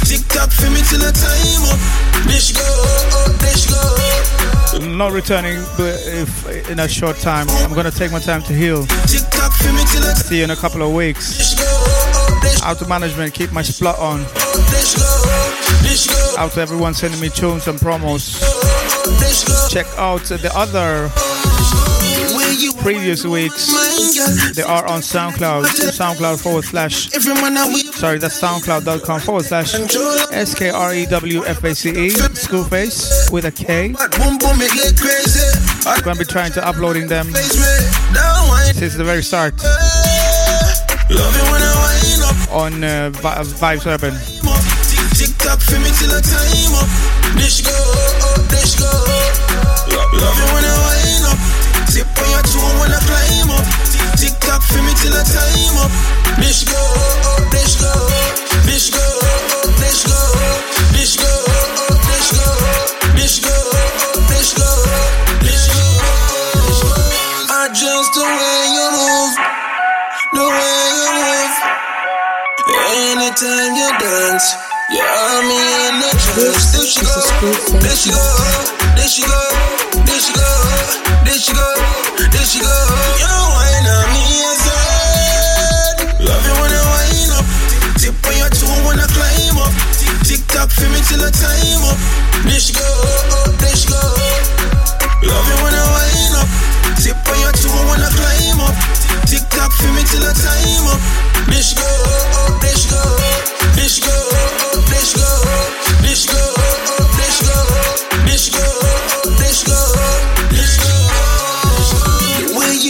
Tick, 0.03 0.23
tock 0.27 0.51
for 0.51 0.69
me 0.69 0.81
till 0.84 0.99
the 0.99 1.11
time 1.11 1.64
up. 1.72 1.80
There 2.27 2.39
she 2.39 2.53
go, 2.53 2.61
oh, 2.64 3.15
oh 3.15 3.31
there 3.39 3.55
she 3.55 3.69
go. 3.69 4.95
Not 4.95 5.11
returning, 5.11 5.64
but 5.77 5.95
if 6.05 6.69
in 6.69 6.80
a 6.80 6.88
short 6.88 7.18
time, 7.18 7.47
I'm 7.49 7.73
gonna 7.73 7.91
take 7.91 8.11
my 8.11 8.19
time 8.19 8.41
to 8.43 8.53
heal. 8.53 8.85
See 8.85 10.38
you 10.38 10.43
in 10.43 10.51
a 10.51 10.55
couple 10.55 10.81
of 10.81 10.93
weeks. 10.93 11.55
Oh, 11.59 11.64
oh, 12.43 12.68
out 12.68 12.80
to 12.80 12.88
management, 12.88 13.34
keep 13.34 13.51
my 13.51 13.61
spot 13.61 13.97
on. 13.99 14.22
Out 16.38 16.51
to 16.51 16.61
everyone 16.61 16.93
sending 16.93 17.19
me 17.19 17.30
tunes 17.30 17.68
and 17.68 17.80
promos. 17.80 18.39
Check 19.72 19.88
out 19.97 20.22
the 20.23 20.51
other 20.53 21.09
previous 22.81 23.25
weeks. 23.25 23.67
They 24.55 24.63
are 24.63 24.85
on 24.88 25.01
SoundCloud. 25.01 25.63
SoundCloud 25.65 26.41
forward 26.41 26.65
slash. 26.65 27.09
Sorry, 27.93 28.17
that's 28.17 28.39
soundcloud.com 28.41 29.19
forward 29.21 29.45
slash 29.45 29.73
S 30.31 30.55
K 30.55 30.69
R 30.69 30.93
E 30.93 31.05
W 31.05 31.45
F 31.45 31.63
A 31.63 31.75
C 31.75 31.89
E. 31.89 32.09
Skrewface 32.09 33.31
with 33.31 33.45
a 33.45 33.51
K. 33.51 33.93
I'm 35.85 36.01
gonna 36.03 36.19
be 36.19 36.25
trying 36.25 36.51
to 36.53 36.65
uploading 36.67 37.07
them 37.07 37.27
since 38.73 38.95
the 38.95 39.03
very 39.03 39.23
start. 39.23 39.53
On 42.51 42.84
uh, 42.84 43.11
Vibes 43.13 43.85
Urban. 43.85 44.13
Love 50.13 50.38
it 50.39 50.53
when 50.53 50.63
I 50.65 50.73
wind 51.03 51.25
up. 51.25 51.36
On 52.18 52.30
your 52.34 52.41
tomb 52.49 52.73
when 52.81 52.91
I 52.91 52.99
climb 53.06 53.52
up. 53.53 53.65
Tick 54.18 54.34
tock 54.41 54.61
for 54.61 54.81
me 54.81 54.94
till 54.98 55.14
I 55.14 55.22
time 55.22 55.77
up. 55.77 55.91
Bitch 56.41 56.65
go, 56.65 56.77
oh, 56.77 57.41
bitch 57.53 57.77
go, 57.81 57.94
bitch 58.65 58.89
go, 58.94 59.02
oh, 59.02 59.69
bitch 59.77 60.06
go, 60.06 60.18
bitch 60.94 61.18
go, 61.18 61.30
oh, 61.30 61.94
bitch 62.10 62.30
go, 62.34 62.45
bitch 63.18 63.38
go, 63.45 63.53
oh, 63.53 64.18
bitch 64.30 64.52
go, 64.57 64.69
bitch 65.45 65.65
go. 65.73 65.85
I 67.49 67.69
just 67.73 68.14
the 68.14 68.26
way 68.26 68.60
you 68.73 68.88
move, 68.98 69.34
the 70.34 70.45
way 70.57 70.81
you 70.98 71.10
move. 71.22 71.53
Anytime 72.98 73.76
you 73.76 73.89
dance 73.99 74.66
you 74.89 75.03
have 75.03 75.43
me 75.43 75.59
in 75.59 75.99
the 75.99 76.09
trance. 76.15 76.72
There 76.72 76.88
she 76.88 77.01
go, 77.03 77.15
there 77.84 77.95
she 77.95 78.09
go, 78.11 78.23
there 78.95 79.09
she 79.09 79.22
go, 79.23 79.39
there 80.07 80.19
she 80.19 80.34
go, 80.34 80.47
there 81.26 81.35
she 81.35 81.51
go, 81.53 81.68
there 82.31 82.47
she 82.47 82.59
go. 82.64 82.72
You 83.19 83.27
wine 83.27 83.88
on 83.88 84.05
me 84.15 84.23
inside. 84.47 85.99
Love 86.23 86.43
you 86.47 86.55
when 86.61 86.72
I 86.72 86.84
I 90.55 90.89
me 90.89 90.99
till 91.03 91.23
I 91.23 91.31
time 91.35 91.84
up. 91.84 91.99
There 92.47 92.59
she 92.59 92.73
go, 92.73 92.88
there 93.59 93.76
she 93.76 93.88
go. 93.91 93.99
Love 95.27 95.47
you 95.51 95.57
when 95.64 95.73
I 95.76 95.84
wind 95.91 96.35
up. 96.39 96.47
Tip 97.01 97.18
on 97.27 97.38
your 97.43 97.51
toe 97.51 97.76
when 97.91 97.99
I 97.99 98.09
climb 98.15 98.61
up. 98.64 98.97
Tick 99.26 99.44
tock 99.49 99.72
for 99.72 99.91
me 99.94 100.03
till 100.06 100.22
the 100.22 100.34
time 100.38 100.88
up. 100.88 101.02
Bitch 101.49 101.76
go, 101.76 101.88
oh, 101.88 102.60
bitch 102.61 102.89
go, 102.91 103.02
bitch 103.73 104.03
go, 104.06 104.14
oh, 104.14 104.84
bitch 104.89 105.15
go, 105.15 105.30
bitch 106.03 106.27
go, 106.27 106.38
oh, 106.38 106.99
oh 106.99 107.06
bitch 107.18 107.39
go, 107.41 107.57
bitch 108.27 108.52
go. 108.53 108.60
Oh, 108.60 108.84
oh, 108.84 108.97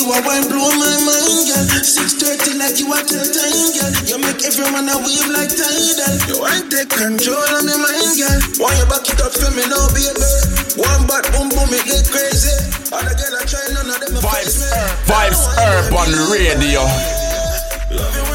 you 0.08 0.14
are 0.16 0.24
wine 0.24 0.48
blow 0.48 0.72
my 0.80 0.96
mind, 1.04 1.52
girl. 1.52 1.68
Six 1.84 2.16
thirty 2.16 2.56
like 2.56 2.80
you 2.80 2.88
are 2.96 3.04
till 3.04 3.28
time, 3.28 3.68
girl. 3.76 3.92
You 4.08 4.18
make 4.24 4.40
everyone 4.48 4.88
a 4.88 4.96
wave 5.04 5.28
like 5.36 5.52
tidal. 5.52 6.16
You 6.32 6.40
want 6.40 6.72
take 6.72 6.88
control 6.88 7.36
of 7.36 7.68
my 7.68 7.76
mind, 7.76 8.16
girl. 8.16 8.40
Why 8.56 8.72
you 8.80 8.88
back 8.88 9.04
it 9.04 9.20
up 9.20 9.36
for 9.36 9.52
me 9.52 9.68
now, 9.68 9.84
baby? 9.92 10.24
One 10.80 11.04
bad 11.12 11.28
boom 11.36 11.52
boom, 11.52 11.76
it 11.76 11.84
get 11.84 12.08
crazy. 12.08 12.56
Other 12.88 13.16
girl 13.20 13.36
I 13.36 13.44
try 13.44 13.68
none 13.76 13.92
of 13.92 14.00
them. 14.00 14.16
Vibes, 14.24 14.64
uh, 14.72 14.88
Vibes 15.12 15.44
Urban 15.60 16.12
Radio. 16.32 16.88
Love 17.92 18.16
you 18.16 18.27